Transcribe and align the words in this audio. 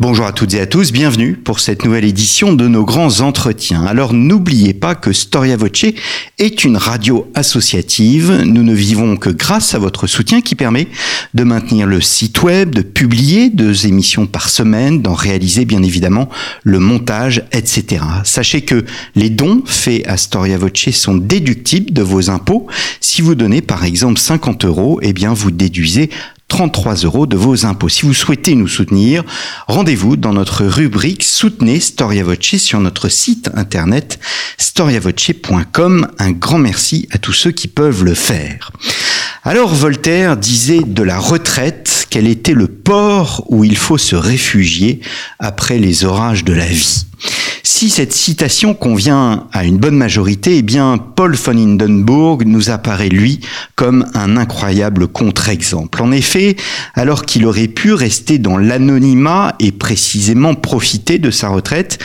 Bonjour 0.00 0.26
à 0.26 0.32
toutes 0.32 0.54
et 0.54 0.60
à 0.60 0.66
tous, 0.66 0.92
bienvenue 0.92 1.34
pour 1.34 1.58
cette 1.58 1.84
nouvelle 1.84 2.04
édition 2.04 2.52
de 2.52 2.68
nos 2.68 2.84
grands 2.84 3.20
entretiens. 3.20 3.84
Alors 3.84 4.14
n'oubliez 4.14 4.72
pas 4.72 4.94
que 4.94 5.12
Storia 5.12 5.56
Voce 5.56 5.86
est 6.38 6.62
une 6.62 6.76
radio 6.76 7.28
associative. 7.34 8.44
Nous 8.44 8.62
ne 8.62 8.72
vivons 8.72 9.16
que 9.16 9.28
grâce 9.28 9.74
à 9.74 9.80
votre 9.80 10.06
soutien 10.06 10.40
qui 10.40 10.54
permet 10.54 10.86
de 11.34 11.42
maintenir 11.42 11.88
le 11.88 12.00
site 12.00 12.44
web, 12.44 12.72
de 12.76 12.82
publier 12.82 13.50
deux 13.50 13.88
émissions 13.88 14.26
par 14.26 14.50
semaine, 14.50 15.02
d'en 15.02 15.14
réaliser 15.14 15.64
bien 15.64 15.82
évidemment 15.82 16.28
le 16.62 16.78
montage, 16.78 17.42
etc. 17.50 18.04
Sachez 18.22 18.60
que 18.60 18.84
les 19.16 19.30
dons 19.30 19.64
faits 19.66 20.06
à 20.06 20.16
Storia 20.16 20.58
Voce 20.58 20.90
sont 20.92 21.16
déductibles 21.16 21.92
de 21.92 22.02
vos 22.02 22.30
impôts. 22.30 22.68
Si 23.00 23.20
vous 23.20 23.34
donnez 23.34 23.62
par 23.62 23.84
exemple 23.84 24.20
50 24.20 24.64
euros, 24.64 25.00
eh 25.02 25.12
bien 25.12 25.32
vous 25.32 25.50
déduisez 25.50 26.08
33 26.48 26.94
euros 27.04 27.26
de 27.26 27.36
vos 27.36 27.66
impôts. 27.66 27.88
Si 27.88 28.06
vous 28.06 28.14
souhaitez 28.14 28.54
nous 28.54 28.68
soutenir, 28.68 29.22
rendez-vous 29.66 30.16
dans 30.16 30.32
notre 30.32 30.64
rubrique 30.64 31.22
Soutenez 31.22 31.78
Storia 31.78 32.24
Voce 32.24 32.56
sur 32.56 32.80
notre 32.80 33.08
site 33.08 33.50
internet 33.54 34.18
storiavoce.com. 34.56 36.08
Un 36.18 36.32
grand 36.32 36.58
merci 36.58 37.06
à 37.12 37.18
tous 37.18 37.34
ceux 37.34 37.50
qui 37.52 37.68
peuvent 37.68 38.02
le 38.02 38.14
faire. 38.14 38.72
Alors 39.44 39.72
Voltaire 39.72 40.36
disait 40.36 40.82
de 40.84 41.02
la 41.02 41.18
retraite 41.18 42.06
qu'elle 42.10 42.26
était 42.26 42.54
le 42.54 42.66
port 42.66 43.44
où 43.48 43.64
il 43.64 43.76
faut 43.76 43.98
se 43.98 44.16
réfugier 44.16 45.00
après 45.38 45.78
les 45.78 46.04
orages 46.04 46.44
de 46.44 46.52
la 46.52 46.66
vie. 46.66 47.06
Si 47.62 47.90
cette 47.90 48.12
citation 48.12 48.74
convient 48.74 49.46
à 49.52 49.64
une 49.64 49.78
bonne 49.78 49.96
majorité, 49.96 50.56
eh 50.58 50.62
bien, 50.62 50.98
Paul 50.98 51.36
von 51.36 51.56
Hindenburg 51.56 52.44
nous 52.44 52.70
apparaît, 52.70 53.08
lui, 53.08 53.40
comme 53.76 54.06
un 54.14 54.36
incroyable 54.36 55.06
contre-exemple. 55.06 56.02
En 56.02 56.10
effet, 56.10 56.56
alors 56.94 57.24
qu'il 57.24 57.46
aurait 57.46 57.68
pu 57.68 57.92
rester 57.92 58.38
dans 58.38 58.56
l'anonymat 58.56 59.54
et 59.60 59.70
précisément 59.70 60.54
profiter 60.54 61.18
de 61.18 61.30
sa 61.30 61.48
retraite, 61.50 61.98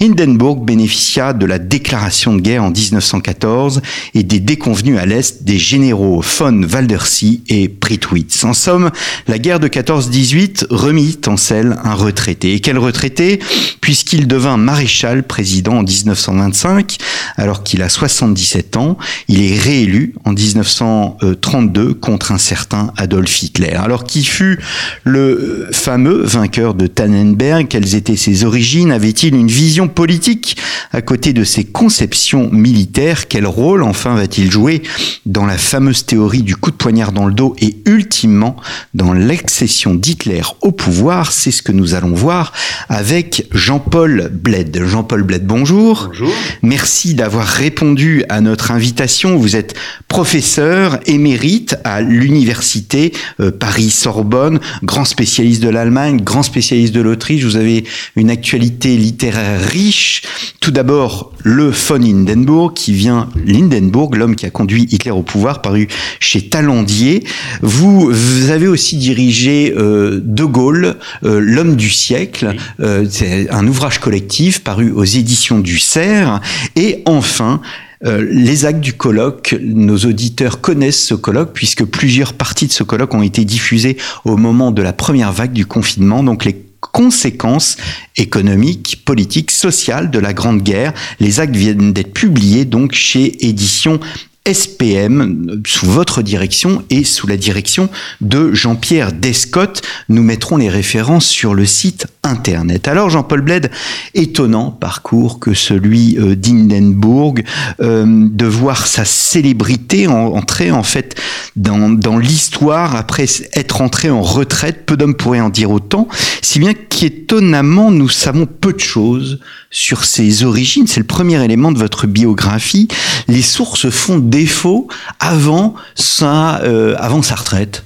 Hindenburg 0.00 0.64
bénéficia 0.64 1.32
de 1.32 1.44
la 1.44 1.58
déclaration 1.58 2.34
de 2.34 2.40
guerre 2.40 2.62
en 2.62 2.70
1914 2.70 3.82
et 4.14 4.22
des 4.22 4.38
déconvenus 4.38 4.98
à 4.98 5.06
l'Est 5.06 5.42
des 5.42 5.58
généraux 5.58 6.22
von 6.38 6.62
Waldersee 6.62 7.42
et 7.48 7.68
Pritwitz. 7.68 8.44
En 8.44 8.52
somme, 8.52 8.90
la 9.26 9.38
guerre 9.38 9.58
de 9.60 9.68
14-18 9.68 10.66
remit 10.70 11.18
en 11.26 11.36
selle 11.36 11.76
un 11.82 11.94
retraité. 11.94 12.54
Et 12.54 12.60
quel 12.60 12.78
retraité? 12.78 13.40
Puisqu'il 13.80 14.28
devint 14.28 14.56
maréchal 14.56 15.24
président 15.24 15.78
en 15.78 15.82
1925, 15.82 16.98
alors 17.36 17.64
qu'il 17.64 17.82
a 17.82 17.88
77 17.88 18.76
ans. 18.76 18.98
Il 19.26 19.42
est 19.42 19.58
réélu 19.58 20.14
en 20.24 20.32
1932 20.32 21.94
contre 21.94 22.32
un 22.32 22.38
certain 22.38 22.92
Adolf 22.96 23.42
Hitler. 23.42 23.72
Alors 23.72 24.04
qui 24.04 24.24
fut 24.24 24.60
le 25.04 25.68
fameux 25.72 26.22
vainqueur 26.22 26.74
de 26.74 26.86
Tannenberg? 26.86 27.66
Quelles 27.68 27.94
étaient 27.94 28.16
ses 28.16 28.44
origines? 28.44 28.92
Avait-il 28.92 29.34
une 29.34 29.48
vision 29.48 29.87
politique 29.88 30.56
à 30.92 31.02
côté 31.02 31.32
de 31.32 31.44
ses 31.44 31.64
conceptions 31.64 32.50
militaires 32.50 33.28
Quel 33.28 33.46
rôle 33.46 33.82
enfin 33.82 34.14
va-t-il 34.14 34.50
jouer 34.50 34.82
dans 35.26 35.46
la 35.46 35.58
fameuse 35.58 36.04
théorie 36.06 36.42
du 36.42 36.56
coup 36.56 36.70
de 36.70 36.76
poignard 36.76 37.12
dans 37.12 37.26
le 37.26 37.34
dos 37.34 37.54
et 37.60 37.76
ultimement 37.86 38.56
dans 38.94 39.12
l'accession 39.12 39.94
d'Hitler 39.94 40.42
au 40.60 40.72
pouvoir? 40.72 41.32
C'est 41.32 41.50
ce 41.50 41.62
que 41.62 41.72
nous 41.72 41.94
allons 41.94 42.14
voir 42.14 42.52
avec 42.88 43.46
Jean-Paul 43.52 44.30
Bled. 44.32 44.84
Jean-Paul 44.84 45.22
Bled, 45.22 45.46
bonjour. 45.46 46.08
Bonjour. 46.08 46.32
Merci 46.62 47.14
d'avoir 47.14 47.46
répondu 47.46 48.24
à 48.28 48.40
notre 48.40 48.70
invitation. 48.70 49.36
Vous 49.36 49.56
êtes 49.56 49.74
professeur 50.08 50.98
émérite 51.06 51.76
à 51.84 52.00
l'université 52.00 53.12
euh, 53.40 53.50
Paris-Sorbonne, 53.50 54.60
grand 54.82 55.04
spécialiste 55.04 55.62
de 55.62 55.68
l'Allemagne, 55.68 56.20
grand 56.22 56.42
spécialiste 56.42 56.94
de 56.94 57.00
l'Autriche. 57.00 57.44
Vous 57.44 57.56
avez 57.56 57.84
une 58.16 58.30
actualité 58.30 58.96
littéraire 58.96 59.60
riche. 59.78 60.22
Tout 60.60 60.70
d'abord, 60.70 61.32
le 61.44 61.70
von 61.70 62.02
Hindenburg, 62.02 62.74
qui 62.74 62.92
vient, 62.92 63.28
Lindenburg, 63.46 64.16
l'homme 64.16 64.34
qui 64.34 64.44
a 64.44 64.50
conduit 64.50 64.88
Hitler 64.90 65.12
au 65.12 65.22
pouvoir, 65.22 65.62
paru 65.62 65.88
chez 66.20 66.48
Talandier. 66.48 67.24
Vous, 67.62 68.10
vous 68.10 68.50
avez 68.50 68.66
aussi 68.66 68.96
dirigé 68.96 69.72
euh, 69.76 70.20
De 70.22 70.44
Gaulle, 70.44 70.96
euh, 71.24 71.38
l'homme 71.40 71.76
du 71.76 71.90
siècle. 71.90 72.56
Euh, 72.80 73.06
c'est 73.08 73.48
un 73.50 73.66
ouvrage 73.66 73.98
collectif 74.00 74.64
paru 74.64 74.90
aux 74.90 75.04
éditions 75.04 75.60
du 75.60 75.78
Cerf. 75.78 76.40
Et 76.74 77.02
enfin, 77.06 77.60
euh, 78.04 78.26
les 78.30 78.64
actes 78.64 78.80
du 78.80 78.92
colloque, 78.92 79.56
nos 79.60 79.96
auditeurs 79.98 80.60
connaissent 80.60 81.04
ce 81.04 81.14
colloque 81.14 81.52
puisque 81.52 81.84
plusieurs 81.84 82.32
parties 82.32 82.66
de 82.66 82.72
ce 82.72 82.84
colloque 82.84 83.14
ont 83.14 83.22
été 83.22 83.44
diffusées 83.44 83.96
au 84.24 84.36
moment 84.36 84.70
de 84.70 84.82
la 84.82 84.92
première 84.92 85.32
vague 85.32 85.52
du 85.52 85.66
confinement. 85.66 86.22
Donc 86.22 86.44
les 86.44 86.67
conséquences 86.80 87.76
économiques, 88.16 89.02
politiques, 89.04 89.50
sociales 89.50 90.10
de 90.10 90.18
la 90.18 90.32
Grande 90.32 90.62
Guerre. 90.62 90.92
Les 91.20 91.40
actes 91.40 91.56
viennent 91.56 91.92
d'être 91.92 92.12
publiés 92.12 92.64
donc 92.64 92.92
chez 92.92 93.46
Édition 93.46 94.00
SPM 94.46 95.62
sous 95.66 95.86
votre 95.86 96.22
direction 96.22 96.82
et 96.90 97.04
sous 97.04 97.26
la 97.26 97.36
direction 97.36 97.90
de 98.20 98.54
Jean-Pierre 98.54 99.12
Descotte. 99.12 99.82
Nous 100.08 100.22
mettrons 100.22 100.56
les 100.56 100.70
références 100.70 101.26
sur 101.26 101.54
le 101.54 101.66
site 101.66 102.06
internet. 102.22 102.88
Alors 102.88 103.10
Jean-Paul 103.10 103.42
Bled, 103.42 103.70
étonnant 104.14 104.70
parcours 104.70 105.38
que 105.38 105.54
celui 105.54 106.18
euh, 106.18 106.34
d'Hindenburg, 106.34 107.42
euh, 107.80 108.04
de 108.06 108.46
voir 108.46 108.86
sa 108.86 109.04
célébrité 109.04 110.08
entrer 110.08 110.70
en 110.70 110.82
fait 110.82 111.20
dans, 111.56 111.90
dans 111.90 112.18
l'histoire 112.18 112.96
après 112.96 113.26
être 113.54 113.80
entré 113.80 114.10
en 114.10 114.22
retraite. 114.22 114.86
Peu 114.86 114.96
d'hommes 114.96 115.14
pourraient 115.14 115.40
en 115.40 115.50
dire 115.50 115.70
autant, 115.70 116.08
si 116.42 116.58
bien 116.58 116.74
qu'étonnamment 116.74 117.90
nous 117.90 118.08
savons 118.08 118.46
peu 118.46 118.72
de 118.72 118.80
choses 118.80 119.40
sur 119.70 120.04
ses 120.04 120.44
origines. 120.44 120.86
C'est 120.86 121.00
le 121.00 121.06
premier 121.06 121.42
élément 121.44 121.72
de 121.72 121.78
votre 121.78 122.06
biographie. 122.06 122.88
Les 123.26 123.42
sources 123.42 123.90
font 123.90 124.18
défaut 124.18 124.88
avant 125.18 125.74
sa, 125.94 126.62
euh, 126.62 126.94
avant 126.98 127.22
sa 127.22 127.34
retraite. 127.34 127.84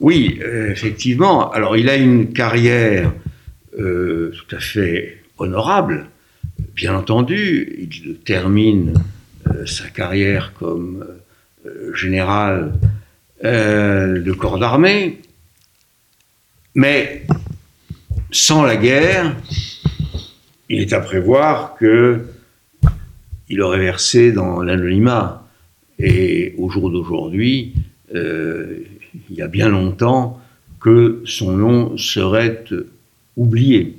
Oui, 0.00 0.38
euh, 0.42 0.70
effectivement. 0.70 1.50
Alors, 1.52 1.76
il 1.76 1.88
a 1.88 1.96
une 1.96 2.32
carrière 2.32 3.12
euh, 3.78 4.32
tout 4.32 4.56
à 4.56 4.60
fait 4.60 5.22
honorable, 5.38 6.06
bien 6.74 6.94
entendu. 6.94 7.90
Il 7.92 8.16
termine 8.18 8.94
sa 9.66 9.88
carrière 9.88 10.52
comme 10.58 11.04
général 11.92 12.72
de 13.42 14.32
corps 14.32 14.58
d'armée. 14.58 15.20
Mais 16.74 17.26
sans 18.30 18.64
la 18.64 18.76
guerre, 18.76 19.36
il 20.68 20.80
est 20.80 20.92
à 20.92 21.00
prévoir 21.00 21.76
que 21.76 22.26
il 23.48 23.60
aurait 23.60 23.80
versé 23.80 24.32
dans 24.32 24.62
l'anonymat. 24.62 25.46
Et 25.98 26.54
au 26.58 26.70
jour 26.70 26.90
d'aujourd'hui, 26.90 27.74
euh, 28.14 28.78
il 29.30 29.36
y 29.36 29.42
a 29.42 29.48
bien 29.48 29.68
longtemps 29.68 30.40
que 30.80 31.22
son 31.24 31.52
nom 31.52 31.96
serait 31.96 32.64
oublié. 33.36 33.98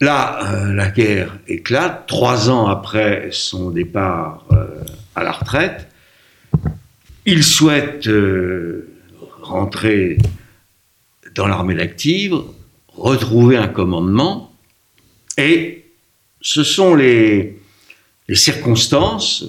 Là, 0.00 0.38
euh, 0.42 0.72
la 0.72 0.90
guerre 0.90 1.38
éclate, 1.48 2.06
trois 2.06 2.50
ans 2.50 2.66
après 2.66 3.28
son 3.32 3.70
départ 3.70 4.46
euh, 4.52 4.66
à 5.14 5.22
la 5.22 5.32
retraite. 5.32 5.88
Il 7.26 7.44
souhaite 7.44 8.08
rentrer 9.42 10.16
dans 11.34 11.46
l'armée 11.46 11.74
d'active, 11.74 12.36
retrouver 12.96 13.56
un 13.56 13.68
commandement, 13.68 14.47
et 15.38 15.86
ce 16.42 16.62
sont 16.62 16.94
les, 16.94 17.58
les 18.28 18.34
circonstances 18.36 19.44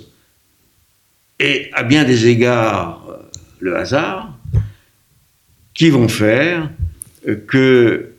et 1.39 1.69
à 1.74 1.83
bien 1.83 2.03
des 2.06 2.27
égards 2.27 3.01
le 3.59 3.75
hasard 3.75 4.33
qui 5.74 5.89
vont 5.89 6.07
faire 6.07 6.69
que 7.47 8.12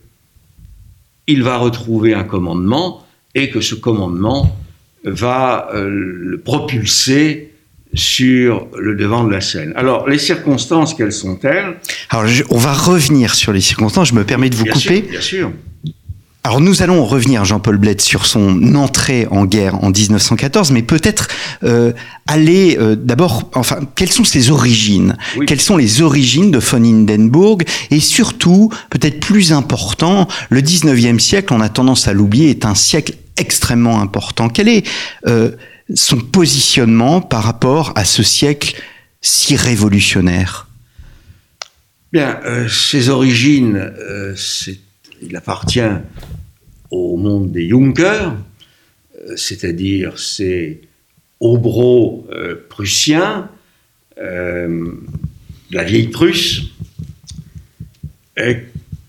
il 1.26 1.42
va 1.42 1.56
retrouver 1.58 2.12
un 2.14 2.24
commandement 2.24 3.06
et 3.34 3.50
que 3.50 3.60
ce 3.60 3.74
commandement 3.76 4.56
va 5.04 5.68
euh, 5.72 5.88
le 5.88 6.38
propulser 6.40 7.52
sur 7.94 8.66
le 8.76 8.94
devant 8.96 9.24
de 9.24 9.30
la 9.32 9.40
scène. 9.40 9.72
Alors, 9.76 10.08
les 10.08 10.18
circonstances, 10.18 10.94
quelles 10.94 11.12
sont-elles? 11.12 11.78
Alors, 12.10 12.26
je- 12.26 12.44
on 12.50 12.58
va 12.58 12.72
revenir 12.72 13.34
sur 13.34 13.52
les 13.52 13.60
circonstances. 13.60 14.08
Je 14.08 14.14
me 14.14 14.24
permets 14.24 14.50
de 14.50 14.56
vous 14.56 14.64
Bien 14.64 14.72
couper. 14.72 14.96
sûr, 15.02 15.10
bien 15.10 15.20
sûr. 15.20 15.52
Alors 16.42 16.62
nous 16.62 16.82
allons 16.82 17.04
revenir, 17.04 17.44
Jean-Paul 17.44 17.76
Bled, 17.76 18.00
sur 18.00 18.24
son 18.24 18.74
entrée 18.74 19.26
en 19.30 19.44
guerre 19.44 19.84
en 19.84 19.90
1914, 19.90 20.70
mais 20.70 20.82
peut-être 20.82 21.28
euh, 21.64 21.92
aller 22.26 22.78
euh, 22.80 22.96
d'abord, 22.96 23.50
enfin, 23.54 23.80
quelles 23.94 24.10
sont 24.10 24.24
ses 24.24 24.50
origines? 24.50 25.18
Quelles 25.46 25.60
sont 25.60 25.76
les 25.76 26.00
origines 26.00 26.50
de 26.50 26.58
von 26.58 26.82
Hindenburg? 26.82 27.64
Et 27.90 28.00
surtout, 28.00 28.72
peut-être 28.88 29.20
plus 29.20 29.52
important, 29.52 30.28
le 30.48 30.62
19e 30.62 31.18
siècle, 31.18 31.52
on 31.52 31.60
a 31.60 31.68
tendance 31.68 32.08
à 32.08 32.14
l'oublier, 32.14 32.48
est 32.48 32.64
un 32.64 32.74
siècle 32.74 33.16
extrêmement 33.36 34.00
important. 34.00 34.48
Quel 34.48 34.68
est 34.68 34.86
euh, 35.26 35.50
son 35.94 36.16
positionnement 36.16 37.20
par 37.20 37.42
rapport 37.42 37.92
à 37.96 38.06
ce 38.06 38.22
siècle 38.22 38.80
si 39.20 39.56
révolutionnaire? 39.56 40.68
Bien, 42.14 42.40
ses 42.68 43.10
origines, 43.10 43.92
c'est 44.34 44.80
il 45.22 45.36
appartient 45.36 45.80
au 46.90 47.16
monde 47.16 47.52
des 47.52 47.68
Junkers, 47.68 48.36
euh, 49.18 49.36
c'est-à-dire 49.36 50.18
ces 50.18 50.80
hobros 51.38 52.26
euh, 52.30 52.56
prussiens, 52.68 53.50
euh, 54.18 54.92
la 55.70 55.84
vieille 55.84 56.08
Prusse, 56.08 56.62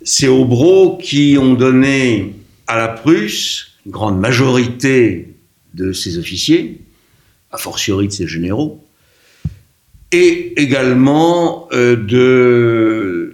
ces 0.04 0.28
hobros 0.28 0.98
qui 0.98 1.38
ont 1.40 1.54
donné 1.54 2.36
à 2.68 2.78
la 2.78 2.90
Prusse 2.90 3.68
une 3.86 3.94
grande 3.94 4.20
majorité 4.20 5.34
de 5.74 5.94
ses 5.94 6.18
officiers, 6.18 6.82
a 7.52 7.58
fortiori 7.58 8.08
de 8.08 8.14
ses 8.14 8.28
généraux, 8.28 8.86
et 10.12 10.54
également 10.62 11.70
d'une 11.72 13.32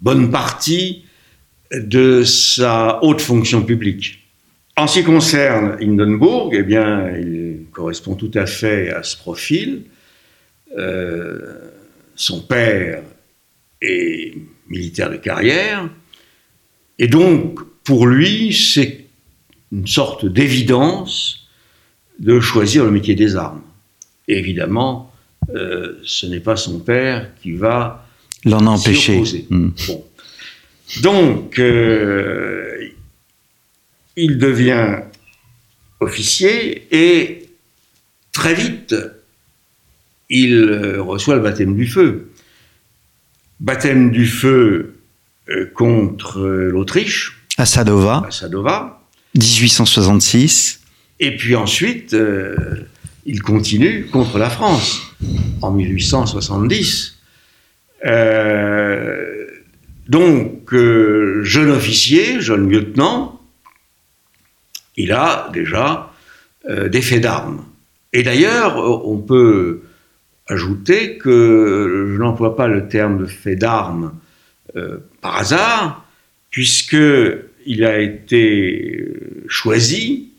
bonne 0.00 0.30
partie 0.30 1.05
de 1.72 2.22
sa 2.22 3.02
haute 3.02 3.20
fonction 3.20 3.62
publique. 3.62 4.22
En 4.76 4.86
ce 4.86 4.98
qui 4.98 5.04
concerne 5.04 5.76
Hindenburg, 5.80 6.50
eh 6.52 6.62
bien, 6.62 7.10
il 7.16 7.64
correspond 7.72 8.14
tout 8.14 8.30
à 8.34 8.46
fait 8.46 8.90
à 8.90 9.02
ce 9.02 9.16
profil. 9.16 9.84
Euh, 10.76 11.70
son 12.14 12.40
père 12.40 13.02
est 13.80 14.34
militaire 14.68 15.10
de 15.10 15.16
carrière, 15.16 15.88
et 16.98 17.08
donc 17.08 17.60
pour 17.84 18.06
lui, 18.06 18.52
c'est 18.52 19.06
une 19.72 19.86
sorte 19.86 20.26
d'évidence 20.26 21.48
de 22.18 22.40
choisir 22.40 22.84
le 22.84 22.90
métier 22.90 23.14
des 23.14 23.36
armes. 23.36 23.62
Et 24.28 24.38
évidemment, 24.38 25.12
euh, 25.54 25.98
ce 26.02 26.26
n'est 26.26 26.40
pas 26.40 26.56
son 26.56 26.80
père 26.80 27.30
qui 27.40 27.52
va 27.52 28.06
l'en 28.44 28.66
empêcher. 28.66 29.46
Hmm. 29.50 29.70
Bon. 29.86 30.04
Donc, 31.02 31.58
euh, 31.58 32.90
il 34.16 34.38
devient 34.38 35.00
officier 36.00 36.86
et 36.90 37.48
très 38.32 38.54
vite, 38.54 38.94
il 40.30 40.98
reçoit 40.98 41.36
le 41.36 41.42
baptême 41.42 41.74
du 41.76 41.86
feu. 41.86 42.30
Baptême 43.60 44.10
du 44.10 44.26
feu 44.26 45.00
euh, 45.48 45.70
contre 45.74 46.40
l'Autriche. 46.40 47.46
À 47.56 47.66
Sadova. 47.66 48.24
À 48.26 48.30
Sadova. 48.30 49.02
1866. 49.34 50.80
Et 51.20 51.36
puis 51.36 51.54
ensuite, 51.56 52.14
euh, 52.14 52.56
il 53.24 53.42
continue 53.42 54.06
contre 54.06 54.38
la 54.38 54.50
France 54.50 55.02
en 55.62 55.70
1870. 55.70 57.18
Donc, 60.08 60.72
euh, 60.72 61.42
jeune 61.42 61.70
officier, 61.70 62.40
jeune 62.40 62.70
lieutenant, 62.70 63.40
il 64.96 65.12
a 65.12 65.50
déjà 65.52 66.12
euh, 66.68 66.88
des 66.88 67.02
faits 67.02 67.22
d'armes. 67.22 67.64
Et 68.12 68.22
d'ailleurs, 68.22 68.78
euh, 68.78 69.00
on 69.04 69.18
peut 69.18 69.82
ajouter 70.46 71.18
que 71.18 72.12
je 72.12 72.18
n'emploie 72.18 72.54
pas 72.54 72.68
le 72.68 72.86
terme 72.86 73.18
de 73.18 73.26
fait 73.26 73.56
d'armes 73.56 74.12
par 75.22 75.38
hasard, 75.38 76.06
puisqu'il 76.50 77.84
a 77.84 77.98
été 77.98 79.08
choisi 79.48 80.32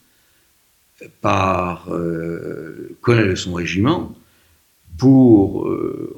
par 1.22 1.90
le 1.90 2.96
colonel 3.02 3.32
de 3.32 3.36
son 3.36 3.54
régiment 3.54 4.16
pour 4.98 5.68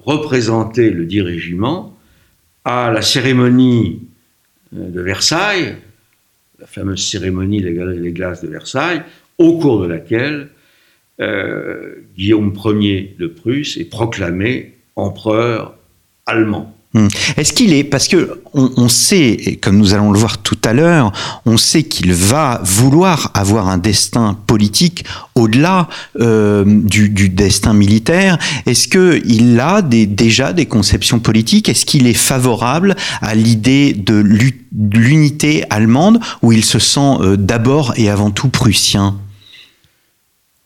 représenter 0.04 0.90
le 0.90 1.06
dit 1.06 1.22
régiment 1.22 1.98
à 2.66 2.92
la 2.92 3.02
cérémonie 3.02 4.08
euh, 4.76 4.90
de 4.90 5.02
Versailles, 5.02 5.78
la 6.60 6.68
fameuse 6.68 7.06
cérémonie 7.06 7.62
des 7.62 8.12
glaces 8.12 8.42
de 8.42 8.48
Versailles, 8.48 9.04
au 9.38 9.58
cours 9.58 9.82
de 9.82 9.88
laquelle 9.88 10.50
euh, 11.22 11.96
Guillaume 12.16 12.54
Ier 12.66 13.16
de 13.18 13.28
Prusse 13.28 13.78
est 13.78 13.90
proclamé 13.90 14.76
empereur 14.96 15.78
allemand. 16.26 16.76
Hmm. 16.96 17.08
Est-ce 17.38 17.54
qu'il 17.54 17.74
est 17.74 17.84
parce 17.84 18.08
que 18.08 18.42
on, 18.56 18.90
sait, 18.90 19.60
comme 19.62 19.78
nous 19.78 19.94
allons 19.94 20.12
le 20.12 20.18
voir 20.18 20.40
tout 20.40 20.58
à 20.64 20.74
l'heure, 20.74 21.12
on 21.46 21.56
sait 21.56 21.84
qu'il 21.84 22.14
va 22.14 22.62
vouloir 22.64 23.30
avoir 23.36 23.68
un 23.68 23.78
destin 23.78 24.36
politique 24.48 25.06
au-delà 25.36 25.88
euh, 26.20 26.64
du, 26.66 27.30
destin 27.30 27.74
militaire. 27.74 28.40
Est-ce 28.66 28.88
que 28.88 29.22
il 29.24 29.60
a 29.60 29.84
déjà 29.84 30.52
des 30.52 30.66
conceptions 30.66 31.20
politiques? 31.20 31.70
Est-ce 31.70 31.86
qu'il 31.86 32.08
est 32.08 32.16
favorable 32.16 32.96
à 33.22 33.36
l'idée 33.36 33.94
de 33.94 34.24
l'unité 34.74 35.66
allemande, 35.70 36.20
où 36.42 36.52
il 36.54 36.66
se 36.66 36.80
sent 36.80 37.18
euh, 37.22 37.36
d'abord 37.38 37.94
et 37.98 38.10
avant 38.10 38.32
tout 38.32 38.50
prussien? 38.50 39.16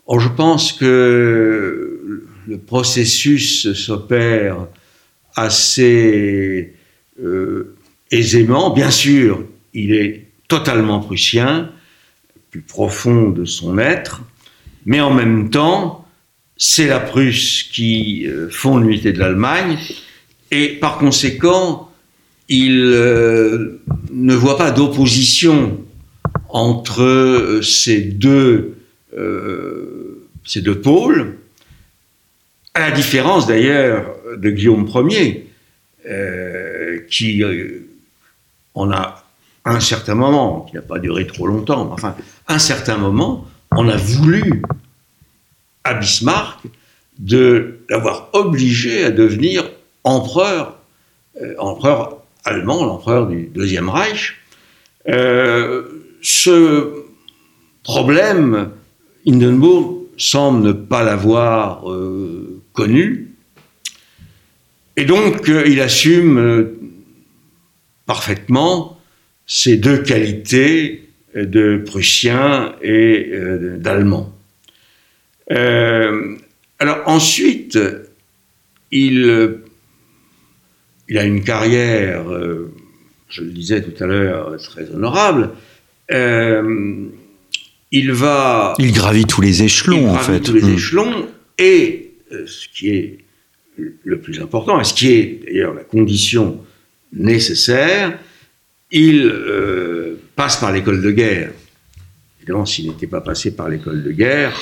Oh, 0.06 0.20
Je 0.20 0.30
pense 0.30 0.72
que 0.72 2.24
le 2.48 2.58
processus 2.60 3.74
s'opère 3.74 4.68
assez 5.36 6.74
euh, 7.22 7.76
aisément. 8.12 8.72
Bien 8.72 8.92
sûr, 8.92 9.44
il 9.74 9.94
est 9.94 10.28
totalement 10.48 11.00
prussien, 11.00 11.72
plus 12.52 12.62
profond 12.62 13.30
de 13.30 13.46
son 13.46 13.78
être, 13.78 14.22
mais 14.86 15.02
en 15.02 15.14
même 15.14 15.50
temps, 15.50 16.08
c'est 16.58 16.88
la 16.88 17.00
Prusse 17.00 17.64
qui 17.64 18.28
euh, 18.28 18.50
fonde 18.50 18.84
l'unité 18.84 19.12
de 19.14 19.20
l'Allemagne, 19.20 19.78
et 20.52 20.70
par 20.80 20.98
conséquent, 20.98 21.92
il 22.48 22.80
euh, 22.94 23.82
ne 24.12 24.36
voit 24.36 24.58
pas 24.58 24.72
d'opposition 24.72 25.80
entre 26.50 27.62
ces 27.64 28.00
deux, 28.02 28.76
ces 30.46 30.62
deux 30.62 30.80
pôles, 30.80 31.38
à 32.74 32.80
la 32.80 32.92
différence 32.92 33.48
d'ailleurs 33.48 34.16
de 34.38 34.50
Guillaume 34.50 34.90
Ier, 35.10 35.48
euh, 36.10 37.00
qui 37.10 37.44
euh, 37.44 37.88
en 38.74 38.92
a 38.92 39.24
un 39.64 39.80
certain 39.80 40.16
moment, 40.16 40.62
qui 40.62 40.76
n'a 40.76 40.82
pas 40.82 41.00
duré 41.00 41.26
trop 41.28 41.48
longtemps, 41.48 41.86
mais 41.86 41.92
enfin, 41.94 42.16
un 42.48 42.60
certain 42.60 42.98
moment, 42.98 43.48
on 43.72 43.88
a 43.88 43.96
voulu 43.96 44.62
à 45.84 45.94
Bismarck 45.94 46.60
de 47.20 47.80
l'avoir 47.90 48.30
obligé 48.34 49.06
à 49.06 49.12
devenir 49.12 49.70
empereur, 50.04 50.78
euh, 51.42 51.54
empereur 51.60 52.18
allemand, 52.44 52.84
l'empereur 52.86 53.28
du 53.28 53.46
Deuxième 53.46 53.90
Reich. 53.90 54.36
ce 56.22 57.06
problème, 57.84 58.72
Hindenburg 59.26 60.00
semble 60.18 60.68
ne 60.68 60.74
pas 60.74 61.04
l'avoir 61.04 61.86
connu, 62.74 63.34
et 64.96 65.06
donc, 65.06 65.50
euh, 65.50 65.64
il 65.66 65.82
assume 65.82 66.38
euh, 66.38 66.80
parfaitement 68.06 69.00
ces 69.46 69.78
deux 69.78 69.98
qualités 69.98 71.10
de 71.36 71.82
Prussien 71.84 72.76
et 72.82 73.30
euh, 73.34 73.78
d'Allemand. 73.78 74.34
alors 75.50 77.02
ensuite, 77.06 77.78
il, 78.92 79.60
il, 81.10 81.18
a 81.18 81.24
une 81.24 81.44
carrière, 81.44 82.26
je 83.30 83.42
le 83.42 83.52
disais 83.52 83.82
tout 83.82 84.04
à 84.04 84.08
l'heure, 84.08 84.58
très 84.58 84.90
honorable. 84.92 85.52
il 86.10 88.12
va... 88.12 88.74
Il 88.80 88.94
gravit 88.94 89.26
tous 89.26 89.42
les 89.42 89.64
échelons, 89.64 90.10
en 90.10 90.18
fait. 90.18 90.40
tous 90.40 90.54
les 90.54 90.62
mmh. 90.62 90.74
échelons, 90.74 91.28
et 91.58 92.03
ce 92.46 92.68
qui 92.70 92.90
est 92.90 93.18
le 93.78 94.20
plus 94.20 94.40
important, 94.40 94.80
et 94.80 94.84
ce 94.84 94.94
qui 94.94 95.12
est 95.12 95.40
d'ailleurs 95.46 95.74
la 95.74 95.84
condition 95.84 96.64
nécessaire, 97.12 98.18
il 98.92 99.26
euh, 99.26 100.20
passe 100.36 100.58
par 100.58 100.72
l'école 100.72 101.02
de 101.02 101.12
guerre. 101.12 101.52
Évidemment, 102.40 102.66
s'il 102.66 102.88
n'était 102.88 103.08
pas 103.08 103.22
passé 103.22 103.56
par 103.56 103.70
l'école 103.70 104.04
de 104.04 104.12
guerre, 104.12 104.56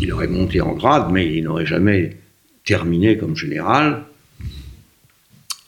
il 0.00 0.12
aurait 0.12 0.26
monté 0.26 0.60
en 0.60 0.72
grade, 0.72 1.12
mais 1.12 1.36
il 1.36 1.44
n'aurait 1.44 1.66
jamais 1.66 2.16
terminé 2.64 3.16
comme 3.16 3.36
général. 3.36 4.04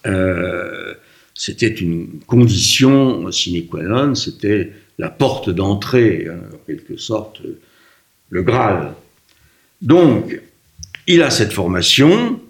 Euh, 0.07 0.95
c'était 1.35 1.69
une 1.69 2.21
condition 2.27 3.31
sine 3.31 3.67
qua 3.67 3.83
non, 3.83 4.15
c'était 4.15 4.73
la 4.99 5.11
porte 5.11 5.50
d'entrée, 5.50 6.27
en 6.29 6.57
quelque 6.67 6.97
sorte, 6.97 7.43
le 8.31 8.43
Graal. 8.43 8.95
Donc, 9.81 10.41
il 11.09 11.23
a 11.23 11.31
cette 11.31 11.53
formation 11.53 12.41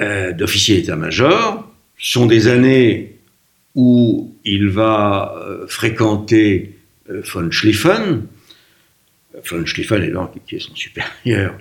euh, 0.00 0.32
d'officier 0.32 0.76
d'état-major. 0.76 1.72
Ce 1.96 2.12
sont 2.12 2.26
des 2.26 2.48
années 2.48 3.16
où 3.74 4.36
il 4.44 4.68
va 4.68 5.36
euh, 5.38 5.66
fréquenter 5.68 6.76
euh, 7.08 7.22
von 7.22 7.50
Schlieffen. 7.50 8.26
Von 9.48 9.64
Schlieffen 9.64 10.02
est 10.02 10.10
donc 10.10 10.32
qui 10.46 10.56
est 10.56 10.60
son 10.60 10.74
supérieur, 10.74 11.56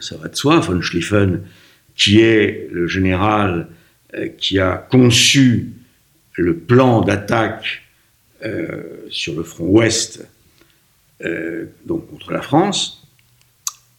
ça 0.00 0.16
va 0.16 0.28
de 0.28 0.36
soi. 0.36 0.60
Von 0.60 0.80
Schlieffen, 0.80 1.42
qui 1.96 2.20
est 2.20 2.68
le 2.70 2.86
général 2.86 3.68
qui 4.38 4.58
a 4.58 4.76
conçu 4.76 5.72
le 6.34 6.56
plan 6.56 7.02
d'attaque 7.02 7.82
sur 9.10 9.34
le 9.34 9.42
front 9.42 9.66
ouest, 9.66 10.26
donc 11.84 12.08
contre 12.08 12.32
la 12.32 12.40
France, 12.40 13.07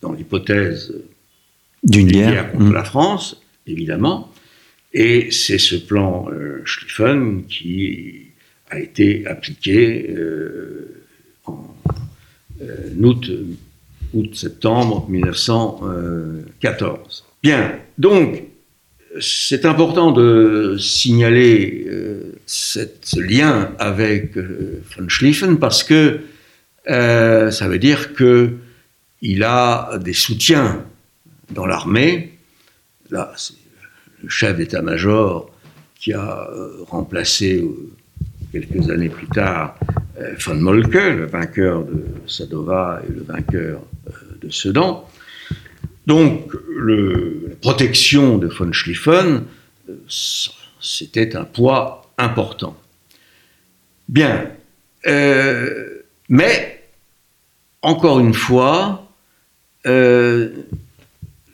dans 0.01 0.13
l'hypothèse 0.13 0.93
d'une 1.83 2.07
guerre 2.07 2.51
contre 2.51 2.71
la 2.71 2.83
France, 2.83 3.39
évidemment. 3.67 4.31
Et 4.93 5.29
c'est 5.31 5.59
ce 5.59 5.75
plan 5.75 6.27
euh, 6.31 6.61
Schlieffen 6.65 7.43
qui 7.47 8.27
a 8.69 8.79
été 8.79 9.25
appliqué 9.27 10.09
euh, 10.09 11.03
en 11.45 11.75
euh, 12.61 12.89
août, 13.01 13.31
août-septembre 14.13 15.07
1914. 15.09 17.25
Bien, 17.43 17.79
donc 17.97 18.43
c'est 19.21 19.65
important 19.65 20.11
de 20.11 20.75
signaler 20.77 21.87
cette, 22.45 23.05
ce 23.05 23.19
lien 23.19 23.71
avec 23.79 24.37
von 24.37 25.07
Schlieffen 25.07 25.57
parce 25.57 25.83
que 25.83 26.19
ça 26.85 27.67
veut 27.67 27.79
dire 27.79 28.13
que 28.13 28.53
il 29.21 29.43
a 29.43 29.97
des 29.99 30.13
soutiens 30.13 30.85
dans 31.51 31.65
l'armée. 31.65 32.37
Là, 33.09 33.33
c'est 33.35 33.55
le 34.21 34.29
chef 34.29 34.57
d'état-major 34.57 35.51
qui 35.95 36.13
a 36.13 36.49
euh, 36.49 36.83
remplacé 36.87 37.61
euh, 37.61 37.91
quelques 38.51 38.89
années 38.89 39.09
plus 39.09 39.27
tard 39.27 39.77
euh, 40.19 40.33
von 40.39 40.55
Molke, 40.55 40.93
le 40.93 41.25
vainqueur 41.25 41.83
de 41.83 42.05
Sadova 42.27 43.01
et 43.07 43.11
le 43.11 43.23
vainqueur 43.23 43.81
de 44.41 44.49
Sedan. 44.49 45.07
Donc, 46.07 46.53
la 46.75 47.55
protection 47.61 48.37
de 48.37 48.47
von 48.47 48.71
Schlieffen, 48.71 49.43
c'était 50.79 51.35
un 51.35 51.43
poids 51.43 52.09
important. 52.17 52.75
Bien, 54.07 54.49
mais 56.29 56.83
encore 57.83 58.19
une 58.19 58.33
fois, 58.33 59.08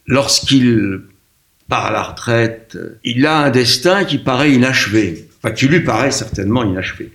lorsqu'il 0.08 1.02
part 1.68 1.88
à 1.88 1.92
la 1.92 2.04
retraite, 2.04 2.78
il 3.04 3.26
a 3.26 3.40
un 3.40 3.50
destin 3.50 4.06
qui 4.06 4.18
paraît 4.18 4.52
inachevé, 4.52 5.28
enfin 5.38 5.54
qui 5.54 5.68
lui 5.68 5.82
paraît 5.82 6.12
certainement 6.12 6.64
inachevé. 6.64 7.12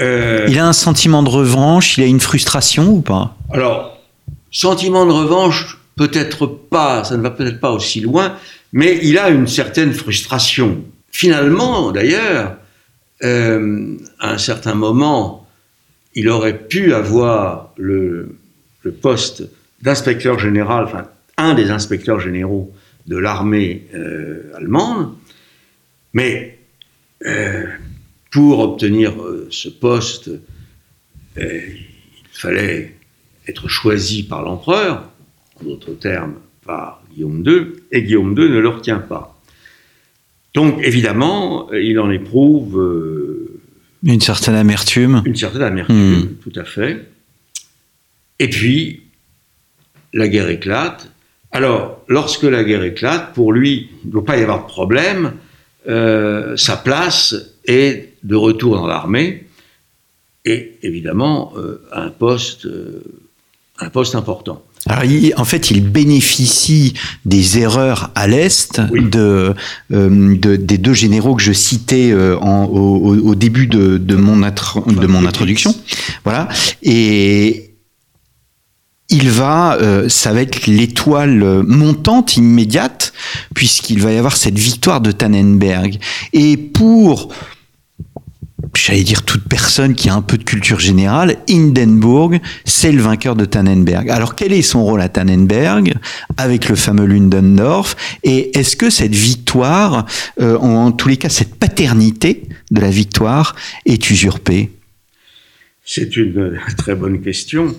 Euh, 0.00 0.46
il 0.48 0.58
a 0.58 0.66
un 0.66 0.72
sentiment 0.72 1.22
de 1.22 1.28
revanche, 1.28 1.98
il 1.98 2.04
a 2.04 2.06
une 2.06 2.20
frustration 2.20 2.88
ou 2.88 3.00
pas? 3.00 3.36
Alors, 3.52 4.02
sentiment 4.50 5.06
de 5.06 5.12
revanche, 5.12 5.78
peut-être 5.96 6.46
pas, 6.46 7.04
ça 7.04 7.16
ne 7.16 7.22
va 7.22 7.30
peut-être 7.30 7.60
pas 7.60 7.70
aussi 7.70 8.00
loin, 8.00 8.36
mais 8.72 8.98
il 9.02 9.18
a 9.18 9.28
une 9.28 9.46
certaine 9.46 9.92
frustration. 9.92 10.82
Finalement, 11.12 11.92
d'ailleurs, 11.92 12.56
euh, 13.22 13.96
à 14.18 14.32
un 14.32 14.38
certain 14.38 14.74
moment, 14.74 15.46
il 16.16 16.28
aurait 16.28 16.58
pu 16.58 16.92
avoir 16.92 17.72
le, 17.76 18.36
le 18.84 18.92
poste 18.92 19.42
d'inspecteur 19.82 20.38
général, 20.38 20.84
enfin 20.84 21.08
un 21.36 21.54
des 21.54 21.70
inspecteurs 21.70 22.20
généraux 22.20 22.72
de 23.06 23.16
l'armée 23.16 23.86
euh, 23.94 24.52
allemande, 24.54 25.14
mais 26.12 26.58
euh, 27.26 27.64
pour 28.30 28.60
obtenir 28.60 29.20
euh, 29.20 29.48
ce 29.50 29.68
poste, 29.68 30.30
il 31.36 31.82
fallait 32.30 32.94
être 33.48 33.68
choisi 33.68 34.22
par 34.22 34.42
l'empereur, 34.42 35.10
en 35.60 35.64
d'autres 35.64 35.94
termes 35.94 36.34
par 36.64 37.02
Guillaume 37.12 37.42
II, 37.44 37.66
et 37.90 38.02
Guillaume 38.02 38.38
II 38.38 38.48
ne 38.48 38.60
le 38.60 38.68
retient 38.68 39.00
pas. 39.00 39.40
Donc 40.54 40.80
évidemment, 40.82 41.72
il 41.72 41.98
en 41.98 42.10
éprouve... 42.10 42.80
une 44.04 44.20
certaine 44.20 44.54
amertume. 44.54 45.22
Une 45.24 45.34
certaine 45.34 45.62
amertume, 45.62 46.20
hmm. 46.20 46.28
tout 46.42 46.52
à 46.58 46.64
fait. 46.64 47.08
Et 48.38 48.50
puis, 48.50 49.02
la 50.12 50.28
guerre 50.28 50.48
éclate. 50.48 51.10
Alors, 51.52 52.02
lorsque 52.08 52.44
la 52.44 52.64
guerre 52.64 52.82
éclate, 52.82 53.32
pour 53.34 53.52
lui, 53.52 53.90
il 54.02 54.08
ne 54.08 54.12
doit 54.12 54.24
pas 54.24 54.36
y 54.36 54.42
avoir 54.42 54.62
de 54.62 54.68
problème. 54.68 55.34
Euh, 55.86 56.56
sa 56.56 56.76
place 56.76 57.34
est 57.66 58.14
de 58.22 58.36
retour 58.36 58.76
dans 58.76 58.86
l'armée 58.86 59.46
et 60.46 60.78
évidemment 60.82 61.52
euh, 61.56 61.82
un 61.92 62.08
poste, 62.08 62.66
euh, 62.66 63.02
un 63.78 63.90
poste 63.90 64.14
important. 64.14 64.62
Alors, 64.86 65.10
en 65.36 65.44
fait, 65.44 65.70
il 65.70 65.80
bénéficie 65.80 66.92
des 67.24 67.58
erreurs 67.58 68.10
à 68.14 68.26
l'est 68.26 68.80
de, 68.92 69.54
des 69.88 70.78
deux 70.78 70.92
généraux 70.92 71.36
que 71.36 71.42
je 71.42 71.52
citais 71.52 72.12
au, 72.12 73.34
début 73.34 73.66
de, 73.66 73.96
de 73.96 74.16
mon, 74.16 74.36
de 74.36 75.06
mon 75.06 75.24
introduction. 75.24 75.74
Voilà. 76.24 76.50
Et, 76.82 77.63
il 79.14 79.30
va, 79.30 79.76
euh, 79.76 80.08
ça 80.08 80.32
va 80.32 80.42
être 80.42 80.66
l'étoile 80.66 81.62
montante 81.62 82.36
immédiate, 82.36 83.12
puisqu'il 83.54 84.00
va 84.00 84.12
y 84.12 84.18
avoir 84.18 84.36
cette 84.36 84.58
victoire 84.58 85.00
de 85.00 85.12
Tannenberg. 85.12 85.98
Et 86.32 86.56
pour, 86.56 87.32
j'allais 88.74 89.04
dire 89.04 89.22
toute 89.22 89.44
personne 89.44 89.94
qui 89.94 90.08
a 90.08 90.14
un 90.14 90.20
peu 90.20 90.36
de 90.36 90.42
culture 90.42 90.80
générale, 90.80 91.36
Hindenburg, 91.48 92.40
c'est 92.64 92.90
le 92.90 93.02
vainqueur 93.02 93.36
de 93.36 93.44
Tannenberg. 93.44 94.10
Alors 94.10 94.34
quel 94.34 94.52
est 94.52 94.62
son 94.62 94.84
rôle 94.84 95.00
à 95.00 95.08
Tannenberg 95.08 95.94
avec 96.36 96.68
le 96.68 96.74
fameux 96.74 97.06
Ludendorff 97.06 97.96
Et 98.24 98.58
est-ce 98.58 98.74
que 98.74 98.90
cette 98.90 99.14
victoire, 99.14 100.06
euh, 100.40 100.58
en 100.58 100.90
tous 100.90 101.08
les 101.08 101.18
cas 101.18 101.28
cette 101.28 101.54
paternité 101.54 102.48
de 102.72 102.80
la 102.80 102.90
victoire, 102.90 103.54
est 103.86 104.10
usurpée? 104.10 104.72
C'est 105.84 106.16
une 106.16 106.58
très 106.76 106.96
bonne 106.96 107.20
question. 107.20 107.76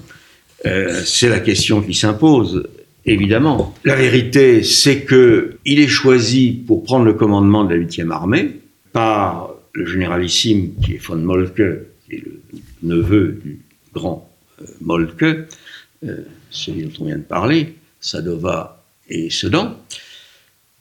Euh, 0.66 1.02
c'est 1.06 1.30
la 1.30 1.40
question 1.40 1.82
qui 1.82 1.94
s'impose, 1.94 2.68
évidemment. 3.06 3.76
La 3.84 3.96
vérité, 3.96 4.64
c'est 4.64 5.02
que 5.02 5.58
il 5.66 5.80
est 5.80 5.88
choisi 5.88 6.52
pour 6.52 6.84
prendre 6.84 7.06
le 7.06 7.14
commandement 7.14 7.64
de 7.66 7.76
la 7.76 7.82
8e 7.82 8.12
armée 8.12 8.60
par 8.92 9.52
le 9.74 9.86
généralissime 9.86 10.74
qui 10.84 10.96
est 10.96 11.06
von 11.06 11.18
Moltke, 11.18 11.62
qui 12.06 12.16
est 12.16 12.24
le 12.24 12.42
neveu 12.84 13.40
du 13.44 13.60
grand 13.94 14.30
euh, 14.62 14.66
Moltke, 14.82 15.24
euh, 15.24 16.18
celui 16.50 16.84
dont 16.84 16.92
on 17.02 17.06
vient 17.06 17.18
de 17.18 17.24
parler, 17.24 17.76
Sadova 18.00 18.84
et 19.10 19.30
Sedan. 19.30 19.78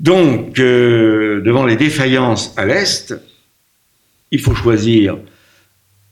Donc, 0.00 0.56
devant 0.56 1.64
les 1.64 1.76
défaillances 1.76 2.52
à 2.56 2.66
l'Est, 2.66 3.14
il 4.32 4.40
faut 4.40 4.54
choisir 4.54 5.16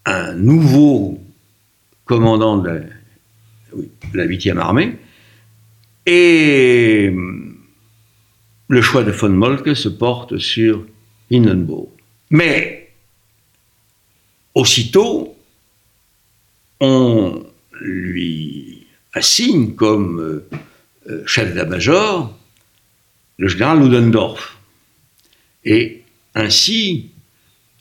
un 0.07 0.35
nouveau 0.35 1.21
commandant 2.05 2.59
de 2.59 2.69
la 2.69 2.81
la 4.15 4.27
8e 4.27 4.59
armée. 4.59 4.97
Et 6.07 7.13
le 8.69 8.83
choix 8.83 9.03
de 9.05 9.11
von 9.11 9.29
Moltke 9.29 9.77
se 9.77 9.89
porte 9.89 10.39
sur 10.39 10.85
Hindenburg. 11.31 11.89
Mais 12.31 12.91
aussitôt, 14.55 15.37
on 16.81 17.45
lui 17.81 18.87
assigne 19.13 19.75
comme 19.75 20.43
euh, 21.09 21.23
chef 21.27 21.49
d'état-major 21.49 22.37
le 23.39 23.49
général 23.49 23.81
Ludendorff. 23.81 24.57
Et 25.65 26.03
ainsi 26.35 27.11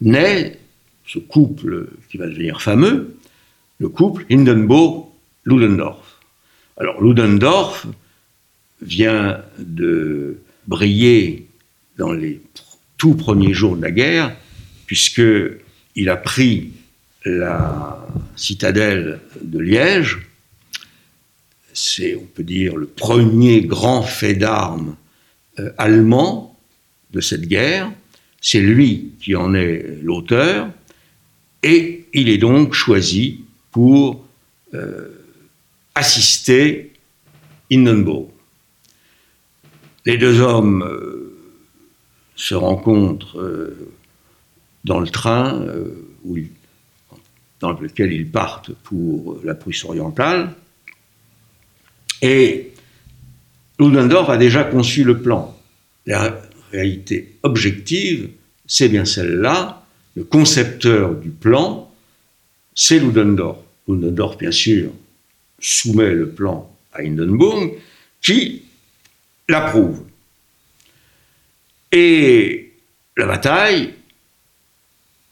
naît 0.02 0.60
ce 1.06 1.20
couple 1.20 1.90
qui 2.10 2.18
va 2.18 2.28
devenir 2.28 2.62
fameux, 2.62 3.16
le 3.80 3.90
couple 3.90 4.26
Hindenburg 4.32 5.11
Ludendorff. 5.46 6.20
Alors 6.78 7.02
Ludendorff 7.02 7.88
vient 8.82 9.42
de 9.60 10.40
briller 10.68 11.48
dans 11.98 12.14
les 12.14 12.42
tout 12.98 13.16
premiers 13.16 13.54
jours 13.54 13.76
de 13.76 13.82
la 13.82 13.92
guerre, 13.92 14.36
puisqu'il 14.86 16.10
a 16.10 16.18
pris 16.18 16.72
la 17.26 18.08
citadelle 18.36 19.20
de 19.42 19.60
Liège. 19.60 20.20
C'est, 21.74 22.16
on 22.16 22.26
peut 22.26 22.44
dire, 22.44 22.76
le 22.76 22.88
premier 22.88 23.62
grand 23.62 24.02
fait 24.04 24.34
d'armes 24.34 24.96
euh, 25.60 25.72
allemand 25.78 26.60
de 27.12 27.22
cette 27.22 27.48
guerre. 27.48 27.92
C'est 28.42 28.62
lui 28.62 29.12
qui 29.22 29.36
en 29.36 29.54
est 29.54 30.00
l'auteur, 30.02 30.70
et 31.64 32.06
il 32.14 32.30
est 32.30 32.38
donc 32.40 32.74
choisi 32.74 33.46
pour 33.72 34.26
euh, 34.74 35.21
assister 35.96 36.94
Hindenburg. 37.72 38.30
Les 40.06 40.18
deux 40.18 40.40
hommes 40.40 40.84
euh, 40.84 41.38
se 42.36 42.56
rencontrent 42.56 43.40
euh, 43.40 43.94
dans 44.84 45.00
le 45.00 45.08
train 45.08 45.64
où 46.26 46.38
dans 47.62 47.72
lequel 47.74 48.12
ils 48.12 48.28
partent 48.28 48.72
pour 48.84 49.40
la 49.44 49.54
Prusse 49.54 49.86
orientale. 49.86 50.54
Et 52.22 52.72
Ludendorff 53.80 54.30
a 54.30 54.38
déjà 54.38 54.64
conçu 54.64 55.04
le 55.04 55.22
plan. 55.22 55.58
La 56.06 56.42
réalité 56.72 57.38
objective, 57.44 58.30
c'est 58.66 58.90
bien 58.90 59.06
celle-là. 59.06 59.84
Le 60.16 60.24
concepteur 60.24 61.16
du 61.16 61.30
plan, 61.30 61.92
c'est 62.74 63.00
Ludendorff. 63.00 63.58
Ludendorff, 63.88 64.38
bien 64.38 64.52
sûr, 64.52 64.92
soumet 65.62 66.12
le 66.12 66.30
plan 66.30 66.70
à 66.94 67.02
Hindenburg, 67.02 67.72
qui 68.22 68.64
l'approuve. 69.48 70.04
Et 71.92 72.74
la 73.18 73.26
bataille 73.26 73.94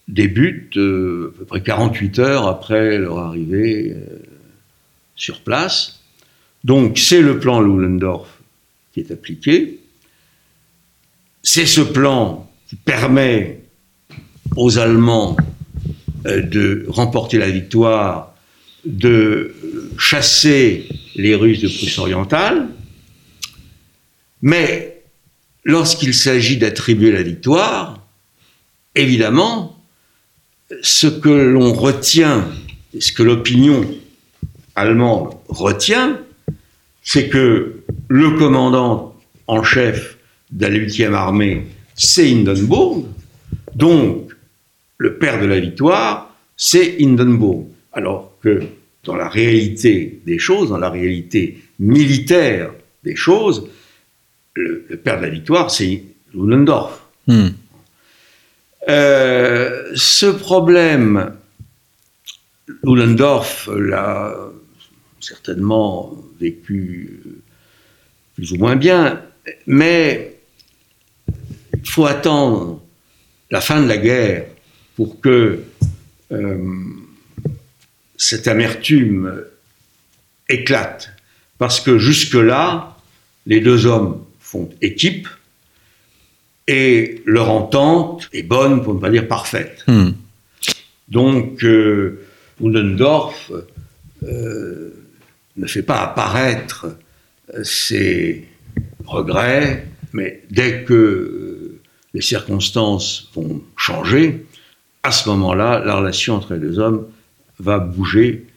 débute 0.07 0.75
euh, 0.77 1.33
à 1.36 1.39
peu 1.39 1.45
près 1.45 1.62
48 1.62 2.19
heures 2.19 2.48
après 2.48 2.98
leur 2.98 3.19
arrivée 3.19 3.93
euh, 3.95 4.19
sur 5.15 5.41
place. 5.41 6.01
Donc 6.63 6.98
c'est 6.98 7.21
le 7.21 7.39
plan 7.39 7.62
Ludendorff 7.62 8.39
qui 8.93 9.00
est 9.00 9.12
appliqué. 9.12 9.79
C'est 11.43 11.65
ce 11.65 11.81
plan 11.81 12.50
qui 12.67 12.75
permet 12.75 13.62
aux 14.55 14.77
Allemands 14.77 15.38
euh, 16.25 16.41
de 16.41 16.86
remporter 16.89 17.38
la 17.38 17.50
victoire, 17.50 18.28
de 18.89 19.53
chasser 19.98 20.88
les 21.15 21.36
Russes 21.36 21.62
de 21.62 21.67
Prusse 21.67 21.98
orientale. 22.00 22.67
Mais 24.41 25.01
lorsqu'il 25.63 26.13
s'agit 26.13 26.58
d'attribuer 26.58 27.12
la 27.12 27.22
victoire, 27.22 28.05
évidemment, 28.96 29.77
ce 30.81 31.08
que 31.08 31.29
l'on 31.29 31.74
retient, 31.74 32.48
ce 33.00 33.12
que 33.12 33.24
l'opinion 33.24 33.86
allemande 34.75 35.36
retient, 35.48 36.19
c'est 37.03 37.29
que 37.29 37.84
le 38.08 38.31
commandant 38.31 39.15
en 39.48 39.63
chef 39.63 40.17
de 40.51 40.65
la 40.65 40.77
8e 40.77 41.13
armée, 41.13 41.67
c'est 41.96 42.31
Hindenburg, 42.31 43.05
donc 43.75 44.31
le 44.98 45.17
père 45.17 45.39
de 45.39 45.46
la 45.46 45.60
victoire, 45.60 46.36
c'est 46.58 46.98
Hindenburg. 47.00 47.65
Alors 47.91 48.31
que 48.41 48.62
dans 49.03 49.15
la 49.15 49.29
réalité 49.29 50.22
des 50.25 50.39
choses, 50.39 50.70
dans 50.70 50.77
la 50.77 50.89
réalité 50.89 51.60
militaire 51.79 52.72
des 53.03 53.15
choses, 53.15 53.68
le, 54.53 54.86
père 55.03 55.18
de 55.18 55.24
la 55.24 55.29
victoire, 55.29 55.72
c'est 55.72 56.03
Ludendorff. 56.34 57.01
Hmm. 57.27 57.50
Euh, 58.89 59.91
ce 59.96 60.25
problème, 60.25 61.34
Ludendorff 62.84 63.70
l'a 63.74 64.36
certainement 65.20 66.15
vécu 66.39 67.22
plus 68.36 68.53
ou 68.53 68.58
moins 68.58 68.75
bien, 68.75 69.22
mais 69.68 70.36
il 71.74 71.89
faut 71.89 72.06
attendre 72.06 72.82
la 73.51 73.62
fin 73.62 73.82
de 73.82 73.88
la 73.88 73.98
guerre 73.98 74.46
pour 74.96 75.20
que 75.20 75.63
euh, 76.32 76.84
cette 78.19 78.47
amertume 78.47 79.43
éclate. 80.49 81.11
Parce 81.57 81.79
que 81.79 81.97
jusque-là, 81.97 82.97
les 83.47 83.61
deux 83.61 83.88
hommes 83.88 84.23
font 84.39 84.69
équipe, 84.81 85.27
et 86.67 87.23
leur 87.25 87.49
entente 87.49 88.29
est 88.32 88.43
bonne, 88.43 88.84
pour 88.84 88.93
ne 88.93 88.99
pas 88.99 89.10
dire 89.10 89.27
parfaite. 89.27 89.84
Hmm. 89.88 90.12
Donc, 91.08 91.63
euh, 91.63 92.21
Ludendorff 92.62 93.51
euh, 94.23 94.93
ne 95.58 95.65
fait 95.65 95.82
pas 95.82 96.01
apparaître 96.01 96.88
euh, 97.55 97.63
ses 97.63 98.47
regrets, 99.05 99.88
mais 100.13 100.43
dès 100.51 100.84
que 100.84 100.93
euh, 100.93 101.79
les 102.13 102.21
circonstances 102.21 103.29
vont 103.34 103.63
changer, 103.75 104.45
à 105.01 105.12
ce 105.12 105.29
moment-là, 105.29 105.82
la 105.84 105.95
relation 105.95 106.36
entre 106.36 106.53
les 106.53 106.60
deux 106.60 106.77
hommes 106.77 107.08
va 107.60 107.80
bouger 107.80 108.48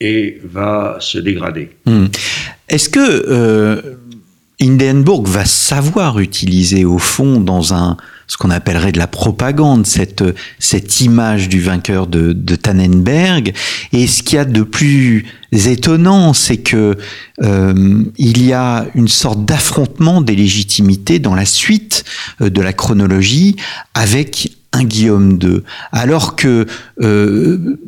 et 0.00 0.40
va 0.44 0.98
se 1.00 1.18
dégrader. 1.18 1.70
Hmm. 1.86 2.06
Est-ce 2.68 2.88
que 2.88 3.96
Hindenburg 4.60 5.26
va 5.26 5.44
savoir 5.44 6.18
utiliser 6.18 6.84
au 6.84 6.98
fond 6.98 7.40
dans 7.40 7.74
un 7.74 7.96
ce 8.28 8.36
qu'on 8.36 8.50
appellerait 8.50 8.92
de 8.92 8.98
la 8.98 9.06
propagande, 9.06 9.86
cette, 9.86 10.24
cette 10.58 11.00
image 11.00 11.48
du 11.48 11.60
vainqueur 11.60 12.06
de, 12.06 12.32
Tannenberg? 12.56 13.54
Et 13.92 14.06
ce 14.06 14.22
qu'il 14.22 14.36
y 14.36 14.38
a 14.38 14.44
de 14.44 14.62
plus 14.62 15.26
étonnant, 15.52 16.32
c'est 16.32 16.56
que 16.56 16.96
euh, 17.42 18.02
il 18.18 18.44
y 18.44 18.52
a 18.52 18.86
une 18.94 19.08
sorte 19.08 19.44
d'affrontement 19.44 20.20
des 20.20 20.34
légitimités 20.34 21.18
dans 21.18 21.34
la 21.34 21.44
suite 21.44 22.04
euh, 22.40 22.50
de 22.50 22.60
la 22.60 22.72
chronologie 22.72 23.56
avec 23.94 24.52
un 24.72 24.84
Guillaume 24.84 25.38
II, 25.40 25.60
alors 25.92 26.36
que 26.36 26.66
euh, 27.00 27.78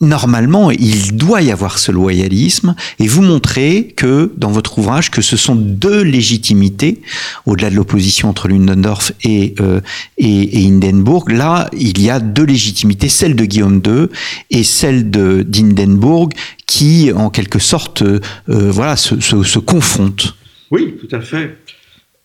normalement, 0.00 0.70
il 0.70 1.16
doit 1.16 1.42
y 1.42 1.50
avoir 1.50 1.78
ce 1.78 1.90
loyalisme, 1.90 2.74
et 2.98 3.08
vous 3.08 3.22
montrez 3.22 3.92
que, 3.96 4.32
dans 4.36 4.50
votre 4.50 4.78
ouvrage, 4.78 5.10
que 5.10 5.22
ce 5.22 5.36
sont 5.36 5.56
deux 5.56 6.02
légitimités, 6.02 7.02
au-delà 7.46 7.70
de 7.70 7.74
l'opposition 7.74 8.28
entre 8.28 8.48
Ludendorff 8.48 9.12
et, 9.24 9.54
euh, 9.60 9.80
et, 10.16 10.66
Hindenburg, 10.66 11.30
là, 11.30 11.68
il 11.76 12.00
y 12.00 12.10
a 12.10 12.20
deux 12.20 12.44
légitimités, 12.44 13.08
celle 13.08 13.34
de 13.34 13.44
Guillaume 13.44 13.82
II 13.84 14.06
et 14.50 14.62
celle 14.62 15.10
de 15.10 15.42
d'Hindenburg, 15.42 16.30
qui, 16.66 17.12
en 17.12 17.30
quelque 17.30 17.58
sorte, 17.58 18.02
euh, 18.02 18.20
voilà, 18.46 18.96
se, 18.96 19.20
se, 19.20 19.58
confrontent. 19.58 20.34
Oui, 20.70 20.96
tout 21.00 21.14
à 21.14 21.20
fait. 21.20 21.56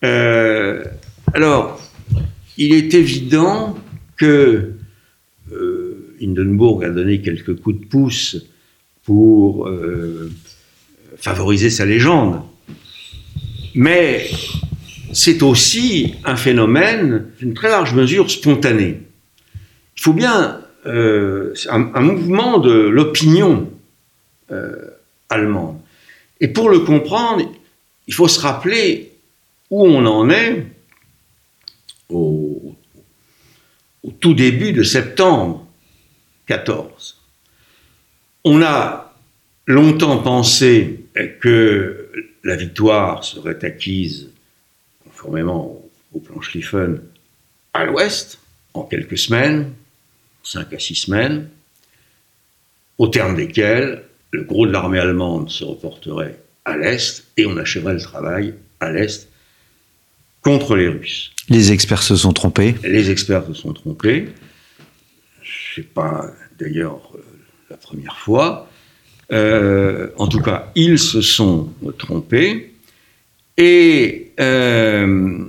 Euh, 0.04 0.84
alors, 1.32 1.80
il 2.56 2.74
est 2.74 2.94
évident 2.94 3.76
que 4.16 4.74
Hindenburg 6.24 6.84
a 6.84 6.90
donné 6.90 7.20
quelques 7.20 7.60
coups 7.60 7.80
de 7.80 7.84
pouce 7.86 8.36
pour 9.04 9.68
euh, 9.68 10.30
favoriser 11.16 11.70
sa 11.70 11.84
légende. 11.84 12.42
Mais 13.74 14.28
c'est 15.12 15.42
aussi 15.42 16.14
un 16.24 16.36
phénomène 16.36 17.30
d'une 17.38 17.54
très 17.54 17.68
large 17.68 17.94
mesure 17.94 18.30
spontané. 18.30 19.00
Il 19.96 20.02
faut 20.02 20.12
bien 20.12 20.60
euh, 20.86 21.54
un, 21.68 22.00
mouvement 22.00 22.58
de 22.58 22.72
l'opinion 22.72 23.70
euh, 24.50 24.90
allemande. 25.28 25.78
Et 26.40 26.48
pour 26.48 26.68
le 26.68 26.80
comprendre, 26.80 27.50
il 28.06 28.14
faut 28.14 28.28
se 28.28 28.40
rappeler 28.40 29.12
où 29.70 29.86
on 29.86 30.04
en 30.06 30.30
est 30.30 30.66
au 32.10 32.74
tout 34.20 34.34
début 34.34 34.72
de 34.72 34.82
septembre 34.82 35.63
14. 36.46 37.20
On 38.44 38.62
a 38.62 39.14
longtemps 39.66 40.18
pensé 40.18 41.06
que 41.40 42.10
la 42.42 42.56
victoire 42.56 43.24
serait 43.24 43.64
acquise, 43.64 44.30
conformément 45.04 45.82
au 46.12 46.20
plan 46.20 46.40
Schlieffen, 46.40 47.00
à 47.72 47.84
l'ouest, 47.84 48.38
en 48.74 48.82
quelques 48.82 49.18
semaines, 49.18 49.72
5 50.42 50.72
à 50.72 50.78
6 50.78 50.94
semaines, 50.94 51.48
au 52.98 53.08
terme 53.08 53.34
desquelles 53.34 54.02
le 54.30 54.42
gros 54.42 54.66
de 54.66 54.72
l'armée 54.72 54.98
allemande 54.98 55.50
se 55.50 55.64
reporterait 55.64 56.38
à 56.64 56.76
l'est 56.76 57.24
et 57.36 57.46
on 57.46 57.56
achèverait 57.56 57.94
le 57.94 58.00
travail 58.00 58.54
à 58.80 58.90
l'est 58.90 59.28
contre 60.42 60.76
les 60.76 60.88
Russes. 60.88 61.32
Les 61.48 61.72
experts 61.72 62.02
se 62.02 62.16
sont 62.16 62.32
trompés. 62.32 62.74
Les 62.82 63.10
experts 63.10 63.46
se 63.46 63.54
sont 63.54 63.72
trompés 63.72 64.28
n'est 65.80 65.86
pas 65.86 66.30
d'ailleurs 66.58 67.10
euh, 67.14 67.22
la 67.70 67.76
première 67.76 68.18
fois. 68.18 68.70
Euh, 69.32 70.10
en 70.18 70.28
tout 70.28 70.40
cas, 70.40 70.70
ils 70.74 70.98
se 70.98 71.20
sont 71.20 71.72
trompés. 71.98 72.74
Et 73.56 74.32
euh, 74.40 75.44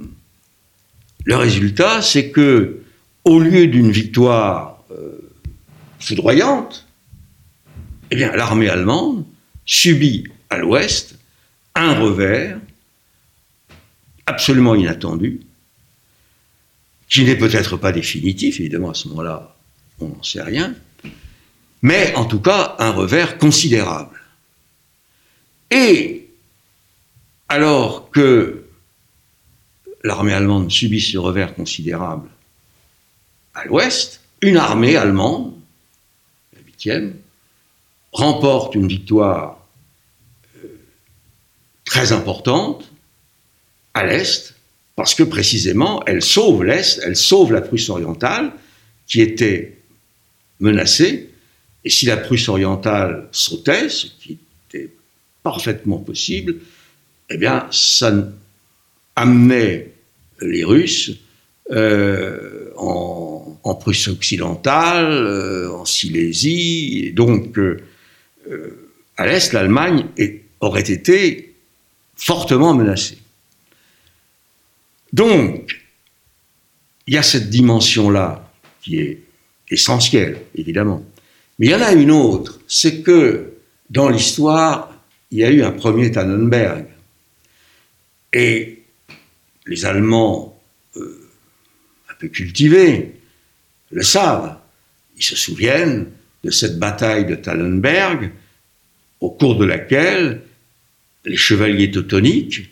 le 1.26 1.36
résultat, 1.36 2.02
c'est 2.02 2.30
que, 2.30 2.82
au 3.24 3.40
lieu 3.40 3.68
d'une 3.68 3.92
victoire 3.92 4.84
foudroyante, 6.00 6.88
eh 8.12 8.16
bien, 8.16 8.36
l'armée 8.36 8.70
allemande 8.70 9.26
subit 9.66 10.26
à 10.52 10.58
l'ouest 10.58 11.18
un 11.74 12.00
revers 12.00 12.60
absolument 14.28 14.76
inattendu, 14.76 15.42
qui 17.10 17.24
n'est 17.24 17.36
peut-être 17.36 17.78
pas 17.78 17.92
définitif, 17.92 18.60
évidemment 18.60 18.92
à 18.92 18.94
ce 18.94 19.08
moment-là, 19.10 19.55
on 20.00 20.10
n'en 20.10 20.24
sait 20.24 20.42
rien, 20.42 20.76
mais 21.82 22.14
en 22.16 22.26
tout 22.26 22.40
cas 22.40 22.76
un 22.80 22.92
revers 22.92 23.38
considérable. 23.38 24.20
Et 25.72 26.30
alors 27.50 28.10
que 28.12 28.66
l'armée 30.04 30.34
allemande 30.34 30.72
subit 30.72 31.02
ce 31.02 31.18
revers 31.18 31.56
considérable 31.56 32.30
à 33.54 33.66
l'ouest, 33.66 34.22
une 34.42 34.58
armée 34.58 34.96
allemande, 34.96 35.54
la 36.54 36.60
huitième, 36.66 37.16
remporte 38.12 38.76
une 38.76 38.88
victoire 38.88 39.66
euh, 40.64 40.68
très 41.86 42.12
importante 42.12 42.92
à 43.94 44.06
l'est, 44.06 44.56
parce 44.96 45.16
que 45.16 45.24
précisément 45.24 46.04
elle 46.06 46.22
sauve 46.22 46.64
l'est, 46.64 47.00
elle 47.04 47.16
sauve 47.16 47.54
la 47.54 47.62
Prusse 47.62 47.90
orientale, 47.90 48.54
qui 49.08 49.22
était 49.22 49.78
menacée, 50.60 51.30
et 51.84 51.90
si 51.90 52.06
la 52.06 52.18
Prusse 52.18 52.50
orientale 52.50 53.28
sautait, 53.32 53.90
ce 53.90 54.08
qui 54.08 54.38
était 54.70 54.90
parfaitement 55.44 56.00
possible, 56.00 56.56
eh 57.30 57.38
bien, 57.38 57.68
ça 57.72 58.14
amenait 59.16 59.92
les 60.42 60.64
Russes 60.64 61.12
euh, 61.72 62.72
en, 62.76 63.76
Prusse 63.80 64.08
occidentale, 64.08 65.12
euh, 65.12 65.72
en 65.72 65.86
Silésie, 65.86 67.04
et 67.06 67.12
donc 67.12 67.58
euh, 67.58 67.82
à 69.18 69.28
l'est, 69.28 69.54
l'Allemagne 69.54 70.06
aurait 70.60 70.82
été 70.82 71.56
fortement 72.16 72.74
menacée. 72.74 73.18
Donc, 75.14 75.82
il 77.08 77.14
y 77.14 77.18
a 77.18 77.24
cette 77.24 77.50
dimension-là 77.50 78.52
qui 78.82 79.00
est 79.00 79.25
essentielle, 79.70 80.38
évidemment. 80.56 81.04
Mais 81.60 81.68
il 81.68 81.72
y 81.72 81.76
en 81.76 81.82
a 81.82 81.94
une 81.94 82.12
autre, 82.12 82.60
c'est 82.68 83.02
que 83.02 83.54
dans 83.90 84.10
l'histoire, 84.10 84.94
il 85.32 85.40
y 85.40 85.44
a 85.44 85.52
eu 85.52 85.64
un 85.64 85.72
premier 85.72 86.12
Tannenberg. 86.12 86.86
Et 88.34 88.84
les 89.66 89.86
Allemands, 89.86 90.60
euh, 90.98 91.30
un 92.10 92.14
peu 92.20 92.28
cultivés, 92.28 93.14
le 93.92 94.04
savent. 94.04 94.58
Ils 95.18 95.24
se 95.24 95.36
souviennent 95.36 96.08
de 96.44 96.52
cette 96.52 96.78
bataille 96.78 97.26
de 97.26 97.36
Tannenberg, 97.36 98.32
au 99.22 99.32
cours 99.32 99.56
de 99.58 99.66
laquelle 99.66 100.42
les 101.26 101.38
chevaliers 101.38 101.90
teutoniques 101.90 102.70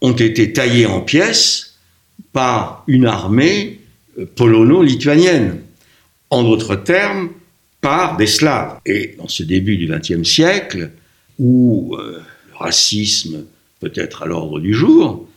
ont 0.00 0.12
été 0.12 0.52
taillés 0.52 0.86
en 0.86 1.00
pièces 1.00 1.78
par 2.32 2.84
une 2.86 3.06
armée 3.06 3.80
euh, 4.18 4.26
polono-lituanienne. 4.26 5.60
En 6.30 6.42
d'autres 6.42 6.76
termes, 6.76 7.30
par 7.80 8.16
des 8.16 8.26
Slaves. 8.26 8.80
Et 8.84 9.14
dans 9.18 9.28
ce 9.28 9.42
début 9.42 9.76
du 9.76 9.86
XXe 9.86 10.28
siècle, 10.28 10.90
où 11.38 11.94
euh, 11.96 12.20
le 12.48 12.56
racisme 12.56 13.44
peut 13.80 13.92
être 13.94 14.22
à 14.22 14.26
l'ordre 14.26 14.60
du 14.60 14.74
jour, 14.74 15.28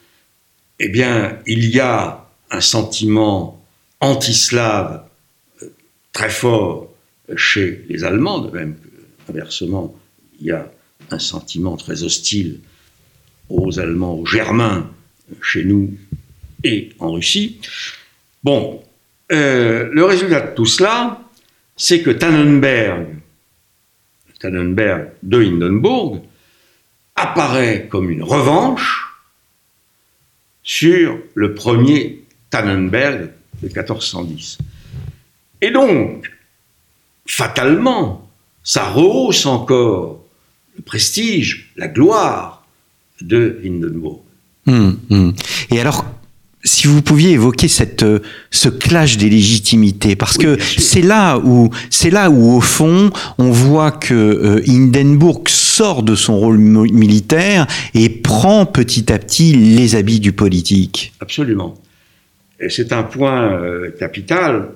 eh 0.80 0.89
bien, 0.89 1.38
il 1.45 1.69
y 1.69 1.80
a 1.80 2.25
un 2.52 2.62
sentiment 2.62 3.63
anti-slave 3.99 5.04
euh, 5.62 5.67
très 6.13 6.30
fort 6.30 6.89
chez 7.36 7.86
les 7.89 8.04
Allemands, 8.04 8.39
de 8.39 8.49
même 8.49 8.75
inversement, 9.30 9.95
il 10.39 10.47
y 10.47 10.52
a 10.52 10.71
un 11.12 11.19
sentiment 11.19 11.78
très 11.78 12.04
hostile 12.04 12.60
aux 13.49 13.80
Allemands, 13.80 14.15
aux 14.15 14.25
Germains, 14.25 14.89
chez 15.41 15.63
nous 15.63 15.95
et 16.63 16.89
en 16.99 17.12
Russie. 17.12 17.60
Bon, 18.43 18.82
euh, 19.32 19.89
le 19.92 20.06
résultat 20.06 20.42
de 20.42 20.56
tout 20.56 20.65
cela, 20.65 21.22
c'est 21.76 22.02
que 22.02 22.10
Tannenberg, 22.10 23.08
Tannenberg 24.39 25.10
de 25.24 25.42
Hindenburg, 25.42 26.22
apparaît 27.15 27.88
comme 27.89 28.10
une 28.10 28.24
revanche 28.24 29.06
sur 30.63 31.18
le 31.36 31.54
premier 31.54 32.24
Tannenberg 32.50 33.32
de 33.62 33.68
1410. 33.68 34.58
Et 35.62 35.72
donc, 35.72 36.32
fatalement, 37.26 38.30
ça 38.63 38.89
rehausse 38.89 39.46
encore 39.46 40.24
le 40.78 40.84
prestige, 40.84 41.72
la 41.76 41.88
gloire 41.88 42.65
de 43.22 43.60
Hindenburg. 43.63 44.22
Hum, 44.68 45.00
hum. 45.10 45.34
Si 46.63 46.88
vous 46.88 47.02
pouviez 47.02 47.32
évoquer 47.32 47.67
cette, 47.67 48.04
euh, 48.04 48.19
ce 48.52 48.67
clash 48.67 49.17
des 49.17 49.30
légitimités, 49.30 50.15
parce 50.15 50.38
que 50.38 50.58
c'est 50.60 51.02
là 51.02 51.38
où, 51.38 51.69
c'est 51.89 52.10
là 52.10 52.30
où 52.30 52.52
au 52.52 52.62
fond, 52.62 53.12
on 53.38 53.50
voit 53.50 53.91
que 53.91 54.13
euh, 54.13 54.63
Hindenburg 54.67 55.48
sort 55.48 56.04
de 56.04 56.15
son 56.15 56.38
rôle 56.38 56.58
militaire 56.58 57.65
et 57.93 58.10
prend 58.10 58.65
petit 58.65 59.12
à 59.12 59.19
petit 59.19 59.54
les 59.54 59.95
habits 59.95 60.19
du 60.19 60.34
politique. 60.34 61.13
Absolument. 61.22 61.76
Et 62.60 62.69
c'est 62.69 62.91
un 62.91 63.04
point 63.04 63.54
euh, 63.54 63.91
capital 63.98 64.69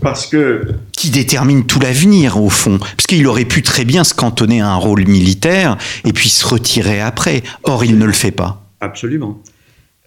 parce 0.00 0.26
que 0.26 0.62
qui 0.92 1.10
détermine 1.10 1.66
tout 1.66 1.78
l'avenir 1.78 2.42
au 2.42 2.48
fond, 2.48 2.78
parce 2.78 3.06
qu'il 3.06 3.26
aurait 3.26 3.44
pu 3.44 3.62
très 3.62 3.84
bien 3.84 4.04
se 4.04 4.14
cantonner 4.14 4.62
à 4.62 4.70
un 4.70 4.76
rôle 4.76 5.06
militaire 5.06 5.76
et 6.04 6.12
puis 6.12 6.30
se 6.30 6.46
retirer 6.46 7.00
après. 7.00 7.42
Or, 7.62 7.84
il 7.84 7.98
ne 7.98 8.06
le 8.06 8.12
fait 8.12 8.32
pas. 8.32 8.64
Absolument. 8.80 9.40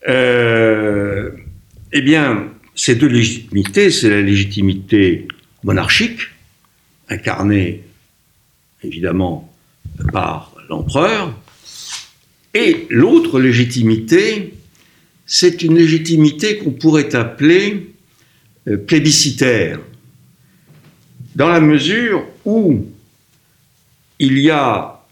Euh, 0.07 1.31
eh 1.91 2.01
bien, 2.01 2.49
ces 2.75 2.95
deux 2.95 3.07
légitimités, 3.07 3.91
c'est 3.91 4.09
la 4.09 4.21
légitimité 4.21 5.27
monarchique, 5.63 6.21
incarnée 7.09 7.83
évidemment 8.83 9.53
par 10.13 10.55
l'empereur, 10.69 11.37
et 12.53 12.87
l'autre 12.89 13.39
légitimité, 13.39 14.53
c'est 15.25 15.61
une 15.61 15.75
légitimité 15.75 16.57
qu'on 16.57 16.71
pourrait 16.71 17.13
appeler 17.15 17.93
euh, 18.67 18.77
plébiscitaire, 18.77 19.79
dans 21.35 21.49
la 21.49 21.59
mesure 21.59 22.25
où 22.45 22.87
il 24.19 24.39
y 24.39 24.49
a 24.49 25.05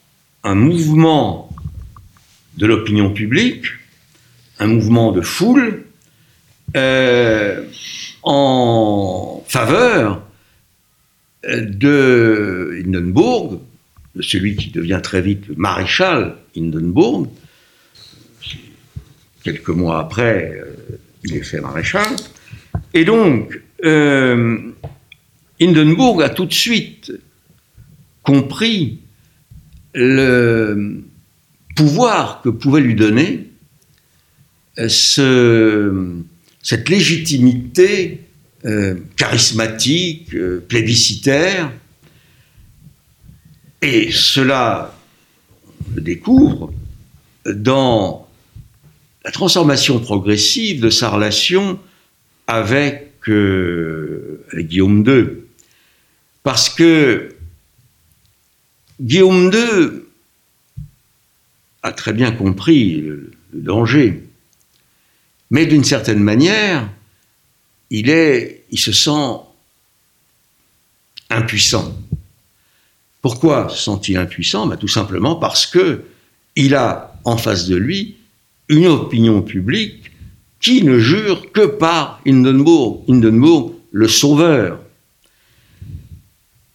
un 0.44 0.56
mouvement 0.56 1.50
de 2.58 2.66
l'opinion 2.66 3.14
publique 3.14 3.66
un 4.60 4.68
mouvement 4.68 5.12
de 5.12 5.22
foule 5.22 5.84
euh, 6.76 7.64
en 8.24 9.44
faveur 9.48 10.24
de 11.44 12.82
Hindenburg, 12.84 13.60
de 14.16 14.22
celui 14.22 14.56
qui 14.56 14.70
devient 14.70 15.00
très 15.02 15.22
vite 15.22 15.58
maréchal 15.58 16.36
Hindenburg. 16.56 17.28
Quelques 19.44 19.70
mois 19.70 20.00
après, 20.00 20.60
euh, 20.60 20.98
il 21.24 21.36
est 21.36 21.44
fait 21.44 21.62
maréchal. 21.62 22.08
Et 22.94 23.06
donc, 23.06 23.62
euh, 23.86 24.58
Hindenburg 25.62 26.22
a 26.22 26.30
tout 26.30 26.46
de 26.46 26.54
suite 26.54 27.14
compris 28.24 29.00
le 29.94 31.04
pouvoir 31.76 32.42
que 32.42 32.50
pouvait 32.50 32.82
lui 32.82 32.96
donner 32.96 33.47
ce, 34.88 36.22
cette 36.62 36.90
légitimité 36.90 38.22
euh, 38.66 38.96
charismatique, 39.16 40.34
euh, 40.34 40.64
plébiscitaire, 40.68 41.72
et 43.82 44.12
cela, 44.12 44.96
on 45.90 45.96
le 45.96 46.02
découvre 46.02 46.74
dans 47.46 48.28
la 49.24 49.32
transformation 49.32 50.00
progressive 50.00 50.82
de 50.82 50.90
sa 50.90 51.10
relation 51.10 51.80
avec, 52.48 53.12
euh, 53.30 54.46
Guillaume 54.56 55.04
II. 55.08 55.28
Parce 56.44 56.70
que 56.70 57.36
Guillaume 59.00 59.52
II 59.54 60.02
a 61.84 61.92
très 61.92 62.14
bien 62.14 62.32
compris 62.32 63.02
le 63.02 63.32
danger 63.54 64.27
mais 65.50 65.66
d'une 65.66 65.84
certaine 65.84 66.20
manière, 66.20 66.90
il, 67.90 68.08
se 68.78 68.92
sent 68.92 69.40
impuissant. 71.30 71.96
Pourquoi 73.22 73.70
se 73.70 73.78
sent-il 73.84 74.18
impuissant? 74.18 74.68
Ben, 74.68 74.78
Tout 74.78 74.88
simplement 74.88 75.36
parce 75.36 75.66
que 75.66 76.04
il 76.56 76.76
a 76.76 77.20
en 77.24 77.38
face 77.38 77.68
de 77.68 77.76
lui 77.76 78.16
une 78.70 78.88
opinion 78.88 79.42
publique 79.42 80.12
qui 80.60 80.84
ne 80.84 81.00
jure 81.00 81.52
que 81.52 81.66
par 81.66 82.20
Hindenburg. 82.26 83.04
Hindenburg, 83.08 83.74
le 83.92 84.08
sauveur. 84.08 84.80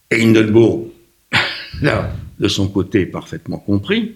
Et 0.09 0.23
Hindenburg, 0.23 0.87
là, 1.81 2.11
de 2.39 2.47
son 2.47 2.67
côté, 2.67 3.05
parfaitement 3.05 3.57
compris. 3.57 4.13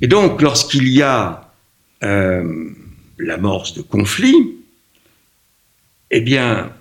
Et 0.00 0.06
donc, 0.06 0.40
lorsqu'il 0.40 0.88
y 0.88 1.02
a 1.02 1.52
euh, 2.02 2.70
l'amorce 3.18 3.74
de 3.74 3.82
conflits, 3.82 4.56
eh 6.10 6.20
bien, 6.20 6.72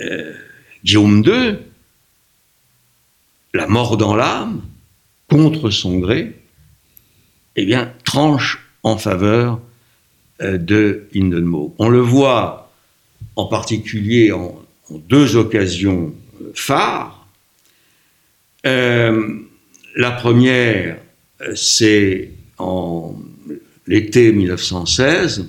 euh, 0.00 0.34
Guillaume 0.84 1.22
II, 1.24 1.58
la 3.54 3.66
mort 3.66 3.96
dans 3.96 4.16
l'âme, 4.16 4.62
contre 5.28 5.70
son 5.70 5.98
gré, 5.98 6.34
eh 7.56 7.64
bien, 7.64 7.92
tranche 8.04 8.66
en 8.82 8.96
faveur 8.96 9.60
euh, 10.40 10.58
de 10.58 11.08
Hindenburg. 11.14 11.72
On 11.78 11.88
le 11.88 12.00
voit 12.00 12.72
en 13.36 13.46
particulier 13.46 14.32
en, 14.32 14.58
deux 15.08 15.36
occasions 15.36 16.14
euh, 16.40 16.52
phares. 16.54 17.26
la 18.64 20.10
première, 20.10 20.98
c'est 21.54 22.30
en 22.58 23.14
l'été 23.86 24.32
1916. 24.32 25.48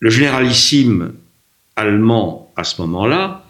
Le 0.00 0.10
généralissime 0.10 1.12
allemand 1.76 2.52
à 2.56 2.64
ce 2.64 2.80
moment-là, 2.82 3.46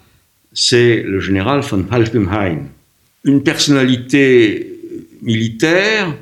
c'est 0.53 1.03
le 1.03 1.19
général 1.19 1.61
von 1.61 1.83
Falkenhayn, 1.83 2.65
une 3.23 3.43
personnalité 3.43 4.79
militaire 5.21 6.15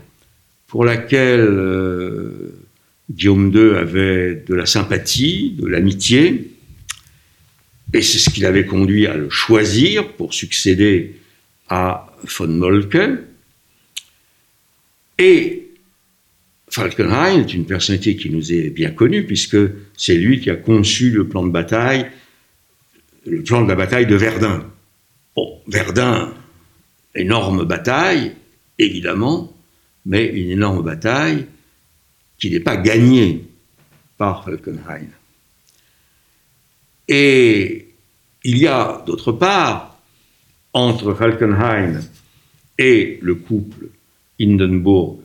pour 0.67 0.83
laquelle 0.83 1.39
euh, 1.39 2.53
Guillaume 3.09 3.51
II 3.53 3.77
avait 3.77 4.43
de 4.47 4.53
la 4.53 4.65
sympathie, 4.65 5.55
de 5.57 5.67
l'amitié, 5.67 6.51
et 7.93 8.01
c'est 8.01 8.17
ce 8.17 8.29
qui 8.29 8.41
l'avait 8.41 8.65
conduit 8.65 9.07
à 9.07 9.15
le 9.15 9.29
choisir 9.29 10.09
pour 10.13 10.33
succéder 10.33 11.15
à 11.69 12.13
von 12.37 12.47
Moltke. 12.47 12.97
Et 15.17 15.56
Falkenhayn 16.69 17.41
est 17.41 17.53
une 17.53 17.65
personnalité 17.65 18.15
qui 18.15 18.29
nous 18.29 18.51
est 18.51 18.69
bien 18.69 18.91
connue 18.91 19.25
puisque 19.25 19.57
c'est 19.95 20.15
lui 20.15 20.39
qui 20.41 20.49
a 20.49 20.55
conçu 20.55 21.11
le 21.11 21.27
plan 21.27 21.45
de 21.45 21.51
bataille, 21.51 22.07
le 23.25 23.41
plan 23.41 23.63
de 23.63 23.69
la 23.69 23.75
bataille 23.75 24.05
de 24.05 24.15
Verdun. 24.15 24.65
Bon, 25.35 25.61
Verdun, 25.67 26.33
énorme 27.15 27.63
bataille, 27.63 28.33
évidemment, 28.77 29.53
mais 30.05 30.25
une 30.25 30.51
énorme 30.51 30.83
bataille 30.83 31.45
qui 32.37 32.51
n'est 32.51 32.59
pas 32.59 32.77
gagnée 32.77 33.45
par 34.17 34.43
Falkenhayn. 34.43 35.07
Et 37.07 37.87
il 38.43 38.57
y 38.57 38.67
a, 38.67 39.03
d'autre 39.05 39.31
part, 39.31 39.99
entre 40.73 41.13
Falkenhayn 41.13 42.01
et 42.77 43.19
le 43.21 43.35
couple 43.35 43.89
Hindenburg 44.39 45.19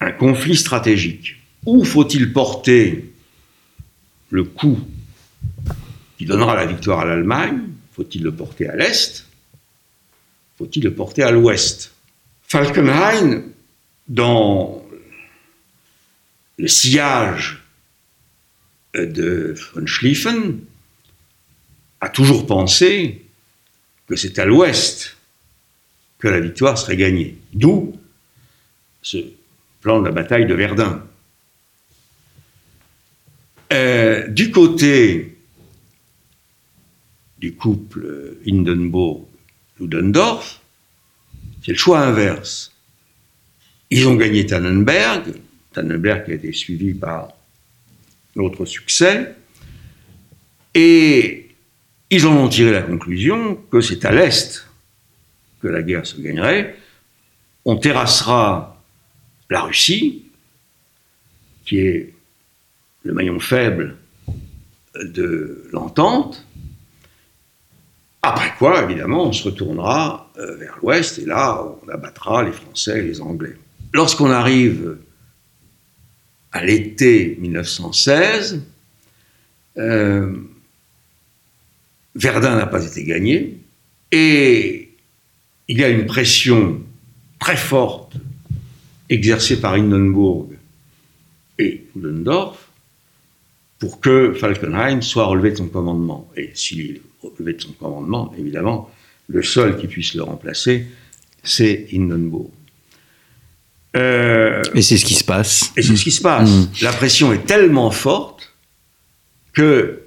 Un 0.00 0.12
conflit 0.12 0.56
stratégique. 0.56 1.36
Où 1.64 1.84
faut-il 1.84 2.32
porter 2.32 3.12
le 4.30 4.44
coup 4.44 4.78
qui 6.18 6.26
donnera 6.26 6.54
la 6.54 6.66
victoire 6.66 7.00
à 7.00 7.04
l'Allemagne? 7.04 7.60
Faut-il 7.92 8.22
le 8.22 8.32
porter 8.32 8.68
à 8.68 8.76
l'Est? 8.76 9.26
Faut-il 10.58 10.84
le 10.84 10.94
porter 10.94 11.22
à 11.22 11.30
l'Ouest? 11.30 11.92
Falkenhayn, 12.46 13.42
dans 14.08 14.86
le 16.58 16.68
sillage 16.68 17.62
de 18.94 19.54
von 19.74 19.86
Schlieffen, 19.86 20.60
a 22.00 22.08
toujours 22.08 22.46
pensé 22.46 23.24
que 24.06 24.14
c'est 24.14 24.38
à 24.38 24.44
l'Ouest 24.44 25.15
que 26.18 26.28
la 26.28 26.40
victoire 26.40 26.78
serait 26.78 26.96
gagnée. 26.96 27.36
D'où 27.52 27.94
ce 29.06 29.18
plan 29.80 30.00
de 30.00 30.06
la 30.06 30.12
bataille 30.12 30.46
de 30.46 30.54
Verdun. 30.54 31.06
Euh, 33.72 34.26
du 34.26 34.50
côté 34.50 35.38
du 37.38 37.54
couple 37.54 38.36
Hindenburg-Ludendorff, 38.44 40.60
c'est 41.64 41.70
le 41.70 41.78
choix 41.78 42.00
inverse. 42.00 42.72
Ils 43.90 44.08
ont 44.08 44.16
gagné 44.16 44.44
Tannenberg, 44.44 45.34
Tannenberg 45.72 46.24
qui 46.24 46.32
a 46.32 46.34
été 46.34 46.52
suivi 46.52 46.94
par 46.94 47.28
l'autre 48.34 48.64
succès, 48.64 49.36
et 50.74 51.48
ils 52.10 52.26
en 52.26 52.36
ont 52.36 52.48
tiré 52.48 52.72
la 52.72 52.82
conclusion 52.82 53.54
que 53.70 53.80
c'est 53.80 54.04
à 54.04 54.10
l'Est 54.10 54.65
la 55.68 55.82
guerre 55.82 56.06
se 56.06 56.20
gagnerait, 56.20 56.76
on 57.64 57.76
terrassera 57.76 58.82
la 59.50 59.62
Russie, 59.62 60.24
qui 61.64 61.78
est 61.78 62.14
le 63.02 63.12
maillon 63.12 63.40
faible 63.40 63.96
de 64.94 65.68
l'entente, 65.72 66.46
après 68.26 68.52
quoi, 68.58 68.82
évidemment, 68.82 69.28
on 69.28 69.32
se 69.32 69.44
retournera 69.44 70.32
euh, 70.36 70.56
vers 70.56 70.78
l'ouest 70.82 71.20
et 71.20 71.24
là, 71.24 71.62
on 71.62 71.88
abattra 71.88 72.42
les 72.42 72.50
Français 72.50 72.98
et 72.98 73.02
les 73.02 73.20
Anglais. 73.20 73.56
Lorsqu'on 73.92 74.30
arrive 74.32 74.98
à 76.50 76.64
l'été 76.64 77.36
1916, 77.38 78.62
euh, 79.78 80.34
Verdun 82.16 82.56
n'a 82.56 82.66
pas 82.66 82.84
été 82.84 83.04
gagné 83.04 83.60
et 84.10 84.85
il 85.68 85.78
y 85.78 85.84
a 85.84 85.88
une 85.88 86.06
pression 86.06 86.80
très 87.38 87.56
forte 87.56 88.14
exercée 89.08 89.60
par 89.60 89.74
Hindenburg 89.74 90.48
et 91.58 91.84
Ludendorff 91.94 92.68
pour 93.78 94.00
que 94.00 94.32
Falkenhayn 94.32 95.00
soit 95.00 95.26
relevé 95.26 95.50
de 95.50 95.56
son 95.56 95.68
commandement. 95.68 96.30
Et 96.36 96.50
s'il 96.54 96.80
est 96.80 97.02
relevé 97.22 97.54
de 97.54 97.62
son 97.62 97.72
commandement, 97.72 98.32
évidemment, 98.38 98.90
le 99.28 99.42
seul 99.42 99.76
qui 99.76 99.86
puisse 99.86 100.14
le 100.14 100.22
remplacer, 100.22 100.86
c'est 101.42 101.86
Hindenburg. 101.92 102.50
Euh, 103.96 104.62
et 104.74 104.82
c'est 104.82 104.96
ce 104.96 105.04
qui 105.04 105.14
se 105.14 105.24
passe. 105.24 105.72
Et 105.76 105.82
c'est 105.82 105.96
ce 105.96 106.04
qui 106.04 106.10
se 106.10 106.20
passe. 106.20 106.50
Mm. 106.50 106.68
La 106.82 106.92
pression 106.92 107.32
est 107.32 107.46
tellement 107.46 107.90
forte 107.90 108.52
que 109.52 110.02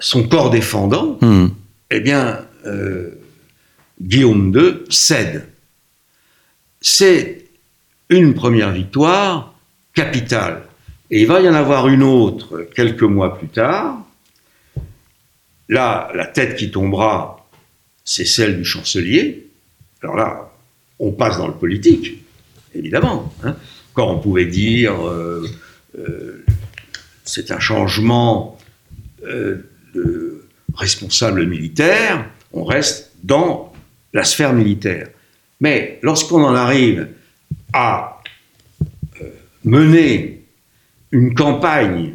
son 0.00 0.22
corps 0.24 0.50
défendant, 0.50 1.18
mm. 1.20 1.46
eh 1.90 2.00
bien, 2.00 2.44
euh, 2.66 3.10
Guillaume 4.04 4.54
II 4.54 4.84
cède. 4.90 5.48
C'est 6.80 7.46
une 8.10 8.34
première 8.34 8.70
victoire 8.70 9.54
capitale. 9.94 10.62
Et 11.10 11.22
il 11.22 11.26
va 11.26 11.40
y 11.40 11.48
en 11.48 11.54
avoir 11.54 11.88
une 11.88 12.02
autre 12.02 12.68
quelques 12.74 13.02
mois 13.02 13.38
plus 13.38 13.48
tard. 13.48 13.98
Là, 15.68 16.10
la 16.14 16.26
tête 16.26 16.56
qui 16.56 16.70
tombera, 16.70 17.48
c'est 18.04 18.26
celle 18.26 18.58
du 18.58 18.64
chancelier. 18.64 19.46
Alors 20.02 20.16
là, 20.16 20.52
on 20.98 21.12
passe 21.12 21.38
dans 21.38 21.48
le 21.48 21.54
politique, 21.54 22.22
évidemment. 22.74 23.32
Hein. 23.42 23.56
Quand 23.94 24.10
on 24.10 24.18
pouvait 24.18 24.46
dire 24.46 25.06
euh, 25.06 25.48
euh, 25.98 26.44
c'est 27.24 27.50
un 27.50 27.60
changement 27.60 28.58
euh, 29.24 29.70
de 29.94 30.44
responsable 30.74 31.46
militaire, 31.46 32.28
on 32.52 32.64
reste 32.64 33.12
dans 33.22 33.73
la 34.14 34.24
sphère 34.24 34.54
militaire. 34.54 35.08
Mais 35.60 35.98
lorsqu'on 36.02 36.42
en 36.42 36.54
arrive 36.54 37.08
à 37.72 38.20
euh, 39.20 39.24
mener 39.64 40.42
une 41.10 41.34
campagne 41.34 42.14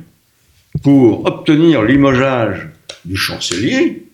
pour 0.81 1.25
obtenir 1.25 1.83
limogeage 1.83 2.69
du 3.05 3.17
chancelier, 3.17 4.05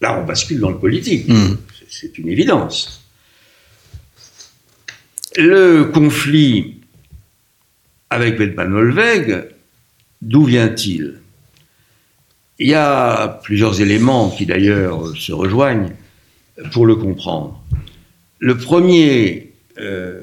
là 0.00 0.20
on 0.20 0.26
bascule 0.26 0.60
dans 0.60 0.70
le 0.70 0.78
politique. 0.78 1.28
Mmh. 1.28 1.56
C'est 1.88 2.18
une 2.18 2.28
évidence. 2.28 3.02
Le 5.36 5.84
conflit 5.84 6.80
avec 8.10 8.38
Weltmann-Olweg, 8.38 9.46
d'où 10.20 10.44
vient-il? 10.44 11.20
Il 12.58 12.68
y 12.68 12.74
a 12.74 13.40
plusieurs 13.42 13.80
éléments 13.80 14.30
qui 14.30 14.46
d'ailleurs 14.46 15.16
se 15.16 15.32
rejoignent 15.32 15.90
pour 16.72 16.86
le 16.86 16.96
comprendre. 16.96 17.62
Le 18.38 18.56
premier 18.56 19.52
euh, 19.78 20.20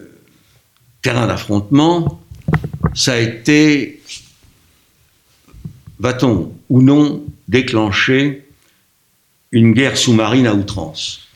terrain 1.01 1.27
d'affrontement, 1.27 2.21
ça 2.93 3.13
a 3.13 3.17
été, 3.19 4.01
va-t-on 5.99 6.51
ou 6.69 6.81
non 6.81 7.23
déclencher 7.47 8.45
une 9.51 9.73
guerre 9.73 9.97
sous-marine 9.97 10.47
à 10.47 10.53
outrance 10.53 11.27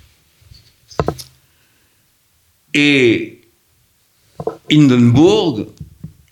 Et 2.74 3.42
Hindenburg 4.72 5.68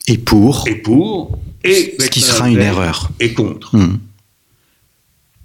est 0.08 0.18
pour. 0.18 0.68
Et 0.68 0.76
pour. 0.76 1.38
Et 1.64 1.96
ce 2.00 2.08
qui 2.08 2.22
sera 2.22 2.50
une 2.50 2.62
erreur. 2.62 3.10
Et 3.20 3.34
contre. 3.34 3.76
Hmm. 3.76 4.00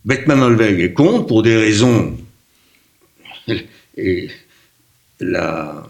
Beckman-Olweg 0.05 0.81
est 0.81 0.93
contre 0.93 1.27
pour 1.27 1.43
des 1.43 1.57
raisons 1.57 2.17
et 3.97 4.29
la, 5.21 5.87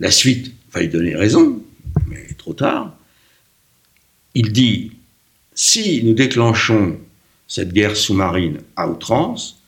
la 0.00 0.10
suite 0.10 0.54
va 0.72 0.82
y 0.82 0.88
donner 0.88 1.14
raison, 1.14 1.62
mais 2.06 2.26
trop 2.36 2.54
tard. 2.54 2.96
il 4.34 4.52
dit, 4.52 4.92
si 5.54 6.02
nous 6.04 6.14
déclenchons 6.14 6.98
cette 7.46 7.72
guerre 7.72 7.96
sous-marine 7.96 8.60
à 8.76 8.88
outrance, 8.88 9.62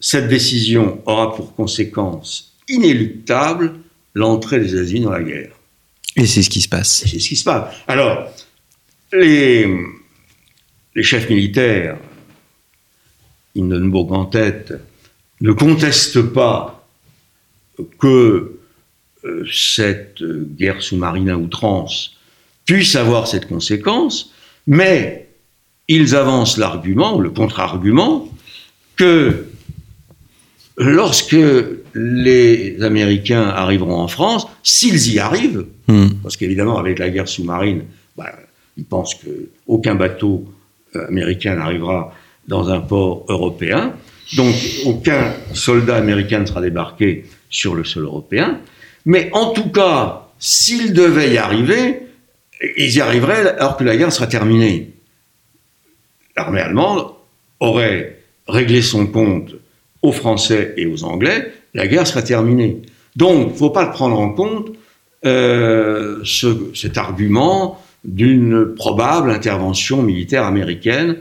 cette 0.00 0.28
décision 0.28 1.00
aura 1.06 1.34
pour 1.34 1.54
conséquence 1.54 2.54
inéluctable 2.68 3.74
l'entrée 4.14 4.60
des 4.60 4.74
États-Unis 4.74 5.02
dans 5.02 5.10
la 5.10 5.22
guerre. 5.22 5.52
Et 6.16 6.26
c'est 6.26 6.42
ce 6.42 6.50
qui 6.50 6.60
se 6.60 6.68
passe. 6.68 7.04
C'est 7.06 7.18
ce 7.18 7.28
qui 7.28 7.36
se 7.36 7.44
passe. 7.44 7.74
Alors, 7.86 8.28
les, 9.12 9.68
les 10.94 11.02
chefs 11.02 11.28
militaires, 11.28 11.98
Hindenburg 13.56 14.12
en 14.12 14.26
tête, 14.26 14.74
ne 15.40 15.52
contestent 15.52 16.22
pas 16.22 16.86
que 17.98 18.58
euh, 19.24 19.46
cette 19.50 20.22
guerre 20.22 20.82
sous-marine 20.82 21.30
à 21.30 21.36
outrance 21.36 22.16
puisse 22.66 22.94
avoir 22.96 23.26
cette 23.26 23.48
conséquence, 23.48 24.32
mais 24.66 25.28
ils 25.88 26.14
avancent 26.14 26.56
l'argument, 26.56 27.18
le 27.18 27.30
contre-argument, 27.30 28.28
que 28.96 29.46
lorsque 30.76 31.36
les 31.94 32.82
Américains 32.82 33.48
arriveront 33.48 33.96
en 33.96 34.08
France, 34.08 34.46
s'ils 34.62 35.12
y 35.12 35.18
arrivent, 35.18 35.66
Hmm. 35.90 36.22
parce 36.22 36.36
qu'évidemment, 36.36 36.78
avec 36.78 37.00
la 37.00 37.10
guerre 37.10 37.26
sous-marine, 37.26 37.82
bah, 38.16 38.32
ils 38.76 38.84
pensent 38.84 39.16
qu'aucun 39.16 39.96
bateau 39.96 40.44
euh, 40.94 41.08
américain 41.08 41.56
n'arrivera 41.56 42.14
dans 42.46 42.68
un 42.68 42.80
port 42.80 43.24
européen, 43.28 43.94
donc 44.36 44.54
aucun 44.86 45.32
soldat 45.54 45.96
américain 45.96 46.40
ne 46.40 46.46
sera 46.46 46.60
débarqué 46.60 47.24
sur 47.48 47.74
le 47.74 47.84
sol 47.84 48.04
européen, 48.04 48.60
mais 49.04 49.30
en 49.32 49.50
tout 49.50 49.70
cas, 49.70 50.28
s'ils 50.38 50.92
devaient 50.92 51.32
y 51.32 51.38
arriver, 51.38 52.02
ils 52.76 52.94
y 52.94 53.00
arriveraient 53.00 53.56
alors 53.58 53.76
que 53.76 53.84
la 53.84 53.96
guerre 53.96 54.12
sera 54.12 54.26
terminée. 54.26 54.90
L'armée 56.36 56.60
allemande 56.60 57.06
aurait 57.58 58.18
réglé 58.46 58.82
son 58.82 59.06
compte 59.06 59.54
aux 60.02 60.12
Français 60.12 60.74
et 60.76 60.86
aux 60.86 61.04
Anglais, 61.04 61.52
la 61.74 61.86
guerre 61.86 62.06
sera 62.06 62.22
terminée. 62.22 62.82
Donc, 63.16 63.48
il 63.48 63.52
ne 63.52 63.58
faut 63.58 63.70
pas 63.70 63.84
le 63.84 63.90
prendre 63.90 64.18
en 64.18 64.30
compte, 64.32 64.70
euh, 65.26 66.20
ce- 66.24 66.70
cet 66.74 66.96
argument 66.96 67.82
d'une 68.04 68.74
probable 68.74 69.30
intervention 69.30 70.02
militaire 70.02 70.44
américaine. 70.46 71.16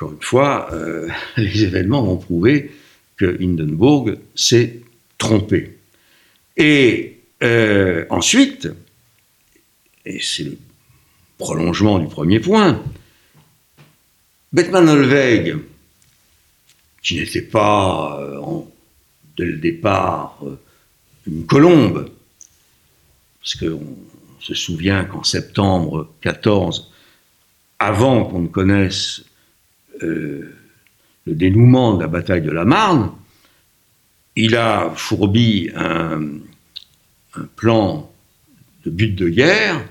Encore 0.00 0.14
une 0.14 0.22
fois, 0.22 0.72
euh, 0.72 1.08
les 1.36 1.64
événements 1.64 2.02
vont 2.02 2.16
prouver 2.16 2.72
que 3.18 3.36
Hindenburg 3.38 4.16
s'est 4.34 4.80
trompé. 5.18 5.76
Et 6.56 7.20
euh, 7.42 8.06
ensuite, 8.08 8.70
et 10.06 10.18
c'est 10.22 10.44
le 10.44 10.56
prolongement 11.36 11.98
du 11.98 12.06
premier 12.06 12.40
point, 12.40 12.82
Bettman 14.54 14.88
Olveg, 14.88 15.58
qui 17.02 17.16
n'était 17.16 17.42
pas 17.42 18.20
euh, 18.22 18.40
dès 19.36 19.44
le 19.44 19.58
départ 19.58 20.42
une 21.26 21.44
colombe, 21.44 22.10
parce 23.42 23.54
qu'on 23.54 23.98
se 24.38 24.54
souvient 24.54 25.04
qu'en 25.04 25.24
septembre 25.24 26.10
14, 26.22 26.90
avant 27.78 28.24
qu'on 28.24 28.40
ne 28.40 28.48
connaisse 28.48 29.24
euh, 30.02 30.54
le 31.26 31.34
dénouement 31.34 31.94
de 31.94 32.02
la 32.02 32.08
bataille 32.08 32.42
de 32.42 32.50
la 32.50 32.64
Marne, 32.64 33.12
il 34.36 34.56
a 34.56 34.92
fourbi 34.96 35.70
un, 35.74 36.20
plan 37.56 38.10
de 38.84 38.90
but 38.90 39.14
de 39.14 39.28
guerre 39.28 39.84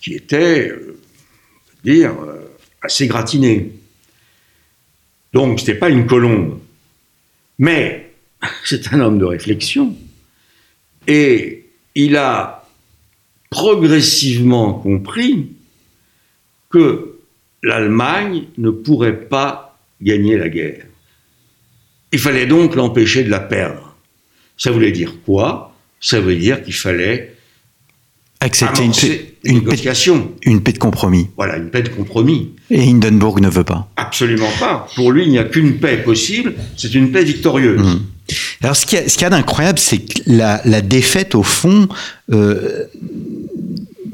qui 0.00 0.14
était, 0.14 0.70
euh, 0.70 0.98
on 0.98 1.70
peut 1.70 1.92
dire, 1.92 2.20
euh, 2.20 2.50
assez 2.82 3.06
gratiné. 3.06 3.72
Donc, 5.32 5.60
ce 5.60 5.66
n'était 5.66 5.78
pas 5.78 5.90
une 5.90 6.06
colombe. 6.06 6.60
Mais 7.58 8.12
c'est 8.64 8.92
un 8.92 9.00
homme 9.00 9.18
de 9.18 9.24
réflexion. 9.24 9.96
Et 11.06 11.70
il 11.94 12.16
a 12.16 12.66
progressivement 13.50 14.74
compris 14.74 15.50
que 16.70 17.11
l'Allemagne 17.62 18.44
ne 18.58 18.70
pourrait 18.70 19.20
pas 19.20 19.78
gagner 20.00 20.36
la 20.36 20.48
guerre. 20.48 20.84
Il 22.12 22.18
fallait 22.18 22.46
donc 22.46 22.74
l'empêcher 22.74 23.24
de 23.24 23.30
la 23.30 23.40
perdre. 23.40 23.96
Ça 24.56 24.70
voulait 24.70 24.92
dire 24.92 25.14
quoi? 25.24 25.74
Ça 26.00 26.20
veut 26.20 26.36
dire 26.36 26.62
qu'il 26.62 26.74
fallait 26.74 27.34
Accepter 28.40 28.82
une 28.82 28.92
paix, 28.92 29.34
une 29.44 29.62
paix, 29.62 29.76
une 30.42 30.62
paix 30.62 30.72
de 30.72 30.78
compromis. 30.78 31.28
Voilà, 31.36 31.58
une 31.58 31.70
paix 31.70 31.82
de 31.82 31.90
compromis. 31.90 32.50
Et 32.70 32.82
Hindenburg 32.90 33.40
ne 33.40 33.48
veut 33.48 33.62
pas. 33.62 33.88
Absolument 33.96 34.50
pas. 34.58 34.88
Pour 34.96 35.12
lui, 35.12 35.22
il 35.22 35.30
n'y 35.30 35.38
a 35.38 35.44
qu'une 35.44 35.78
paix 35.78 35.98
possible, 35.98 36.54
c'est 36.76 36.92
une 36.92 37.12
paix 37.12 37.22
victorieuse. 37.22 37.80
Mhm. 37.80 38.00
Alors, 38.62 38.74
ce 38.74 38.84
qu'il 38.84 38.98
y 38.98 39.02
a, 39.02 39.08
ce 39.08 39.14
qu'il 39.14 39.22
y 39.22 39.26
a 39.26 39.30
d'incroyable, 39.30 39.78
c'est 39.78 39.98
que 39.98 40.22
la, 40.26 40.60
la 40.64 40.80
défaite, 40.80 41.36
au 41.36 41.44
fond, 41.44 41.88
euh, 42.32 42.86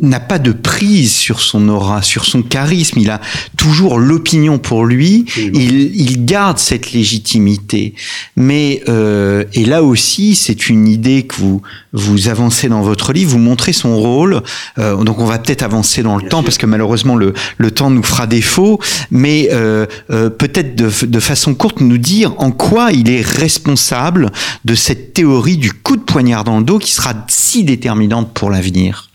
n'a 0.01 0.21
pas 0.21 0.39
de 0.39 0.53
prise 0.53 1.13
sur 1.13 1.41
son 1.41 1.69
aura, 1.69 2.03
sur 2.03 2.25
son 2.25 2.43
charisme. 2.43 2.99
Il 2.99 3.11
a 3.11 3.21
toujours 3.57 3.99
l'opinion 3.99 4.59
pour 4.59 4.85
lui. 4.85 5.25
Il, 5.37 5.95
il 6.01 6.25
garde 6.25 6.59
cette 6.59 6.93
légitimité. 6.93 7.95
Mais 8.37 8.83
euh, 8.89 9.45
et 9.55 9.65
là 9.65 9.83
aussi, 9.83 10.35
c'est 10.35 10.69
une 10.69 10.87
idée 10.89 11.23
que 11.25 11.35
vous 11.37 11.63
vous 11.93 12.29
avancez 12.29 12.69
dans 12.69 12.83
votre 12.83 13.13
livre. 13.13 13.31
Vous 13.33 13.39
montrez 13.39 13.73
son 13.73 13.97
rôle. 13.97 14.43
Euh, 14.79 14.97
donc, 15.03 15.19
on 15.19 15.25
va 15.27 15.39
peut-être 15.39 15.63
avancer 15.63 16.03
dans 16.03 16.15
le 16.17 16.21
Bien 16.23 16.29
temps 16.31 16.39
sûr. 16.39 16.45
parce 16.45 16.59
que 16.59 16.67
malheureusement 16.67 17.17
le, 17.17 17.35
le 17.57 17.71
temps 17.71 17.91
nous 17.91 18.03
fera 18.03 18.27
défaut. 18.27 18.79
Mais 19.11 19.49
euh, 19.53 19.87
euh, 20.11 20.31
peut-être 20.31 20.77
de, 20.77 20.91
de 21.07 21.21
façon 21.21 21.55
courte 21.55 21.81
nous 21.81 21.99
dire 21.99 22.35
en 22.39 22.51
quoi 22.51 22.93
il 22.93 23.11
est 23.11 23.23
responsable 23.23 24.31
de 24.65 24.75
cette 24.75 25.13
théorie 25.15 25.57
du 25.57 25.73
coup 25.73 25.97
de 25.97 26.03
poignard 26.03 26.45
dans 26.45 26.59
le 26.59 26.65
dos 26.65 26.79
qui 26.79 26.93
sera 26.93 27.15
si 27.29 27.65
déterminante 27.65 28.33
pour 28.35 28.51
l'avenir. 28.51 29.08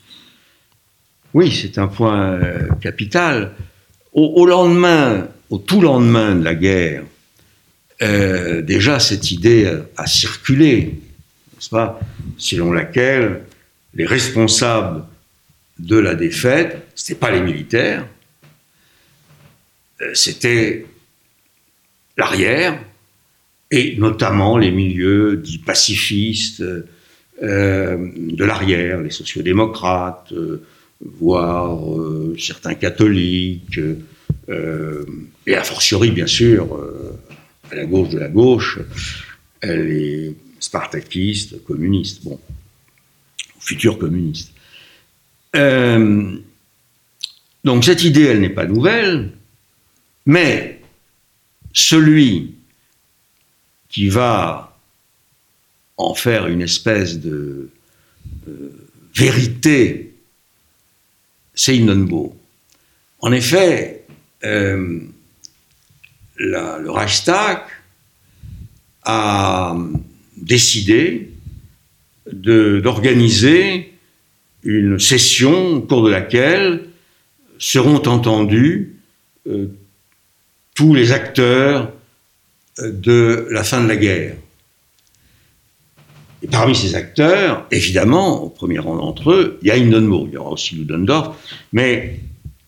Oui, 1.34 1.52
c'est 1.52 1.80
un 1.80 1.88
point 1.88 2.34
euh, 2.34 2.67
capital. 2.80 3.54
Au, 4.13 4.46
lendemain, 4.46 5.28
au 5.50 5.58
tout 5.58 5.82
lendemain 5.82 6.36
de 6.36 6.43
la 6.43 6.54
guerre, 6.54 7.04
euh, 8.04 8.62
déjà 8.62 9.00
cette 9.00 9.32
idée 9.32 9.80
a, 9.98 10.06
circulé, 10.06 11.00
n'est-ce 11.54 11.69
pas, 11.69 12.00
selon 12.38 12.72
laquelle 12.72 13.41
les 13.96 14.06
responsables 14.06 15.04
de 15.80 15.98
la 15.98 16.13
défaite, 16.13 16.86
ce 16.93 17.04
n'étaient 17.12 17.19
pas 17.19 17.32
les 17.32 17.41
militaires, 17.41 18.06
euh, 20.02 20.12
c'était 20.13 20.86
l'arrière, 22.17 22.80
et 23.72 23.96
notamment 23.98 24.60
les 24.60 24.69
milieux 24.69 25.38
dits 25.38 25.58
pacifistes 25.58 26.62
de 27.41 28.43
l'arrière, 28.46 29.02
les 29.02 29.10
sociodémocrates, 29.10 30.32
voire 31.04 31.98
euh, 31.98 32.36
certains 32.39 32.76
catholiques, 32.76 33.80
euh, 34.50 35.06
et 35.46 35.56
a 35.56 35.63
fortiori, 35.63 36.12
bien 36.12 36.28
sûr, 36.28 36.76
euh, 36.76 37.20
à 37.72 37.76
la 37.76 37.86
gauche 37.86 38.10
de 38.10 38.20
la 38.20 38.30
gauche, 38.30 38.80
les 39.62 40.36
spartakistes, 40.60 41.63
communistes, 41.63 42.24
bon, 42.24 42.39
futurs 43.60 43.98
communistes. 43.98 44.52
Donc 47.63 47.86
cette 47.86 48.04
idée, 48.04 48.24
elle 48.24 48.42
n'est 48.42 48.50
pas 48.50 48.66
nouvelle, 48.66 49.32
mais 50.26 50.82
celui 51.72 52.56
qui 53.88 54.10
va 54.10 54.78
en 55.96 56.13
faire 56.13 56.48
une 56.48 56.62
espèce 56.62 57.20
de 57.20 57.70
vérité, 59.16 60.12
Hindenburg. 61.68 62.34
En 63.20 63.32
effet, 63.32 64.06
euh, 64.44 65.00
le 66.36 66.89
Reichstag 66.89 67.60
a 69.04 69.76
décidé 70.38 71.30
d'organiser 72.32 73.93
une 74.64 74.99
session 74.99 75.78
au 75.78 75.82
cours 75.82 76.04
de 76.04 76.10
laquelle 76.10 76.86
seront 77.60 78.01
entendus 78.08 78.95
euh, 79.47 79.68
tous 80.74 80.93
les 80.93 81.12
acteurs 81.12 81.91
euh, 82.80 82.91
de 82.91 83.47
la 83.51 83.64
fin 83.64 83.82
de 83.84 83.88
la 83.88 83.97
guerre. 83.97 84.36
Et 86.44 86.48
parmi 86.48 86.76
ces 86.76 86.94
acteurs, 86.96 87.66
évidemment, 87.72 88.44
au 88.44 88.50
premier 88.50 88.78
rang 88.78 88.98
d'entre 88.98 89.32
eux, 89.32 89.60
il 89.62 89.70
y 89.70 89.72
a 89.72 89.76
Hindenburg, 89.76 90.28
il 90.28 90.34
y 90.34 90.38
aura 90.38 90.52
aussi 90.52 90.76
Ludendorff, 90.76 91.38
mais 91.72 92.20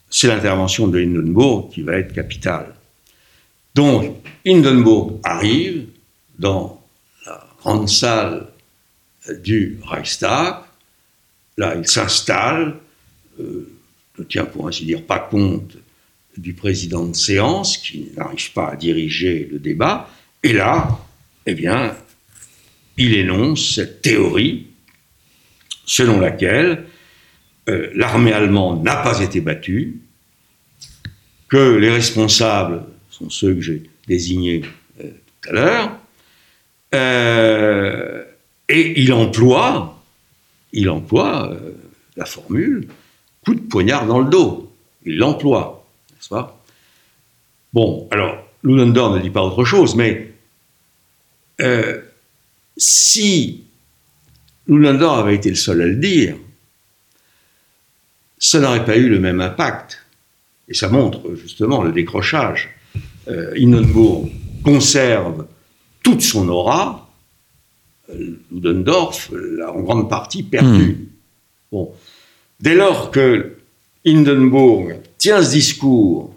c'est 0.09 0.27
l'intervention 0.27 0.87
de 0.87 0.97
Hindenburg 0.97 1.71
qui 1.73 1.81
va 1.81 1.97
être 1.97 2.13
capitale. 2.13 2.73
Donc, 3.75 4.15
Hindenburg 4.47 5.19
arrive 5.23 5.87
dans 6.39 6.81
la 7.25 7.45
grande 7.59 7.89
salle 7.89 8.47
du 9.43 9.77
Reichstag, 9.83 10.55
là 11.57 11.75
il 11.75 11.85
s'installe, 11.85 12.75
euh, 13.41 13.69
ne 14.17 14.23
tient 14.23 14.45
pour 14.45 14.69
ainsi 14.69 14.85
dire 14.85 15.03
pas 15.03 15.19
compte 15.19 15.75
du 16.37 16.53
président 16.53 17.05
de 17.05 17.15
séance 17.15 17.77
qui 17.77 18.11
n'arrive 18.15 18.53
pas 18.53 18.69
à 18.69 18.75
diriger 18.77 19.49
le 19.51 19.59
débat. 19.59 20.09
Et 20.43 20.53
là, 20.53 20.97
eh 21.45 21.53
bien, 21.53 21.93
il 22.97 23.15
énonce 23.15 23.75
cette 23.75 24.01
théorie 24.01 24.67
selon 25.85 26.19
laquelle 26.19 26.85
euh, 27.69 27.89
l'armée 27.95 28.33
allemande 28.33 28.83
n'a 28.83 28.95
pas 28.97 29.21
été 29.21 29.41
battue, 29.41 29.99
que 31.47 31.75
les 31.75 31.89
responsables 31.89 32.83
sont 33.09 33.29
ceux 33.29 33.55
que 33.55 33.61
j'ai 33.61 33.83
désignés 34.07 34.63
euh, 35.01 35.09
tout 35.41 35.49
à 35.49 35.53
l'heure, 35.53 35.99
euh, 36.93 38.23
et 38.69 39.01
il 39.01 39.13
emploie, 39.13 40.01
il 40.73 40.89
emploie 40.89 41.55
la 42.17 42.25
formule 42.25 42.87
coup 43.43 43.53
de 43.53 43.59
poignard 43.59 44.07
dans 44.07 44.19
le 44.19 44.29
dos. 44.29 44.73
Il 45.05 45.17
l'emploie, 45.17 45.85
n'est-ce 46.11 46.29
pas? 46.29 46.63
Bon, 47.73 48.07
alors, 48.09 48.43
Ludendorff 48.63 49.17
ne 49.17 49.21
dit 49.21 49.29
pas 49.29 49.43
autre 49.43 49.65
chose, 49.65 49.95
mais 49.95 50.31
si 52.77 53.63
Ludendorff 54.67 55.19
avait 55.19 55.35
été 55.35 55.49
le 55.49 55.55
seul 55.55 55.81
à 55.81 55.85
le 55.85 55.95
dire, 55.95 56.35
ça 58.37 58.59
n'aurait 58.59 58.85
pas 58.85 58.97
eu 58.97 59.09
le 59.09 59.19
même 59.19 59.41
impact. 59.41 60.05
Et 60.67 60.73
ça 60.73 60.89
montre 60.89 61.35
justement 61.35 61.83
le 61.83 61.91
décrochage. 61.91 62.69
Euh, 63.27 63.53
Hindenburg 63.57 64.31
conserve 64.63 65.45
toute 66.03 66.21
son 66.21 66.49
aura, 66.49 67.09
euh, 68.09 68.39
Ludendorff 68.51 69.31
l'a 69.31 69.71
en 69.73 69.81
grande 69.81 70.09
partie 70.09 70.43
perdu. 70.43 70.91
Hmm. 70.91 71.05
Bon. 71.71 71.91
Dès 72.59 72.75
lors 72.75 73.11
que 73.11 73.55
Hindenburg 74.05 74.99
tient 75.17 75.41
ce 75.41 75.51
discours 75.51 76.33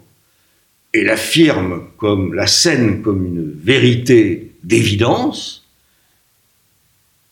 et 0.93 1.03
l'affirme 1.03 1.83
comme 1.97 2.33
la 2.33 2.47
scène 2.47 3.01
comme 3.01 3.25
une 3.25 3.51
vérité 3.51 4.55
d'évidence, 4.63 5.58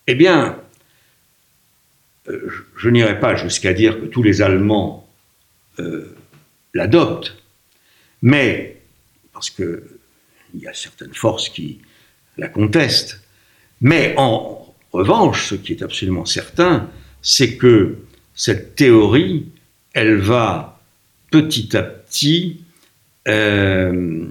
eh 0.08 0.16
bien, 0.16 0.58
euh, 2.30 2.50
je 2.76 2.90
n'irai 2.90 3.20
pas 3.20 3.36
jusqu'à 3.36 3.74
dire 3.74 4.00
que 4.00 4.06
tous 4.06 4.24
les 4.24 4.42
Allemands 4.42 5.08
euh, 5.80 6.16
l'adoptent, 6.74 7.38
mais 8.22 8.82
parce 9.34 9.50
qu'il 9.50 9.80
y 10.56 10.68
a 10.68 10.74
certaines 10.74 11.14
forces 11.14 11.50
qui 11.50 11.80
la 12.38 12.48
contestent. 12.48 13.22
Mais 13.82 14.14
en 14.18 14.74
revanche, 14.92 15.50
ce 15.50 15.56
qui 15.56 15.74
est 15.74 15.84
absolument 15.84 16.26
certain, 16.26 16.90
c'est 17.22 17.58
que 17.58 17.98
cette 18.34 18.76
théorie, 18.76 19.50
elle 19.94 20.16
va 20.16 20.80
petit 21.32 21.76
à 21.76 21.84
petit. 21.84 22.62
Euh, 23.28 24.26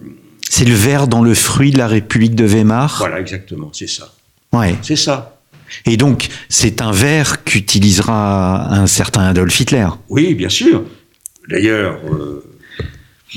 c'est 0.48 0.64
le 0.64 0.74
verre 0.74 1.06
dans 1.06 1.22
le 1.22 1.34
fruit 1.34 1.70
de 1.70 1.78
la 1.78 1.86
République 1.86 2.34
de 2.34 2.44
Weimar? 2.44 2.96
Voilà, 2.98 3.20
exactement, 3.20 3.70
c'est 3.72 3.86
ça. 3.86 4.12
Ouais. 4.52 4.74
C'est 4.82 4.96
ça. 4.96 5.35
Et 5.84 5.96
donc, 5.96 6.28
c'est 6.48 6.82
un 6.82 6.92
verre 6.92 7.44
qu'utilisera 7.44 8.72
un 8.74 8.86
certain 8.86 9.22
Adolf 9.22 9.58
Hitler. 9.60 9.88
Oui, 10.08 10.34
bien 10.34 10.48
sûr. 10.48 10.84
D'ailleurs, 11.48 11.98
euh, 12.10 12.44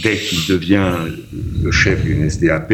dès 0.01 0.17
qu'il 0.17 0.47
devient 0.47 0.93
le 1.61 1.71
chef 1.71 2.03
d'une 2.03 2.29
SDAP, 2.29 2.73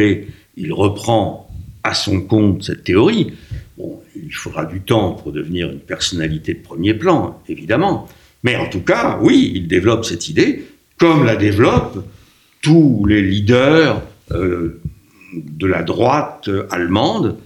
il 0.56 0.72
reprend 0.72 1.50
à 1.82 1.94
son 1.94 2.20
compte 2.20 2.64
cette 2.64 2.84
théorie. 2.84 3.32
Bon, 3.76 4.00
il 4.16 4.32
faudra 4.32 4.64
du 4.64 4.80
temps 4.80 5.12
pour 5.12 5.32
devenir 5.32 5.70
une 5.70 5.80
personnalité 5.80 6.54
de 6.54 6.62
premier 6.62 6.94
plan, 6.94 7.40
évidemment. 7.48 8.08
Mais 8.42 8.56
en 8.56 8.68
tout 8.68 8.80
cas, 8.80 9.18
oui, 9.20 9.52
il 9.54 9.68
développe 9.68 10.04
cette 10.04 10.28
idée, 10.28 10.64
comme 10.98 11.24
la 11.24 11.36
développent 11.36 12.04
tous 12.62 13.04
les 13.06 13.22
leaders 13.22 14.02
euh, 14.32 14.80
de 15.34 15.66
la 15.66 15.82
droite 15.82 16.48
allemande, 16.70 17.36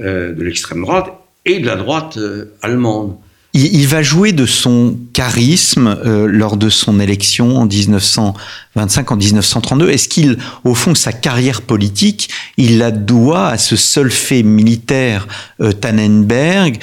euh, 0.00 0.32
de 0.32 0.42
l'extrême 0.42 0.82
droite, 0.82 1.08
et 1.44 1.58
de 1.60 1.66
la 1.66 1.76
droite 1.76 2.16
euh, 2.16 2.56
allemande. 2.62 3.16
Il, 3.52 3.88
va 3.88 4.00
jouer 4.00 4.30
de 4.30 4.46
son 4.46 4.96
charisme 5.12 5.88
euh, 5.88 6.26
lors 6.26 6.56
de 6.56 6.68
son 6.68 7.00
élection 7.00 7.56
en 7.56 7.66
1925, 7.66 9.10
en 9.10 9.16
1932. 9.16 9.90
Est-ce 9.90 10.08
qu'il, 10.08 10.38
au 10.62 10.76
fond, 10.76 10.94
sa 10.94 11.12
carrière 11.12 11.62
politique, 11.62 12.28
il 12.56 12.78
la 12.78 12.92
doit 12.92 13.48
à 13.48 13.58
ce 13.58 13.74
seul 13.74 14.12
fait 14.12 14.44
militaire 14.44 15.26
euh, 15.60 15.72
Tannenberg 15.72 16.78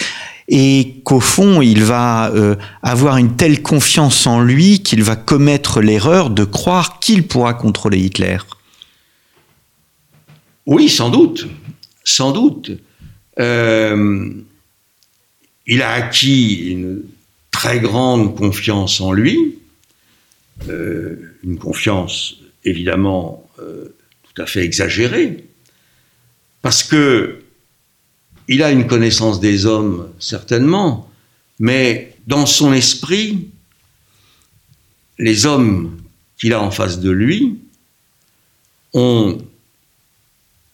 et 0.49 1.01
qu'au 1.05 1.21
fond, 1.21 1.61
il 1.61 1.83
va 1.83 2.31
avoir 2.81 3.17
une 3.17 3.35
telle 3.35 3.61
confiance 3.61 4.25
en 4.27 4.39
lui 4.39 4.79
qu'il 4.79 5.03
va 5.03 5.17
commettre 5.17 5.81
l'erreur 5.81 6.29
de 6.29 6.45
croire 6.45 7.01
qu'il 7.01 7.27
pourra 7.27 7.53
contrôler 7.53 7.99
Hitler? 7.99 8.37
Oui, 10.65 10.87
sans 10.87 11.09
doute, 11.09 11.47
sans 12.05 12.31
doute. 12.31 12.71
Euh, 13.39 14.31
il 15.65 15.81
a 15.81 15.91
acquis 15.91 16.71
une 16.71 17.03
très 17.51 17.79
grande 17.79 18.35
confiance 18.35 19.01
en 19.01 19.11
lui, 19.11 19.59
euh, 20.69 21.35
une 21.43 21.57
confiance 21.57 22.37
évidemment 22.63 23.49
euh, 23.59 23.95
tout 24.23 24.41
à 24.41 24.45
fait 24.45 24.63
exagérée, 24.63 25.45
parce 26.61 26.83
que 26.83 27.43
il 28.47 28.63
a 28.63 28.71
une 28.71 28.87
connaissance 28.87 29.39
des 29.39 29.65
hommes 29.65 30.09
certainement, 30.19 31.11
mais 31.59 32.15
dans 32.27 32.45
son 32.45 32.73
esprit, 32.73 33.49
les 35.19 35.45
hommes 35.45 35.99
qu'il 36.37 36.53
a 36.53 36.61
en 36.61 36.71
face 36.71 36.99
de 36.99 37.11
lui 37.11 37.57
ont 38.93 39.37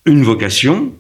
une 0.06 0.24
vocation, 0.24 0.94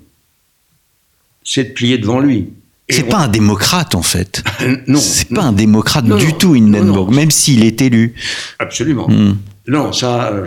c'est 1.43 1.63
de 1.65 1.69
plier 1.73 1.97
devant 1.97 2.19
lui. 2.19 2.49
C'est 2.89 3.07
pas 3.07 3.19
un 3.19 3.27
démocrate 3.27 3.95
en 3.95 4.01
fait. 4.01 4.43
non. 4.87 4.99
C'est 4.99 5.29
pas 5.29 5.43
un 5.43 5.53
démocrate 5.53 6.05
du 6.05 6.33
tout, 6.33 6.53
Hindenburg, 6.53 7.11
même 7.11 7.31
s'il 7.31 7.63
est 7.63 7.81
élu. 7.81 8.13
Absolument. 8.59 9.09
Hmm. 9.09 9.37
Non, 9.67 9.93
ça, 9.93 10.43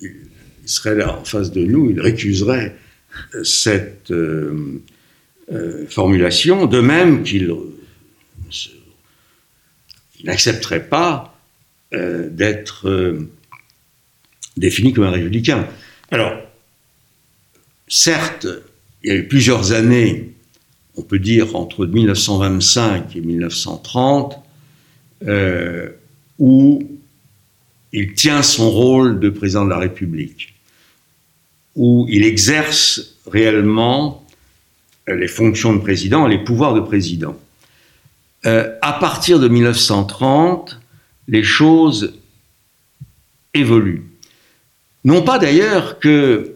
il 0.00 0.68
serait 0.68 0.94
là 0.94 1.18
en 1.18 1.24
face 1.24 1.52
de 1.52 1.64
nous, 1.64 1.90
il 1.90 2.00
récuserait 2.00 2.76
cette 3.44 4.10
euh, 4.10 4.82
euh, 5.52 5.86
formulation, 5.88 6.66
de 6.66 6.80
même 6.80 7.22
qu'il 7.22 7.54
n'accepterait 10.24 10.88
pas 10.88 11.38
euh, 11.94 12.28
d'être 12.30 13.16
défini 14.56 14.92
comme 14.92 15.04
un 15.04 15.10
républicain. 15.10 15.68
Alors, 16.10 16.32
certes, 17.88 18.46
il 19.02 19.10
y 19.10 19.12
a 19.12 19.16
eu 19.16 19.28
plusieurs 19.28 19.72
années 19.72 20.36
on 20.96 21.02
peut 21.02 21.18
dire 21.18 21.54
entre 21.56 21.86
1925 21.86 23.16
et 23.16 23.20
1930, 23.20 24.38
euh, 25.26 25.90
où 26.38 26.82
il 27.92 28.14
tient 28.14 28.42
son 28.42 28.70
rôle 28.70 29.20
de 29.20 29.28
président 29.28 29.64
de 29.64 29.70
la 29.70 29.78
République, 29.78 30.54
où 31.74 32.06
il 32.08 32.24
exerce 32.24 33.16
réellement 33.26 34.24
les 35.06 35.28
fonctions 35.28 35.74
de 35.74 35.80
président, 35.80 36.26
les 36.26 36.38
pouvoirs 36.38 36.74
de 36.74 36.80
président. 36.80 37.38
Euh, 38.46 38.74
à 38.82 38.94
partir 38.94 39.38
de 39.38 39.48
1930, 39.48 40.80
les 41.28 41.42
choses 41.42 42.14
évoluent. 43.54 44.04
Non 45.04 45.22
pas 45.22 45.38
d'ailleurs 45.38 45.98
que 45.98 46.55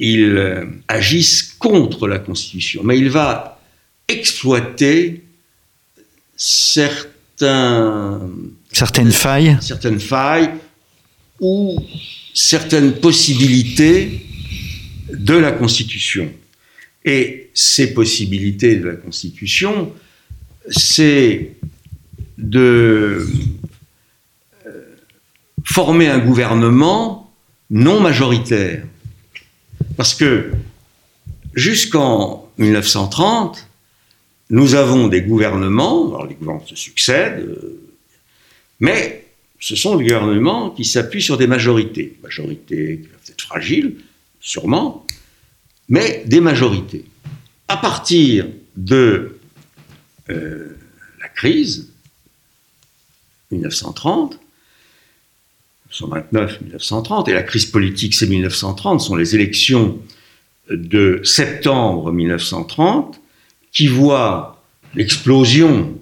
il 0.00 0.36
euh, 0.36 0.64
agisse 0.88 1.54
contre 1.58 2.08
la 2.08 2.18
Constitution, 2.18 2.82
mais 2.82 2.98
il 2.98 3.10
va 3.10 3.60
exploiter 4.08 5.22
certains, 6.36 8.20
certaines 8.72 9.12
failles, 9.12 9.58
certaines 9.60 10.00
failles 10.00 10.50
ou 11.38 11.78
certaines 12.32 12.94
possibilités 12.94 14.26
de 15.12 15.34
la 15.34 15.52
Constitution. 15.52 16.32
Et 17.04 17.50
ces 17.52 17.92
possibilités 17.92 18.76
de 18.76 18.88
la 18.88 18.96
Constitution, 18.96 19.92
c'est 20.68 21.56
de 22.38 23.26
euh, 24.66 24.96
former 25.62 26.08
un 26.08 26.18
gouvernement 26.18 27.32
non 27.68 28.00
majoritaire. 28.00 28.84
Parce 30.00 30.14
que 30.14 30.50
jusqu'en 31.52 32.50
1930, 32.56 33.68
nous 34.48 34.74
avons 34.74 35.08
des 35.08 35.20
gouvernements, 35.20 36.08
alors 36.08 36.26
les 36.26 36.36
gouvernements 36.36 36.66
se 36.66 36.74
succèdent, 36.74 37.40
euh, 37.40 37.82
mais 38.80 39.26
ce 39.58 39.76
sont 39.76 39.96
des 39.96 40.04
gouvernements 40.04 40.70
qui 40.70 40.86
s'appuient 40.86 41.20
sur 41.20 41.36
des 41.36 41.46
majorités. 41.46 42.16
Majorités 42.22 43.00
qui 43.02 43.08
peuvent 43.08 43.20
être 43.28 43.42
fragiles, 43.42 43.96
sûrement, 44.40 45.06
mais 45.90 46.22
des 46.24 46.40
majorités. 46.40 47.04
À 47.68 47.76
partir 47.76 48.46
de 48.78 49.38
euh, 50.30 50.78
la 51.20 51.28
crise, 51.28 51.90
1930, 53.50 54.40
1929-1930, 55.92 57.28
et 57.28 57.32
la 57.32 57.42
crise 57.42 57.66
politique, 57.66 58.14
c'est 58.14 58.26
1930, 58.26 59.00
sont 59.00 59.16
les 59.16 59.34
élections 59.34 59.98
de 60.70 61.20
septembre 61.24 62.12
1930, 62.12 63.20
qui 63.72 63.88
voient 63.88 64.62
l'explosion 64.94 65.98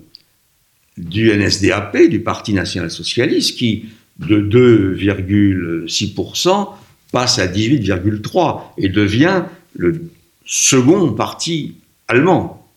du 0.96 1.30
NSDAP, 1.30 2.08
du 2.08 2.20
Parti 2.20 2.52
national 2.52 2.90
socialiste, 2.90 3.56
qui, 3.56 3.86
de 4.18 4.40
2,6%, 4.40 6.68
passe 7.12 7.38
à 7.38 7.46
18,3% 7.46 8.60
et 8.76 8.88
devient 8.88 9.44
le 9.74 10.10
second 10.44 11.12
parti 11.12 11.76
allemand 12.08 12.68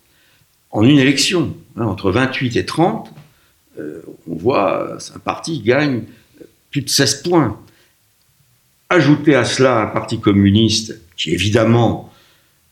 en 0.72 0.84
une 0.84 1.00
élection. 1.00 1.56
Hein, 1.76 1.86
entre 1.86 2.12
28 2.12 2.58
et 2.58 2.66
30, 2.66 3.12
euh, 3.80 4.02
on 4.28 4.36
voit 4.36 4.98
un 5.16 5.20
parti 5.20 5.62
gagne 5.62 6.04
plus 6.72 6.82
de 6.82 6.90
16 6.90 7.24
points. 7.24 7.60
Ajoutez 8.90 9.36
à 9.36 9.46
cela 9.46 9.82
un 9.82 9.88
parti 9.88 10.20
communiste 10.20 11.00
qui 11.16 11.32
évidemment, 11.32 12.12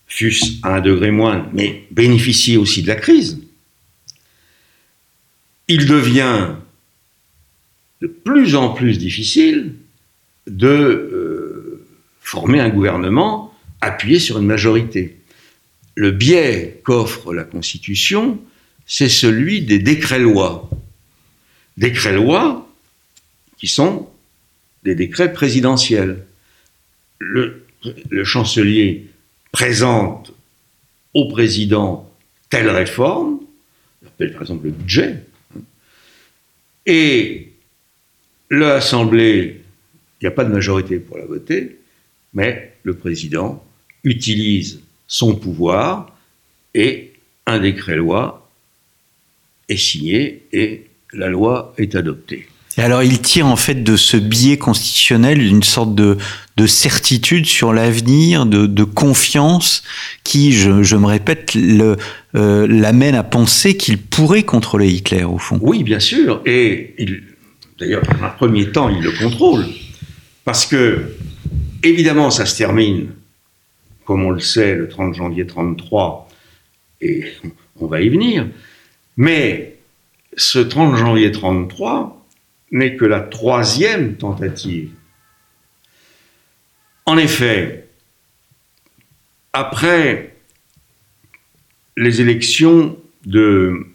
fût 0.07 0.33
à 0.63 0.77
un 0.77 0.81
degré 0.81 1.11
moindre, 1.11 1.47
mais 1.53 1.85
bénéficiait 1.91 2.57
aussi 2.57 2.81
de 2.81 2.87
la 2.87 2.95
crise. 2.95 3.39
Il 5.67 5.85
devient 5.85 6.55
de 8.01 8.07
plus 8.07 8.55
en 8.55 8.69
plus 8.69 8.97
difficile 8.97 9.75
de 10.47 10.67
euh, 10.67 11.85
former 12.21 12.59
un 12.59 12.69
gouvernement 12.69 13.53
appuyé 13.81 14.19
sur 14.19 14.39
une 14.39 14.47
majorité. 14.47 15.17
Le 15.95 16.11
biais 16.11 16.81
qu'offre 16.83 17.33
la 17.33 17.43
Constitution, 17.43 18.39
c'est 18.87 19.09
celui 19.09 19.61
des 19.61 19.79
décrets-lois. 19.79 20.69
Décrets-lois 21.77 22.68
qui 23.59 23.67
sont 23.67 24.09
des 24.83 24.95
décrets 24.95 25.33
présidentiels. 25.33 26.25
Le, 27.19 27.65
chancelier 28.23 29.07
présente 29.51 30.33
au 31.13 31.29
président 31.29 32.09
telle 32.49 32.69
réforme, 32.69 33.39
appelle 34.05 34.33
par 34.33 34.41
exemple 34.41 34.65
le 34.65 34.71
budget, 34.71 35.23
et 36.85 37.51
l'Assemblée, 38.49 39.61
il 40.19 40.25
n'y 40.25 40.27
a 40.27 40.31
pas 40.31 40.43
de 40.43 40.51
majorité 40.51 40.97
pour 40.99 41.17
la 41.17 41.25
voter, 41.25 41.77
mais 42.33 42.73
le 42.83 42.95
président 42.95 43.63
utilise 44.03 44.81
son 45.07 45.35
pouvoir 45.35 46.17
et 46.73 47.13
un 47.45 47.59
décret-loi 47.59 48.49
est 49.67 49.77
signé 49.77 50.43
et 50.51 50.87
la 51.13 51.27
loi 51.27 51.73
est 51.77 51.95
adoptée. 51.95 52.47
Et 52.77 52.81
alors 52.81 53.03
il 53.03 53.19
tire 53.19 53.47
en 53.47 53.55
fait 53.55 53.83
de 53.83 53.95
ce 53.95 54.15
biais 54.15 54.57
constitutionnel 54.57 55.41
une 55.41 55.63
sorte 55.63 55.95
de, 55.95 56.17
certitude 56.67 57.45
sur 57.45 57.73
l'avenir, 57.73 58.45
de, 58.45 58.83
confiance 58.83 59.83
qui, 60.23 60.51
je, 60.51 60.95
me 60.95 61.05
répète, 61.05 61.55
euh, 61.55 62.67
l'amène 62.67 63.15
à 63.15 63.23
penser 63.23 63.77
qu'il 63.77 63.97
pourrait 63.97 64.43
contrôler 64.43 64.89
Hitler 64.89 65.23
au 65.23 65.37
fond. 65.37 65.57
Oui, 65.61 65.83
bien 65.83 65.99
sûr. 65.99 66.41
Et 66.45 66.95
d'ailleurs, 67.79 68.03
dans 68.03 68.25
un 68.25 68.29
premier 68.29 68.71
temps, 68.71 68.89
il 68.89 69.01
le 69.01 69.11
contrôle. 69.11 69.65
Parce 70.43 70.65
que, 70.65 71.15
évidemment, 71.83 72.29
ça 72.29 72.45
se 72.45 72.57
termine, 72.57 73.07
comme 74.05 74.23
on 74.23 74.31
le 74.31 74.39
sait, 74.39 74.75
le 74.75 74.89
30 74.89 75.15
janvier 75.15 75.43
1933, 75.43 76.29
et 77.01 77.25
on 77.79 77.87
va 77.87 78.01
y 78.01 78.09
venir. 78.09 78.47
Mais 79.15 79.77
ce 80.35 80.59
30 80.59 80.97
janvier 80.97 81.27
1933, 81.27 82.18
n'est 82.71 82.95
que 82.95 83.05
la 83.05 83.21
troisième 83.21 84.15
tentative. 84.15 84.91
En 87.05 87.17
effet, 87.17 87.87
après 89.53 90.35
les 91.97 92.21
élections 92.21 92.97
de 93.25 93.87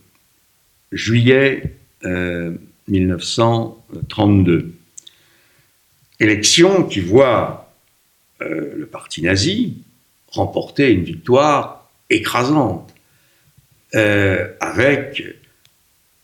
juillet 0.93 1.75
1932, 2.89 4.53
euh, 4.53 4.72
élections 6.20 6.85
qui 6.85 7.01
voient 7.01 7.72
euh, 8.43 8.75
le 8.77 8.87
parti 8.87 9.22
nazi 9.22 9.79
remporter 10.29 10.93
une 10.93 11.05
victoire 11.05 11.89
écrasante, 12.11 12.93
euh, 13.95 14.53
avec 14.61 15.22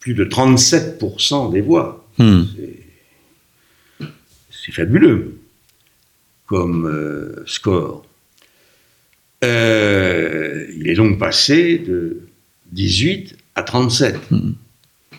plus 0.01 0.15
de 0.15 0.25
37% 0.25 1.53
des 1.53 1.61
voix. 1.61 2.00
Hmm. 2.21 2.45
C'est 4.51 4.73
fabuleux 4.73 5.39
comme 6.45 6.85
euh, 6.87 7.43
score. 7.47 8.05
Euh, 9.43 10.67
il 10.77 10.87
est 10.87 10.95
donc 10.97 11.19
passé 11.19 11.79
de 11.79 12.29
18 12.73 13.39
à 13.55 13.63
37. 13.63 14.31
Hmm. 14.31 14.53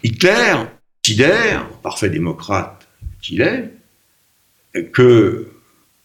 Hitler 0.04 0.58
considère, 1.04 1.68
parfait 1.82 2.12
démocrate 2.12 2.88
qu'il 3.20 3.42
est, 3.42 3.72
que 4.94 5.48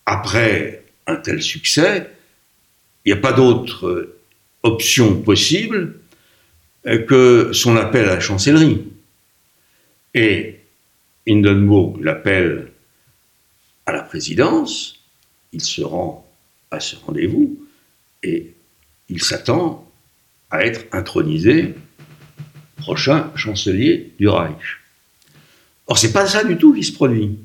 après 0.07 0.83
un 1.07 1.17
tel 1.17 1.43
succès, 1.43 2.11
il 3.05 3.13
n'y 3.13 3.19
a 3.19 3.21
pas 3.21 3.35
d'autre 3.35 4.17
option 4.63 5.21
possible 5.21 6.01
que 6.85 7.51
son 7.53 7.77
appel 7.77 8.09
à 8.09 8.15
la 8.15 8.21
chancellerie. 8.21 8.83
Et 10.15 10.56
Hindenburg 11.29 12.01
l'appelle 12.01 12.73
à 13.85 13.93
la 13.93 14.03
présidence, 14.03 15.01
il 15.53 15.63
se 15.63 15.83
rend 15.83 16.27
à 16.71 16.81
ce 16.81 16.97
rendez-vous 16.97 17.59
et 18.23 18.55
il 19.09 19.23
s'attend 19.23 19.91
à 20.51 20.65
être 20.65 20.85
intronisé 20.93 21.75
prochain 22.77 23.33
chancelier 23.37 24.13
du 24.19 24.29
Reich. 24.29 24.81
Or, 25.87 25.99
c'est 25.99 26.13
pas 26.13 26.27
ça 26.27 26.45
du 26.45 26.57
tout 26.57 26.75
qui 26.75 26.83
se 26.83 26.93
produit. 26.93 27.39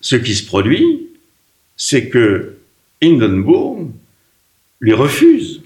Ce 0.00 0.16
qui 0.16 0.34
se 0.34 0.46
produit, 0.46 1.08
c'est 1.76 2.08
que 2.08 2.56
Hindenburg 3.02 3.90
lui 4.80 4.92
refuse 4.92 5.62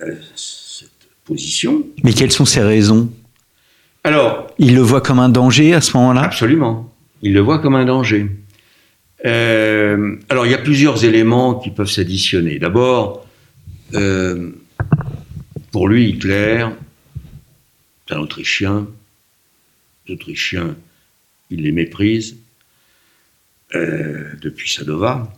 euh, 0.00 0.16
cette 0.36 0.90
position. 1.24 1.86
Mais 2.04 2.12
quelles 2.12 2.32
sont 2.32 2.44
ses 2.44 2.62
raisons? 2.62 3.12
Alors, 4.04 4.48
il 4.58 4.74
le 4.74 4.80
voit 4.80 5.00
comme 5.00 5.20
un 5.20 5.28
danger 5.28 5.74
à 5.74 5.80
ce 5.80 5.96
moment-là? 5.96 6.22
Absolument. 6.22 6.92
Il 7.22 7.34
le 7.34 7.40
voit 7.40 7.60
comme 7.60 7.76
un 7.76 7.84
danger. 7.84 8.26
Euh, 9.24 10.16
alors, 10.28 10.46
il 10.46 10.50
y 10.50 10.54
a 10.54 10.58
plusieurs 10.58 11.04
éléments 11.04 11.54
qui 11.54 11.70
peuvent 11.70 11.90
s'additionner. 11.90 12.58
D'abord, 12.58 13.26
euh, 13.94 14.50
pour 15.70 15.86
lui, 15.86 16.10
Hitler, 16.10 16.66
c'est 18.06 18.14
un 18.14 18.18
Autrichien. 18.18 18.88
Les 20.06 20.14
Autrichiens, 20.14 20.74
il 21.50 21.62
les 21.62 21.72
méprise 21.72 22.36
euh, 23.76 24.32
depuis 24.40 24.68
Sadova. 24.68 25.32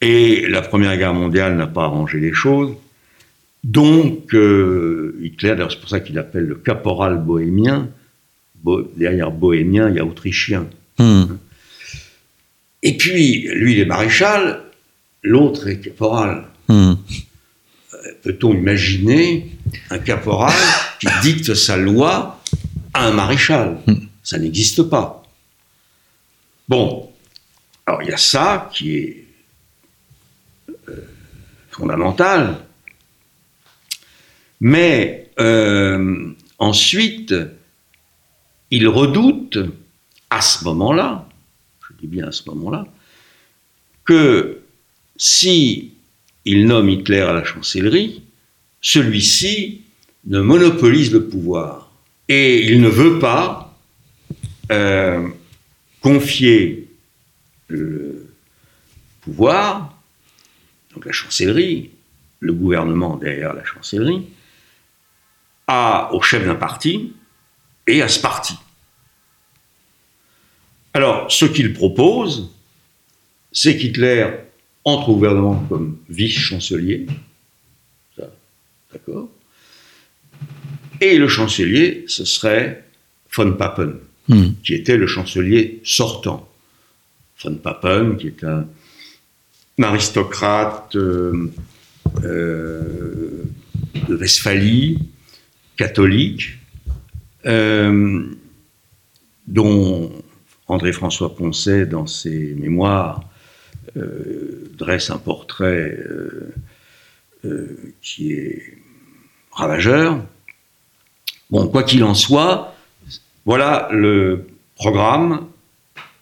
Et 0.00 0.48
la 0.48 0.62
Première 0.62 0.96
Guerre 0.96 1.14
mondiale 1.14 1.56
n'a 1.56 1.68
pas 1.68 1.84
arrangé 1.84 2.18
les 2.18 2.32
choses. 2.32 2.74
Donc, 3.64 4.34
euh, 4.34 5.16
Hitler, 5.22 5.54
c'est 5.70 5.80
pour 5.80 5.88
ça 5.88 6.00
qu'il 6.00 6.18
appelle 6.18 6.44
le 6.44 6.56
caporal 6.56 7.18
bohémien, 7.18 7.88
derrière 8.96 9.30
bohémien, 9.30 9.88
il 9.88 9.96
y 9.96 10.00
a 10.00 10.04
autrichien. 10.04 10.66
Hmm. 10.98 11.36
Et 12.82 12.96
puis, 12.96 13.48
lui, 13.54 13.74
il 13.74 13.78
est 13.78 13.84
maréchal, 13.84 14.62
l'autre 15.22 15.68
est 15.68 15.78
caporal. 15.78 16.44
Hmm. 16.68 16.94
Euh, 17.94 17.96
peut-on 18.22 18.52
imaginer 18.52 19.46
un 19.90 19.98
caporal 19.98 20.52
qui 21.00 21.06
dicte 21.22 21.54
sa 21.54 21.76
loi 21.76 22.42
à 22.94 23.06
un 23.06 23.12
maréchal? 23.12 23.78
Hmm. 23.86 23.94
Ça 24.24 24.38
n'existe 24.38 24.82
pas. 24.84 25.22
Bon, 26.68 27.10
alors 27.86 28.02
il 28.02 28.08
y 28.08 28.12
a 28.12 28.16
ça 28.16 28.70
qui 28.72 28.96
est 28.96 29.24
euh, 30.88 31.08
fondamental. 31.70 32.56
Mais 34.64 35.28
euh, 35.40 36.30
ensuite, 36.60 37.34
il 38.70 38.86
redoute, 38.86 39.58
à 40.30 40.40
ce 40.40 40.62
moment-là, 40.62 41.28
je 41.80 41.96
dis 42.00 42.06
bien 42.06 42.28
à 42.28 42.32
ce 42.32 42.48
moment-là, 42.48 42.86
que 44.04 44.60
si 45.16 45.94
il 46.44 46.66
nomme 46.66 46.88
Hitler 46.88 47.22
à 47.22 47.32
la 47.32 47.42
chancellerie, 47.42 48.22
celui-ci 48.80 49.82
ne 50.26 50.40
monopolise 50.40 51.12
le 51.12 51.24
pouvoir. 51.24 51.90
Et 52.28 52.64
il 52.64 52.80
ne 52.80 52.88
veut 52.88 53.18
pas 53.18 53.76
euh, 54.70 55.28
confier 56.00 56.88
le 57.66 58.32
pouvoir, 59.22 60.00
donc 60.94 61.04
la 61.04 61.12
chancellerie, 61.12 61.90
le 62.38 62.52
gouvernement 62.52 63.16
derrière 63.16 63.54
la 63.54 63.64
chancellerie, 63.64 64.28
au 66.12 66.20
chef 66.20 66.44
d'un 66.44 66.54
parti 66.54 67.12
et 67.86 68.02
à 68.02 68.08
ce 68.08 68.20
parti. 68.20 68.54
Alors, 70.94 71.30
ce 71.30 71.46
qu'il 71.46 71.72
propose, 71.72 72.50
c'est 73.50 73.76
qu'Hitler 73.76 74.28
entre 74.84 75.08
au 75.10 75.14
gouvernement 75.14 75.64
comme 75.68 75.98
vice-chancelier. 76.08 77.06
D'accord 78.92 79.28
Et 81.00 81.16
le 81.16 81.28
chancelier, 81.28 82.04
ce 82.08 82.24
serait 82.24 82.84
von 83.34 83.52
Papen, 83.52 83.94
Hmm. 84.28 84.52
qui 84.64 84.74
était 84.74 84.96
le 84.96 85.08
chancelier 85.08 85.80
sortant. 85.82 86.48
Von 87.42 87.56
Papen, 87.56 88.16
qui 88.16 88.28
est 88.28 88.44
un, 88.44 88.68
un 89.78 89.82
aristocrate 89.82 90.94
euh, 90.94 91.50
euh, 92.22 93.42
de 94.08 94.14
Westphalie, 94.14 94.98
catholique, 95.82 96.58
euh, 97.44 98.24
dont 99.48 100.12
André-François 100.68 101.34
Poncet, 101.34 101.86
dans 101.86 102.06
ses 102.06 102.54
mémoires, 102.54 103.28
euh, 103.96 104.70
dresse 104.78 105.10
un 105.10 105.18
portrait 105.18 105.98
euh, 107.44 107.76
qui 108.00 108.32
est 108.32 108.78
ravageur. 109.50 110.24
Bon, 111.50 111.66
quoi 111.66 111.82
qu'il 111.82 112.04
en 112.04 112.14
soit, 112.14 112.76
voilà 113.44 113.88
le 113.90 114.46
programme 114.76 115.48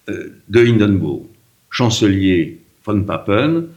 de 0.09 0.61
Hindenburg. 0.67 1.27
Chancelier 1.69 2.59
von 2.85 3.03
Papen, 3.03 3.69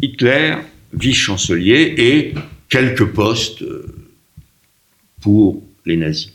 Hitler, 0.00 0.54
vice-chancelier 0.94 1.94
et 1.98 2.34
quelques 2.68 3.08
postes 3.12 3.64
pour 5.22 5.62
les 5.86 5.96
nazis. 5.96 6.32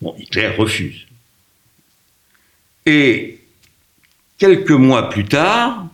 Bon, 0.00 0.14
Hitler 0.18 0.48
refuse. 0.48 1.06
Et 2.86 3.40
quelques 4.38 4.70
mois 4.70 5.08
plus 5.08 5.24
tard, 5.24 5.86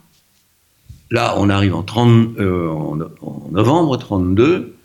là 1.10 1.34
on 1.38 1.48
arrive 1.48 1.74
en, 1.74 1.82
30, 1.82 2.38
euh, 2.38 3.08
novembre 3.50 3.96
32, 3.96 4.76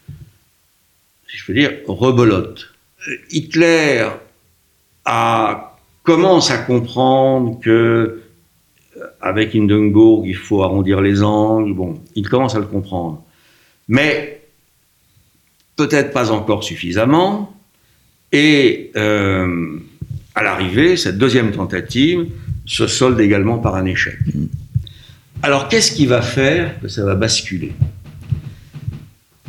si 1.27 1.37
je 1.37 1.45
peux 1.45 1.53
dire, 1.53 1.71
rebelote. 1.87 2.73
Hitler 3.31 4.07
commence 6.03 6.51
à 6.51 6.57
comprendre 6.59 7.59
que 7.59 8.23
euh, 8.97 9.07
avec 9.21 9.55
Hindenburg, 9.55 10.25
il 10.25 10.35
faut 10.35 10.63
arrondir 10.63 11.01
les 11.01 11.23
angles. 11.23 11.73
Bon, 11.73 11.99
il 12.15 12.29
commence 12.29 12.55
à 12.55 12.59
le 12.59 12.65
comprendre. 12.65 13.23
Mais 13.87 14.44
peut-être 15.75 16.11
pas 16.11 16.31
encore 16.31 16.63
suffisamment. 16.63 17.55
Et 18.31 18.91
euh, 18.95 19.79
à 20.33 20.43
l'arrivée, 20.43 20.97
cette 20.97 21.17
deuxième 21.17 21.51
tentative 21.51 22.27
se 22.65 22.87
solde 22.87 23.19
également 23.19 23.59
par 23.59 23.75
un 23.75 23.85
échec. 23.85 24.17
Alors 25.41 25.67
qu'est-ce 25.69 25.91
qui 25.91 26.05
va 26.05 26.21
faire 26.21 26.79
que 26.79 26.87
ça 26.87 27.05
va 27.05 27.15
basculer? 27.15 27.73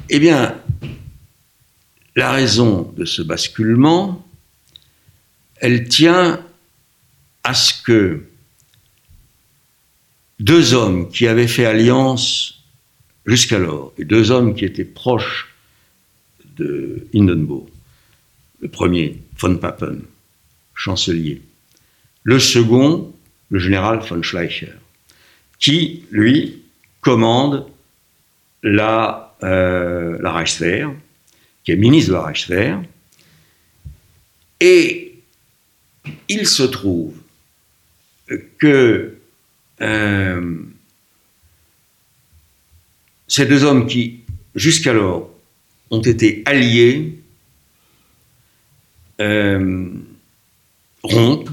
Eh 0.08 0.18
bien, 0.18 0.54
la 2.14 2.30
raison 2.32 2.92
de 2.96 3.04
ce 3.04 3.22
basculement, 3.22 4.24
elle 5.56 5.88
tient 5.88 6.40
à 7.42 7.54
ce 7.54 7.82
que 7.82 8.24
deux 10.38 10.74
hommes 10.74 11.08
qui 11.08 11.26
avaient 11.26 11.48
fait 11.48 11.64
alliance 11.64 12.62
jusqu'alors, 13.24 13.92
et 13.98 14.04
deux 14.04 14.30
hommes 14.30 14.54
qui 14.54 14.64
étaient 14.64 14.84
proches 14.84 15.55
de 16.57 17.07
Hindenburg, 17.14 17.68
le 18.61 18.68
premier, 18.68 19.18
von 19.38 19.57
Papen, 19.57 20.02
chancelier, 20.74 21.42
le 22.22 22.38
second, 22.38 23.12
le 23.50 23.59
général 23.59 24.00
von 24.00 24.22
Schleicher, 24.22 24.72
qui, 25.59 26.04
lui, 26.11 26.62
commande 27.00 27.66
la, 28.62 29.36
euh, 29.42 30.18
la 30.20 30.32
Reichswehr, 30.32 30.92
qui 31.64 31.72
est 31.72 31.76
ministre 31.76 32.11
de 32.11 32.14
la 32.14 32.22
Reichswehr, 32.22 32.82
et 34.61 35.14
il 36.28 36.46
se 36.46 36.62
trouve 36.62 37.14
que 38.59 39.16
euh, 39.80 40.57
ces 43.28 43.46
deux 43.46 43.64
hommes 43.64 43.86
qui, 43.86 44.20
jusqu'alors, 44.54 45.36
ont 45.91 46.01
été 46.01 46.43
alliés, 46.47 47.18
euh, 49.20 49.89
rompent. 51.03 51.51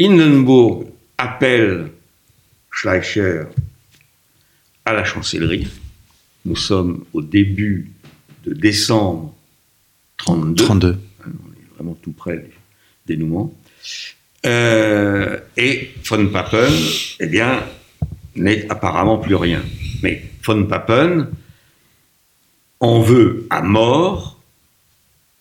Hindenburg 0.00 0.86
appelle 1.18 1.90
Schleicher 2.70 3.42
à 4.84 4.92
la 4.92 5.04
chancellerie. 5.04 5.68
Nous 6.44 6.56
sommes 6.56 7.04
au 7.12 7.20
début 7.20 7.92
de 8.44 8.54
décembre 8.54 9.34
32. 10.16 10.64
32. 10.64 10.98
On 11.20 11.28
est 11.28 11.74
vraiment 11.74 11.98
tout 12.00 12.12
près 12.12 12.38
du 12.38 12.50
dénouement. 13.06 13.52
Euh, 14.46 15.38
et 15.56 15.90
von 16.04 16.28
Papen, 16.28 16.72
eh 17.20 17.26
bien, 17.26 17.62
n'est 18.36 18.70
apparemment 18.70 19.18
plus 19.18 19.34
rien. 19.34 19.62
Mais 20.02 20.22
von 20.42 20.64
Papen 20.64 21.28
en 22.80 23.00
veut 23.00 23.46
à 23.50 23.62
mort 23.62 24.40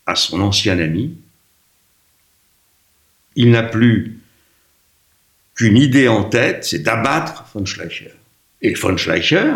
à 0.05 0.15
son 0.15 0.41
ancien 0.41 0.79
ami. 0.79 1.15
Il 3.35 3.51
n'a 3.51 3.63
plus 3.63 4.19
qu'une 5.55 5.77
idée 5.77 6.07
en 6.07 6.23
tête, 6.23 6.65
c'est 6.65 6.79
d'abattre 6.79 7.45
von 7.53 7.65
Schleicher. 7.65 8.13
Et 8.61 8.73
von 8.73 8.97
Schleicher 8.97 9.53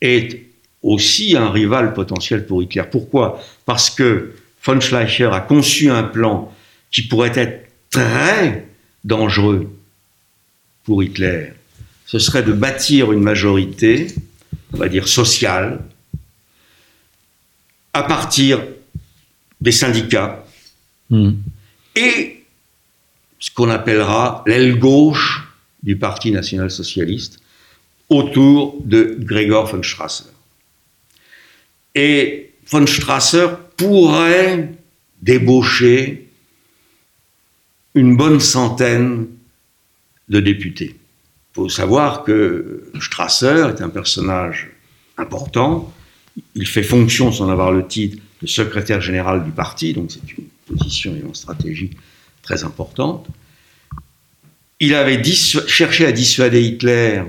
est 0.00 0.40
aussi 0.82 1.36
un 1.36 1.50
rival 1.50 1.92
potentiel 1.92 2.46
pour 2.46 2.62
Hitler. 2.62 2.84
Pourquoi? 2.90 3.42
Parce 3.64 3.90
que 3.90 4.34
von 4.64 4.80
Schleicher 4.80 5.30
a 5.32 5.40
conçu 5.40 5.90
un 5.90 6.02
plan 6.02 6.52
qui 6.90 7.02
pourrait 7.02 7.32
être 7.34 7.68
très 7.90 8.66
dangereux 9.04 9.70
pour 10.84 11.02
Hitler. 11.02 11.52
Ce 12.06 12.18
serait 12.18 12.42
de 12.42 12.52
bâtir 12.52 13.12
une 13.12 13.22
majorité, 13.22 14.06
on 14.72 14.78
va 14.78 14.88
dire 14.88 15.08
sociale, 15.08 15.80
à 17.96 18.02
partir 18.02 18.62
des 19.60 19.72
syndicats 19.72 20.42
Hmm. 21.08 21.34
et 21.94 22.44
ce 23.38 23.50
qu'on 23.52 23.70
appellera 23.70 24.42
l'aile 24.46 24.76
gauche 24.76 25.44
du 25.84 25.96
Parti 25.96 26.32
national-socialiste 26.32 27.38
autour 28.08 28.76
de 28.82 29.16
Gregor 29.20 29.66
von 29.66 29.84
Strasser. 29.84 30.24
Et 31.94 32.54
von 32.66 32.86
Strasser 32.86 33.46
pourrait 33.76 34.72
débaucher 35.22 36.28
une 37.94 38.16
bonne 38.16 38.40
centaine 38.40 39.28
de 40.28 40.40
députés. 40.40 40.96
Il 40.96 41.54
faut 41.54 41.68
savoir 41.68 42.24
que 42.24 42.90
Strasser 43.00 43.70
est 43.70 43.80
un 43.80 43.90
personnage 43.90 44.70
important. 45.16 45.94
Il 46.54 46.66
fait 46.66 46.82
fonction, 46.82 47.32
sans 47.32 47.48
avoir 47.50 47.72
le 47.72 47.86
titre, 47.86 48.18
de 48.42 48.46
secrétaire 48.46 49.00
général 49.00 49.44
du 49.44 49.50
parti, 49.50 49.92
donc 49.92 50.10
c'est 50.10 50.32
une 50.36 50.44
position 50.66 51.14
et 51.16 51.20
une 51.20 51.34
stratégie 51.34 51.90
très 52.42 52.64
importante. 52.64 53.26
Il 54.78 54.94
avait 54.94 55.22
cherché 55.24 56.04
à 56.04 56.12
dissuader 56.12 56.62
Hitler 56.62 57.22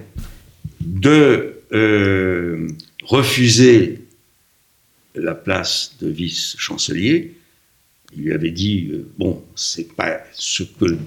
de 0.81 1.61
euh, 1.71 2.67
refuser 3.03 4.01
la 5.15 5.33
place 5.33 5.95
de 6.01 6.09
vice-chancelier. 6.09 7.35
Il 8.15 8.23
lui 8.23 8.33
avait 8.33 8.51
dit 8.51 8.89
euh, 8.91 9.09
bon, 9.17 9.41
c'est 9.55 9.93
pas 9.95 10.19
ce 10.33 10.63
que 10.63 10.97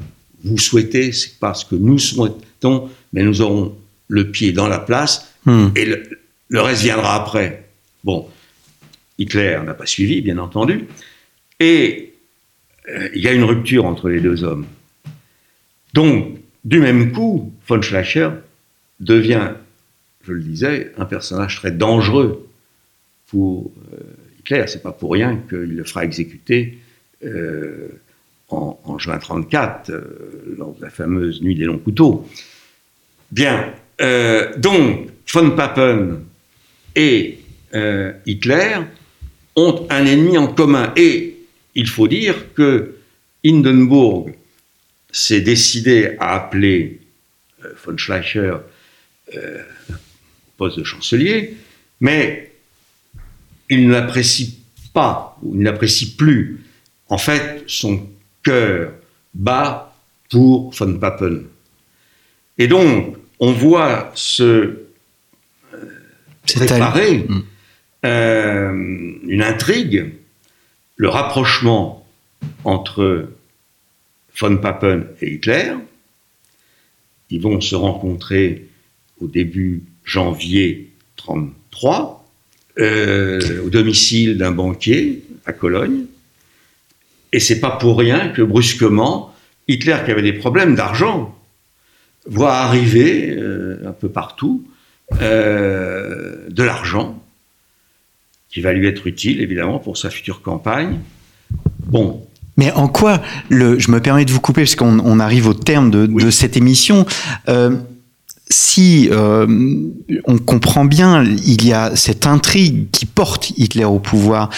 vous 0.45 0.59
souhaitez, 0.59 1.13
c'est 1.13 1.39
pas 1.39 1.53
ce 1.53 1.67
que 1.67 1.75
nous 1.75 1.99
souhaitons, 1.99 2.91
mais 3.13 3.23
nous 3.23 3.43
aurons 3.43 3.77
le 4.09 4.31
pied 4.31 4.53
dans 4.53 4.69
la 4.69 4.79
place 4.79 5.31
Hmm. 5.47 5.69
et 5.75 5.87
le, 5.87 6.03
le 6.49 6.61
reste 6.61 6.83
viendra 6.83 7.15
après. 7.15 7.70
Bon, 8.05 8.29
Hitler 9.19 9.61
n'a 9.65 9.75
pas 9.75 9.87
suivi, 9.87 10.21
bien 10.21 10.39
entendu, 10.39 10.87
et 11.59 12.15
euh, 12.89 13.09
il 13.15 13.23
y 13.23 13.29
a 13.29 13.33
une 13.33 13.45
rupture 13.45 13.85
entre 13.85 14.09
les 14.09 14.21
deux 14.21 14.45
hommes. 14.45 14.67
Donc, 15.93 16.39
du 16.65 16.81
même 16.81 17.13
coup, 17.13 17.53
von 17.67 17.81
Schleicher 17.81 18.31
devient, 19.01 19.53
je 20.23 20.33
le 20.33 20.41
disais, 20.41 20.93
un 20.99 21.05
personnage 21.05 21.57
très 21.57 21.71
dangereux 21.71 22.47
pour 23.29 23.71
euh, 23.93 23.97
Hitler. 24.39 24.65
C'est 24.67 24.83
pas 24.83 24.93
pour 24.93 25.13
rien 25.13 25.41
qu'il 25.49 25.77
le 25.77 25.85
fera 25.85 26.05
exécuter 26.05 26.79
euh, 27.25 27.89
en, 28.49 28.99
juin 28.99 29.19
34, 29.19 29.91
euh, 29.91 30.55
lors 30.59 30.75
de 30.75 30.83
la 30.83 30.91
fameuse 30.91 31.41
nuit 31.41 31.55
des 31.55 31.65
longs 31.65 31.79
couteaux. 31.79 32.29
Bien, 33.31 33.73
donc 34.57 35.09
von 35.33 35.51
Papen 35.51 36.25
et 36.97 37.39
euh, 37.75 38.13
Hitler 38.27 38.77
ont 39.57 39.87
un 39.91 40.07
ennemi 40.07 40.39
en 40.39 40.49
commun. 40.49 40.93
Et 40.97 41.37
il 41.75 41.89
faut 41.89 42.09
dire 42.09 42.53
que 42.55 42.97
Hindenburg 43.45 44.35
s'est 45.13 45.41
décidé 45.41 46.17
à 46.19 46.35
appeler 46.37 47.01
euh, 47.65 47.73
von 47.85 47.97
Schleicher 47.97 48.55
euh, 49.37 49.63
poste 50.57 50.79
de 50.79 50.85
chancelier, 50.85 51.57
mais 52.01 52.53
il 53.69 53.89
n'apprécie 53.89 54.59
pas, 54.93 55.39
ou 55.43 55.55
il 55.55 55.63
n'apprécie 55.63 56.17
plus, 56.17 56.61
en 57.09 57.19
fait, 57.19 57.65
son 57.67 58.09
cœur 58.43 58.93
bat 59.33 59.95
pour 60.31 60.73
von 60.73 60.99
Papen. 60.99 61.45
Et 62.59 62.67
donc, 62.67 63.17
on 63.39 63.53
voit 63.53 64.13
se 64.15 64.43
euh, 64.43 64.79
préparer 66.43 67.19
mm. 67.19 67.43
Euh, 68.05 68.73
une 69.27 69.43
intrigue, 69.43 70.13
le 70.97 71.09
rapprochement 71.09 72.07
entre 72.65 73.29
von 74.39 74.57
Papen 74.57 75.07
et 75.21 75.35
Hitler. 75.35 75.75
Ils 77.29 77.41
vont 77.41 77.61
se 77.61 77.75
rencontrer 77.75 78.69
au 79.21 79.27
début 79.27 79.83
janvier 80.05 80.91
1933 81.27 82.27
euh, 82.79 83.63
au 83.65 83.69
domicile 83.69 84.39
d'un 84.39 84.53
banquier 84.53 85.23
à 85.45 85.53
Cologne. 85.53 86.07
Et 87.33 87.41
c'est 87.41 87.61
pas 87.61 87.71
pour 87.71 87.99
rien 87.99 88.31
que 88.31 88.43
brusquement, 88.43 89.35
Hitler, 89.69 89.99
qui 90.05 90.11
avait 90.11 90.23
des 90.23 90.33
problèmes 90.33 90.75
d'argent, 90.75 91.37
voit 92.27 92.55
arriver 92.55 93.31
euh, 93.31 93.87
un 93.87 93.93
peu 93.93 94.09
partout 94.09 94.67
de 95.13 96.63
l'argent 96.63 97.20
qui 98.51 98.61
va 98.61 98.73
lui 98.73 98.87
être 98.87 99.07
utile, 99.07 99.41
évidemment, 99.41 99.79
pour 99.79 99.97
sa 99.97 100.11
future 100.11 100.43
campagne. 100.43 100.99
Bon, 101.87 102.27
mais 102.57 102.73
en 102.73 102.89
quoi, 102.89 103.23
le, 103.49 103.79
je 103.79 103.91
me 103.91 104.01
permets 104.01 104.25
de 104.25 104.33
vous 104.33 104.41
couper 104.41 104.63
parce 104.63 104.75
qu'on 104.75 105.19
arrive 105.19 105.49
au 105.49 105.55
terme 105.55 105.91
de, 105.91 106.07
de 106.07 106.31
cette 106.31 106.57
émission. 106.57 107.07
Euh, 107.49 107.77
si 108.51 109.09
euh, 109.11 109.47
on 110.25 110.39
comprend 110.39 110.85
bien, 110.85 111.25
il 111.25 111.65
y 111.65 111.73
a 111.73 111.95
cette 111.95 112.27
intrigue 112.27 112.91
qui 112.91 113.07
porte 113.07 113.53
Hitler 113.57 113.85
au 113.85 114.01
pouvoir, 114.01 114.51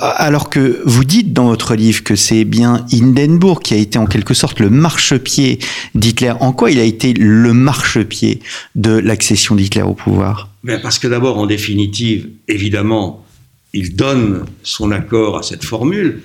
alors 0.00 0.50
que 0.50 0.82
vous 0.84 1.04
dites 1.04 1.32
dans 1.32 1.46
votre 1.46 1.74
livre 1.74 2.02
que 2.02 2.16
c'est 2.16 2.44
bien 2.44 2.84
Hindenburg 2.92 3.62
qui 3.62 3.74
a 3.74 3.76
été 3.76 3.98
en 3.98 4.06
quelque 4.06 4.34
sorte 4.34 4.60
le 4.60 4.68
marchepied 4.68 5.60
d'Hitler. 5.94 6.34
En 6.40 6.52
quoi 6.52 6.70
il 6.70 6.78
a 6.78 6.84
été 6.84 7.14
le 7.14 7.52
marchepied 7.54 8.40
de 8.74 8.90
l'accession 8.90 9.54
d'Hitler 9.54 9.82
au 9.82 9.94
pouvoir? 9.94 10.50
Ben 10.64 10.80
Parce 10.82 10.98
que 10.98 11.08
d'abord, 11.08 11.38
en 11.38 11.46
définitive, 11.46 12.28
évidemment, 12.48 13.24
il 13.72 13.96
donne 13.96 14.44
son 14.62 14.90
accord 14.90 15.38
à 15.38 15.42
cette 15.42 15.64
formule. 15.64 16.22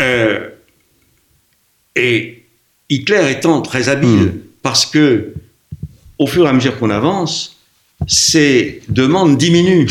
Euh, 0.00 0.48
et 1.94 2.44
Hitler 2.88 3.30
étant 3.30 3.60
très 3.60 3.88
habile, 3.88 4.26
hmm. 4.26 4.38
parce 4.62 4.86
que 4.86 5.34
au 6.18 6.26
fur 6.26 6.46
et 6.46 6.48
à 6.48 6.52
mesure 6.52 6.78
qu'on 6.78 6.90
avance, 6.90 7.56
ces 8.06 8.82
demandes 8.88 9.36
diminuent. 9.36 9.86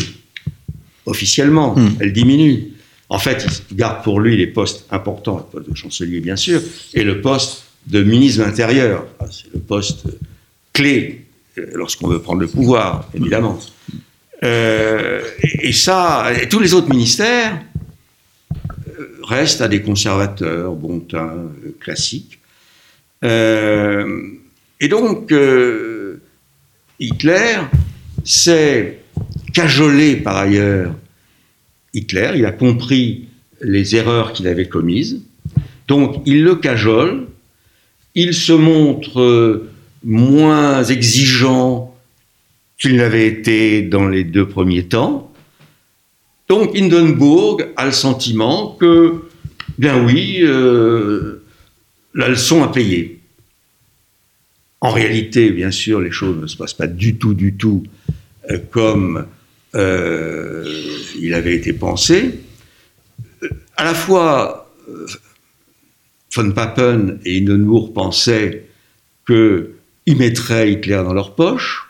Officiellement, 1.06 1.76
hmm. 1.76 1.96
elles 2.00 2.12
diminuent. 2.12 2.72
En 3.08 3.18
fait, 3.18 3.46
il 3.70 3.76
garde 3.76 4.02
pour 4.02 4.20
lui 4.20 4.36
les 4.36 4.48
postes 4.48 4.86
importants, 4.90 5.36
le 5.36 5.44
poste 5.44 5.70
de 5.70 5.76
chancelier 5.76 6.20
bien 6.20 6.36
sûr, 6.36 6.60
et 6.94 7.04
le 7.04 7.20
poste 7.20 7.64
de 7.86 8.02
ministre 8.02 8.40
de 8.40 8.46
l'Intérieur. 8.46 9.06
C'est 9.30 9.52
le 9.52 9.60
poste 9.60 10.06
clé 10.72 11.24
euh, 11.58 11.66
lorsqu'on 11.74 12.08
veut 12.08 12.20
prendre 12.20 12.40
le 12.40 12.48
pouvoir, 12.48 13.08
évidemment. 13.14 13.58
Euh, 14.42 15.22
et, 15.42 15.72
ça, 15.72 16.32
et 16.40 16.48
tous 16.48 16.58
les 16.58 16.74
autres 16.74 16.90
ministères 16.90 17.62
euh, 18.60 19.18
restent 19.22 19.60
à 19.60 19.68
des 19.68 19.80
conservateurs, 19.82 20.72
bon 20.72 21.00
teint, 21.00 21.46
classiques. 21.80 22.38
et 23.22 24.88
donc, 24.88 25.32
Hitler 26.98 27.58
s'est 28.24 29.00
cajolé 29.52 30.16
par 30.16 30.36
ailleurs. 30.36 30.94
Hitler, 31.92 32.32
il 32.36 32.46
a 32.46 32.52
compris 32.52 33.28
les 33.60 33.96
erreurs 33.96 34.32
qu'il 34.32 34.48
avait 34.48 34.68
commises, 34.68 35.22
donc 35.88 36.22
il 36.26 36.42
le 36.42 36.56
cajole, 36.56 37.26
il 38.14 38.34
se 38.34 38.52
montre 38.52 39.20
euh, 39.20 39.70
moins 40.04 40.84
exigeant 40.84 41.94
qu'il 42.78 42.96
n'avait 42.96 43.26
été 43.26 43.82
dans 43.82 44.08
les 44.08 44.24
deux 44.24 44.48
premiers 44.48 44.84
temps. 44.84 45.32
Donc 46.48 46.76
Hindenburg 46.76 47.68
a 47.76 47.86
le 47.86 47.92
sentiment 47.92 48.76
que, 48.78 49.24
bien 49.78 50.04
oui, 50.04 50.38
euh, 50.42 51.42
la 52.14 52.28
leçon 52.28 52.62
a 52.62 52.68
payé. 52.68 53.15
En 54.86 54.92
réalité, 54.92 55.50
bien 55.50 55.72
sûr, 55.72 56.00
les 56.00 56.12
choses 56.12 56.36
ne 56.36 56.46
se 56.46 56.56
passent 56.56 56.72
pas 56.72 56.86
du 56.86 57.16
tout, 57.16 57.34
du 57.34 57.56
tout 57.56 57.82
euh, 58.48 58.58
comme 58.70 59.26
euh, 59.74 60.64
il 61.18 61.34
avait 61.34 61.56
été 61.56 61.72
pensé. 61.72 62.38
À 63.76 63.82
la 63.82 63.94
fois, 63.94 64.72
euh, 64.88 65.08
von 66.36 66.52
Papen 66.52 67.18
et 67.24 67.36
Hindenburg 67.36 67.94
pensaient 67.94 68.68
qu'ils 69.26 70.16
mettraient 70.16 70.70
Hitler 70.70 71.02
dans 71.04 71.14
leur 71.14 71.34
poche. 71.34 71.88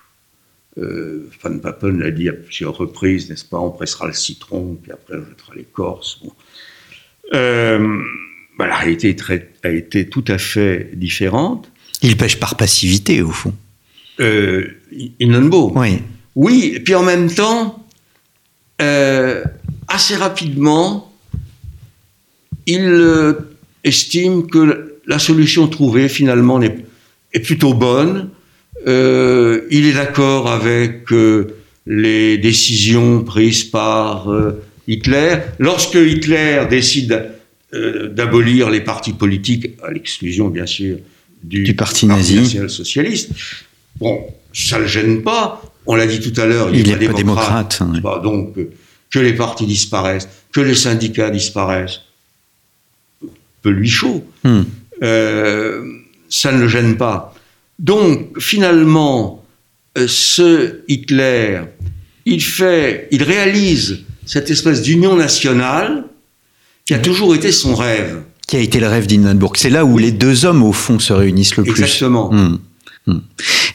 von 0.78 1.58
Papen 1.62 2.00
l'a 2.00 2.10
dit 2.10 2.30
à 2.30 2.32
plusieurs 2.32 2.78
reprises, 2.78 3.28
n'est-ce 3.28 3.44
pas 3.44 3.58
On 3.58 3.72
pressera 3.72 4.06
le 4.06 4.14
citron, 4.14 4.78
puis 4.82 4.92
après 4.92 5.16
on 5.18 5.26
jettera 5.28 5.54
l'écorce. 5.54 6.22
Bah, 7.30 8.66
la 8.66 8.76
réalité 8.78 9.14
a 9.62 9.68
été 9.68 10.08
tout 10.08 10.24
à 10.28 10.38
fait 10.38 10.92
différente. 10.94 11.70
Il 12.02 12.16
pêche 12.16 12.38
par 12.38 12.56
passivité, 12.56 13.22
au 13.22 13.30
fond. 13.30 13.54
Euh, 14.20 14.66
Hindenburg. 15.20 15.72
Oui. 15.76 15.98
Oui, 16.34 16.72
et 16.74 16.80
puis 16.80 16.94
en 16.94 17.02
même 17.02 17.30
temps, 17.30 17.86
euh, 18.82 19.42
assez 19.88 20.16
rapidement, 20.16 21.12
il 22.66 22.82
euh, 22.82 23.32
estime 23.84 24.46
que 24.46 24.98
la 25.06 25.18
solution 25.18 25.66
trouvée, 25.68 26.08
finalement, 26.08 26.60
est, 26.60 26.84
est 27.32 27.40
plutôt 27.40 27.72
bonne. 27.72 28.28
Euh, 28.86 29.62
il 29.70 29.86
est 29.86 29.94
d'accord 29.94 30.50
avec 30.50 31.06
les 31.86 32.36
décisions 32.36 33.24
prises 33.24 33.64
par 33.64 34.28
Hitler. 34.86 35.38
Lorsque 35.58 35.94
Hitler 35.94 36.64
décide 36.68 37.30
d'abolir 37.72 38.70
les 38.70 38.80
partis 38.80 39.12
politiques, 39.12 39.70
à 39.82 39.90
l'exclusion, 39.90 40.48
bien 40.48 40.66
sûr, 40.66 40.98
du, 41.46 41.74
parti 41.74 42.06
nazi 42.06 42.58
socialiste. 42.68 43.30
Bon, 43.96 44.26
ça 44.52 44.78
le 44.78 44.86
gêne 44.86 45.22
pas. 45.22 45.62
On 45.86 45.94
l'a 45.94 46.06
dit 46.06 46.20
tout 46.20 46.38
à 46.40 46.46
l'heure, 46.46 46.74
il 46.74 46.86
n'est 46.86 47.06
pas 47.06 47.12
démocrate. 47.12 47.80
donc 48.22 48.54
que 49.10 49.18
les 49.20 49.32
partis 49.32 49.66
disparaissent, 49.66 50.28
que 50.52 50.60
les 50.60 50.74
syndicats 50.74 51.30
disparaissent, 51.30 52.00
peu 53.62 53.70
lui 53.70 53.88
chaud. 53.88 54.26
Hmm. 54.42 54.62
Euh, 55.02 55.84
ça 56.28 56.52
ne 56.52 56.60
le 56.60 56.68
gêne 56.68 56.96
pas. 56.96 57.34
Donc 57.78 58.40
finalement, 58.40 59.44
euh, 59.96 60.06
ce 60.08 60.80
Hitler, 60.88 61.60
il 62.24 62.42
fait, 62.42 63.08
il 63.12 63.22
réalise 63.22 64.00
cette 64.24 64.50
espèce 64.50 64.82
d'union 64.82 65.14
nationale 65.14 66.04
qui 66.84 66.94
a 66.94 66.98
toujours 66.98 67.34
été 67.34 67.52
son 67.52 67.74
rêve 67.74 68.22
qui 68.46 68.56
a 68.56 68.60
été 68.60 68.78
le 68.78 68.88
rêve 68.88 69.06
d'Hindenburg. 69.06 69.56
C'est 69.56 69.70
là 69.70 69.84
où 69.84 69.98
les 69.98 70.12
deux 70.12 70.44
hommes, 70.44 70.62
au 70.62 70.72
fond, 70.72 70.98
se 70.98 71.12
réunissent 71.12 71.56
le 71.56 71.64
plus. 71.64 71.82
Exactement. 71.82 72.32
Hmm. 72.32 72.58
Hmm. 73.06 73.20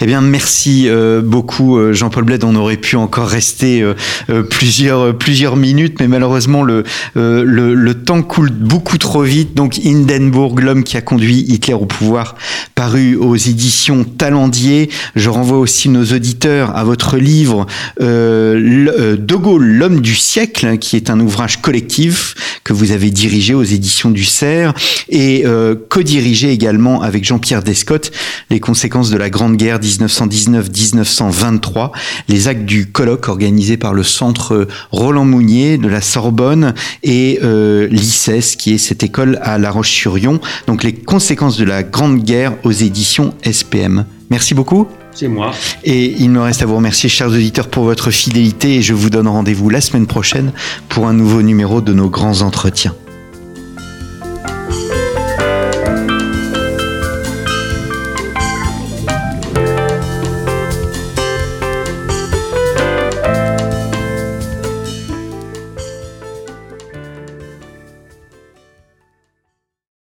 Eh 0.01 0.07
bien, 0.07 0.19
merci 0.19 0.89
euh, 0.89 1.21
beaucoup, 1.21 1.77
euh, 1.77 1.93
Jean-Paul 1.93 2.25
Bled. 2.25 2.43
On 2.43 2.55
aurait 2.55 2.75
pu 2.75 2.95
encore 2.95 3.27
rester 3.27 3.81
euh, 3.81 4.43
plusieurs 4.43 5.55
minutes, 5.55 5.97
mais 5.99 6.07
malheureusement 6.07 6.63
le, 6.63 6.83
le, 7.15 7.43
le 7.73 7.93
temps 7.93 8.23
coule 8.23 8.49
beaucoup 8.49 8.97
trop 8.97 9.21
vite. 9.21 9.53
Donc, 9.53 9.79
Hindenburg, 9.85 10.59
l'homme 10.59 10.83
qui 10.83 10.97
a 10.97 11.01
conduit 11.01 11.45
Hitler 11.47 11.75
au 11.75 11.85
pouvoir, 11.85 12.35
paru 12.75 13.15
aux 13.15 13.35
éditions 13.35 14.03
Talendier. 14.03 14.89
Je 15.15 15.29
renvoie 15.29 15.59
aussi 15.59 15.87
nos 15.87 16.03
auditeurs 16.03 16.75
à 16.75 16.83
votre 16.83 17.17
livre 17.17 17.67
De 17.99 19.35
Gaulle, 19.35 19.65
l'homme 19.65 20.01
du 20.01 20.15
siècle, 20.15 20.77
qui 20.79 20.95
est 20.95 21.09
un 21.09 21.19
ouvrage 21.19 21.61
collectif 21.61 22.59
que 22.63 22.73
vous 22.73 22.91
avez 22.91 23.11
dirigé 23.11 23.53
aux 23.53 23.63
éditions 23.63 24.09
du 24.09 24.25
Cerf 24.25 24.73
et 25.09 25.45
co-dirigé 25.89 26.51
également 26.51 27.01
avec 27.01 27.23
Jean-Pierre 27.23 27.63
Descotte, 27.63 28.11
les 28.49 28.59
conséquences 28.59 29.11
de 29.11 29.20
la 29.21 29.29
Grande 29.29 29.55
Guerre 29.55 29.79
1919-1923, 29.79 31.91
les 32.27 32.47
actes 32.47 32.65
du 32.65 32.87
colloque 32.87 33.29
organisé 33.29 33.77
par 33.77 33.93
le 33.93 34.01
centre 34.01 34.67
Roland 34.91 35.25
Mounier 35.25 35.77
de 35.77 35.87
la 35.87 36.01
Sorbonne 36.01 36.73
et 37.03 37.39
euh, 37.43 37.87
l'ICES, 37.87 38.55
qui 38.57 38.73
est 38.73 38.79
cette 38.79 39.03
école 39.03 39.37
à 39.43 39.59
La 39.59 39.69
Roche-sur-Yon. 39.69 40.39
Donc 40.65 40.83
les 40.83 40.93
conséquences 40.93 41.57
de 41.57 41.65
la 41.65 41.83
Grande 41.83 42.23
Guerre 42.23 42.53
aux 42.63 42.71
éditions 42.71 43.35
SPM. 43.49 44.05
Merci 44.31 44.55
beaucoup. 44.55 44.87
C'est 45.13 45.27
moi. 45.27 45.51
Et 45.83 46.15
il 46.17 46.31
me 46.31 46.41
reste 46.41 46.63
à 46.63 46.65
vous 46.65 46.77
remercier, 46.77 47.07
chers 47.07 47.27
auditeurs, 47.27 47.67
pour 47.67 47.83
votre 47.83 48.09
fidélité 48.09 48.77
et 48.77 48.81
je 48.81 48.95
vous 48.95 49.11
donne 49.11 49.27
rendez-vous 49.27 49.69
la 49.69 49.81
semaine 49.81 50.07
prochaine 50.07 50.51
pour 50.89 51.05
un 51.05 51.13
nouveau 51.13 51.43
numéro 51.43 51.81
de 51.81 51.93
nos 51.93 52.09
grands 52.09 52.41
entretiens. 52.41 52.95